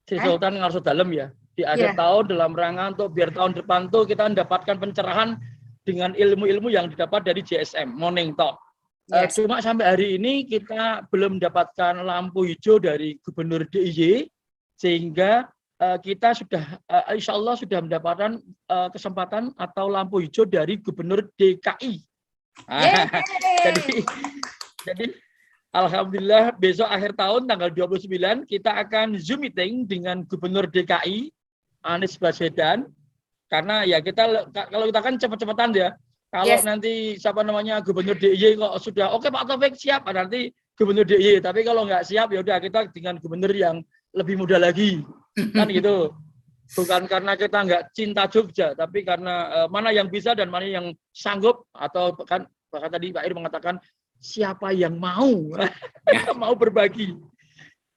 [0.08, 0.24] Sri Eh?
[0.24, 1.26] Sultan Ngarso Dalem ya.
[1.54, 1.98] Di akhir Iya.
[1.98, 5.38] tahun dalam rangka untuk biar tahun depan tuh kita mendapatkan pencerahan
[5.86, 8.58] dengan ilmu-ilmu yang didapat dari JSM, Morning Talk.
[9.06, 9.38] Eh, Yes.
[9.38, 14.26] cuma sampai hari ini kita belum mendapatkan lampu hijau dari Gubernur DIY
[14.74, 15.46] sehingga
[15.78, 21.22] eh, kita sudah eh, insya Allah sudah mendapatkan eh, kesempatan atau lampu hijau dari Gubernur
[21.38, 22.02] DKI.
[22.66, 23.06] Ah,
[23.70, 24.02] jadi
[24.82, 25.06] jadi
[25.70, 28.10] alhamdulillah besok akhir tahun tanggal 29
[28.50, 31.30] kita akan Zoom meeting dengan Gubernur DKI
[31.86, 32.90] Anies Baswedan
[33.46, 35.94] karena ya kita kalau kita kan cepet-cepetan ya
[36.36, 36.68] kalau Yes.
[36.68, 40.04] nanti siapa namanya Gubernur DIY kok sudah oke Pak Taufik siap.
[40.04, 43.80] Ah, nanti Gubernur DIY tapi kalau nggak siap ya udah kita dengan Gubernur yang
[44.12, 45.00] lebih muda lagi.
[45.56, 46.12] Kan gitu.
[46.76, 50.92] Bukan karena kita nggak cinta Jogja tapi karena eh, mana yang bisa dan mana yang
[51.16, 53.74] sanggup atau bahkan bahkan tadi Pak Ir mengatakan
[54.20, 55.56] siapa yang mau?
[56.40, 57.16] Mau berbagi.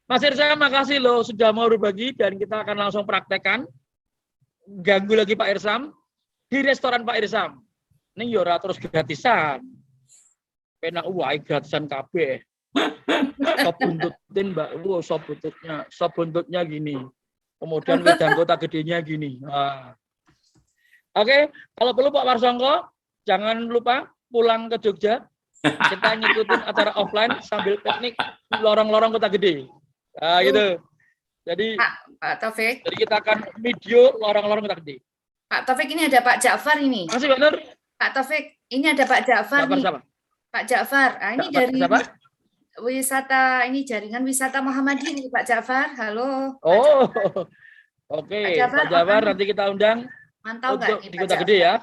[0.10, 3.70] Mas Irsa makasih loh sudah mau berbagi dan kita akan langsung praktekkan.
[4.66, 5.94] Ganggu lagi Pak Irsam.
[6.50, 7.69] Di restoran Pak Irsam
[8.20, 9.64] ini yora terus gratisan.
[10.84, 12.44] Penak uai gratisan kabeh.
[13.64, 14.70] Sop buntutin mbak.
[14.84, 17.00] Wow, sop buntutnya sop buntutnya gini.
[17.60, 19.40] Kemudian wedang kota gedenya gini.
[19.44, 19.96] Wah.
[21.18, 22.74] oke kalau perlu Pak Warsongko
[23.28, 25.28] jangan lupa pulang ke Jogja.
[25.60, 28.16] Kita ngikutin acara offline sambil piknik
[28.56, 29.68] lorong-lorong kota gede.
[30.16, 30.80] Nah gitu.
[31.44, 31.76] Jadi
[32.20, 32.86] Pak Taufik.
[32.88, 35.04] jadi kita akan video lorong-lorong kota gede.
[35.52, 37.12] Pak Taufik ini ada Pak Ja'far ini.
[37.12, 37.60] masih benar
[38.00, 39.84] Pak Taufik, ini ada Pak Ja'far Siapa nih.
[39.84, 40.00] siapa
[40.50, 41.12] Pak Ja'far.
[41.20, 42.00] Ah, ini Ja'far dari siapa?
[42.80, 45.88] wisata ini jaringan wisata Muhammadiyah nih Pak Ja'far.
[46.00, 46.56] Halo.
[46.56, 47.44] Pak oh Ja'far.
[48.10, 50.00] oke Pak Jafar, Pak Jafar nanti kita undang
[50.40, 51.42] Mantau nggak di kota Ja'far?
[51.44, 51.74] gede ya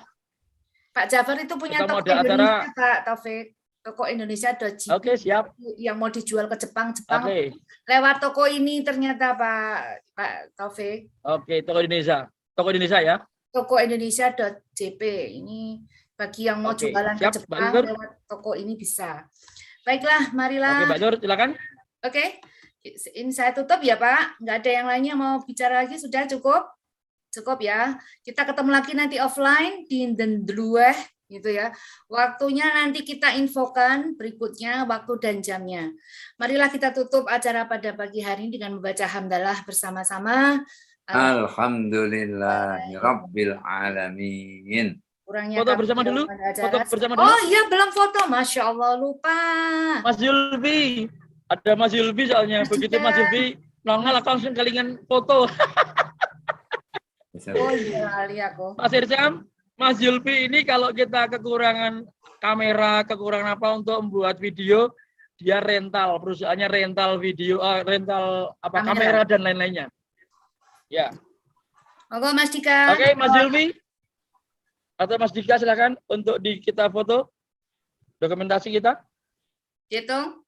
[0.90, 3.46] Pak Ja'far itu punya Kita toko ada acara- Indonesia Pak Taufik.
[3.86, 4.50] Toko Indonesia
[4.90, 5.44] oke siap
[5.78, 7.54] yang mau dijual ke Jepang Jepang oke
[7.86, 9.76] lewat toko ini ternyata Pak
[10.10, 12.24] Pak Taufik oke toko Indonesia
[12.56, 13.16] toko Indonesia ya
[13.54, 15.00] toko Indonesia.jp
[15.38, 15.86] ini
[16.16, 17.84] bagi yang mau Oke, jualan ke siap, Mbak Jepang Nur.
[17.92, 19.28] lewat toko ini bisa
[19.84, 21.50] baiklah oke marilah Mbak Nur silakan
[22.06, 22.38] Oke,
[23.18, 24.38] ini saya tutup ya Pak.
[24.38, 26.62] Nggak ada yang lainnya mau bicara lagi, sudah cukup?
[27.34, 27.98] Cukup ya.
[28.22, 30.94] Kita ketemu lagi nanti offline di Dendlueh
[31.26, 31.74] gitu ya.
[32.06, 35.90] Waktunya nanti kita infokan berikutnya waktu dan jamnya.
[36.38, 40.62] Marilah kita tutup acara pada pagi hari ini dengan membaca hamdalah bersama-sama.
[41.10, 45.05] Alhamdulillah Rabbil Alamin.
[45.26, 46.22] Kurangnya Foto bersama dulu?
[46.54, 47.26] Foto bersama dulu?
[47.26, 48.20] Oh iya, belum foto.
[48.30, 49.38] Masya Allah, lupa.
[50.06, 51.10] Mas Yulvi
[51.50, 52.94] ada Mas Yulvi soalnya Mas begitu.
[53.02, 55.50] Mas Yulvi nongol aku langsung kelingan foto
[57.52, 58.66] Oh iya, kali aku.
[58.78, 59.44] Mas Irsam
[59.76, 62.06] Mas Yulvi ini kalau kita kekurangan
[62.40, 64.88] kamera kekurangan apa untuk membuat video
[65.36, 68.88] dia rental perusahaannya rental video eh, rental apa Kamera.
[68.96, 69.86] kamera dan lain-lainnya
[70.88, 71.12] ya
[72.08, 72.96] Monggo Mas Dika.
[72.96, 73.64] oke Mas Yulvi
[74.96, 77.28] atau Mas Dika silakan untuk di kita foto
[78.20, 79.00] dokumentasi kita
[79.86, 80.42] Hitung.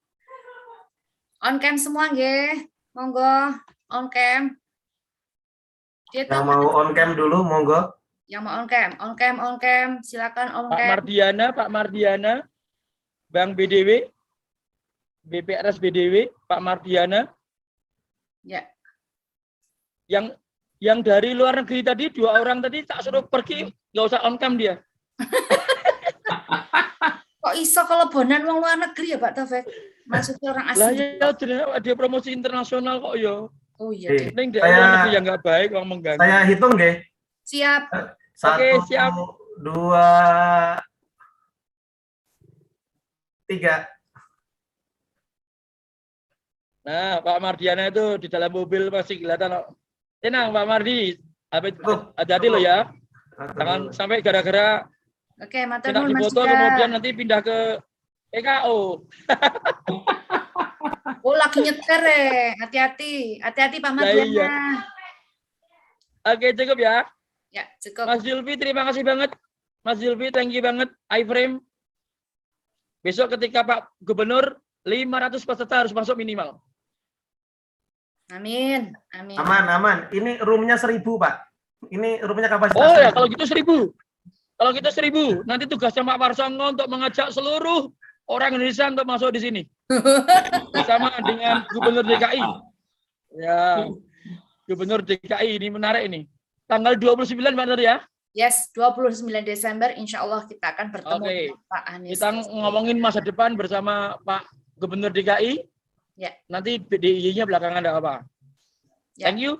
[1.39, 2.67] On cam semua nggih.
[2.91, 3.55] Monggo
[3.87, 4.59] on cam.
[6.11, 6.35] Hitung.
[6.35, 7.95] Yang mau on cam dulu, monggo.
[8.27, 10.89] Yang mau on cam, on cam, on cam, silakan on Pak cam.
[10.91, 12.33] Mardiana, Pak Mardiana,
[13.31, 14.11] Bang BDW,
[15.23, 17.31] BPRS BDW, Pak Mardiana,
[18.43, 18.67] Ya.
[20.11, 20.35] yang
[20.79, 24.55] yang dari luar negeri tadi dua orang tadi tak suruh pergi nggak usah on cam
[24.55, 24.79] dia.
[27.39, 29.63] Kok iso kelebonan wong luar negeri ya Pak Taufik?
[30.07, 31.19] Maksudnya orang Lah asing.
[31.47, 33.47] ya dia promosi internasional kok ya.
[33.79, 34.11] Oh iya.
[34.11, 34.27] Oke.
[34.35, 36.19] Saya- luar negeri yang nggak baik orang mengganggu.
[36.19, 36.95] Saya hitung deh.
[37.47, 37.83] Siap.
[38.35, 39.11] Satu, siap.
[39.59, 40.07] dua,
[43.43, 43.83] tiga.
[46.87, 49.67] Nah, Pak Mardiana itu di dalam mobil masih kelihatan.
[50.19, 51.15] Tenang Pak Mardi,
[51.87, 52.13] Oh.
[52.13, 52.85] hati-hati lo ya.
[53.57, 54.83] Jangan sampai gara-gara
[55.39, 56.43] Oke, Mas Dika.
[56.43, 57.57] kemudian nanti pindah ke
[58.35, 58.77] PKO.
[61.19, 62.55] Oh, lagi nyetir eh.
[62.55, 63.43] Hati-hati.
[63.43, 64.23] Hati-hati Pak Lah iya.
[64.23, 64.71] Mardiana.
[66.31, 66.95] Oke, cukup ya.
[67.51, 68.05] Ya, cukup.
[68.07, 69.31] Mas Zulfi, terima kasih banget.
[69.83, 70.87] Mas Zulfi, thank you banget.
[71.11, 71.59] iFrame.
[73.03, 76.55] Besok ketika Pak Gubernur, 500 peserta harus masuk minimal.
[78.29, 78.93] Amin.
[79.17, 79.37] Amin.
[79.41, 79.97] Aman, aman.
[80.13, 81.49] Ini roomnya seribu, Pak.
[81.89, 83.15] Ini roomnya kapasitas Oh ya, 1000.
[83.17, 83.77] kalau gitu seribu.
[84.59, 85.23] Kalau gitu seribu.
[85.49, 87.89] Nanti tugasnya Pak Warsongo untuk mengajak seluruh
[88.29, 89.61] orang Indonesia untuk masuk di sini
[90.75, 92.43] bersama dengan Gubernur DKI.
[93.39, 93.89] Ya,
[94.69, 96.29] Gubernur DKI ini menarik ini.
[96.69, 97.97] Tanggal 29 Pak Nur ya.
[98.37, 102.11] Yes, 29 Desember insya Allah kita akan bertemu dengan Pak Anies.
[102.13, 104.45] Kita ngomongin masa depan bersama Pak
[104.77, 105.65] Gubernur DKI.
[106.19, 106.35] Ya.
[106.51, 108.27] Nanti DIY-nya belakangan ada apa.
[109.15, 109.31] Ya.
[109.31, 109.55] Thank you.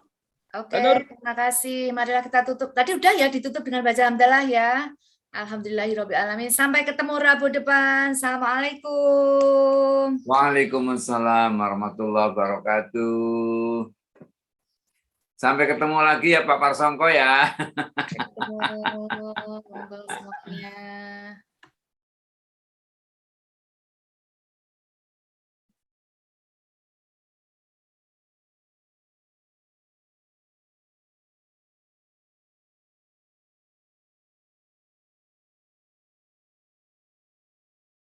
[0.51, 1.07] Oke, Nur.
[1.07, 1.95] terima kasih.
[1.95, 2.75] Marilah kita tutup.
[2.75, 4.91] Tadi udah ya ditutup dengan baca hamdalah ya.
[5.31, 6.51] Alhamdulillahirobbilalamin.
[6.51, 8.11] Sampai ketemu Rabu depan.
[8.11, 10.19] Assalamualaikum.
[10.27, 13.95] Waalaikumsalam warahmatullahi wabarakatuh.
[15.39, 17.55] Sampai ketemu lagi ya Pak Parsongko ya.
[18.03, 18.59] Ketemu.
[19.15, 20.75] Monggo semuanya.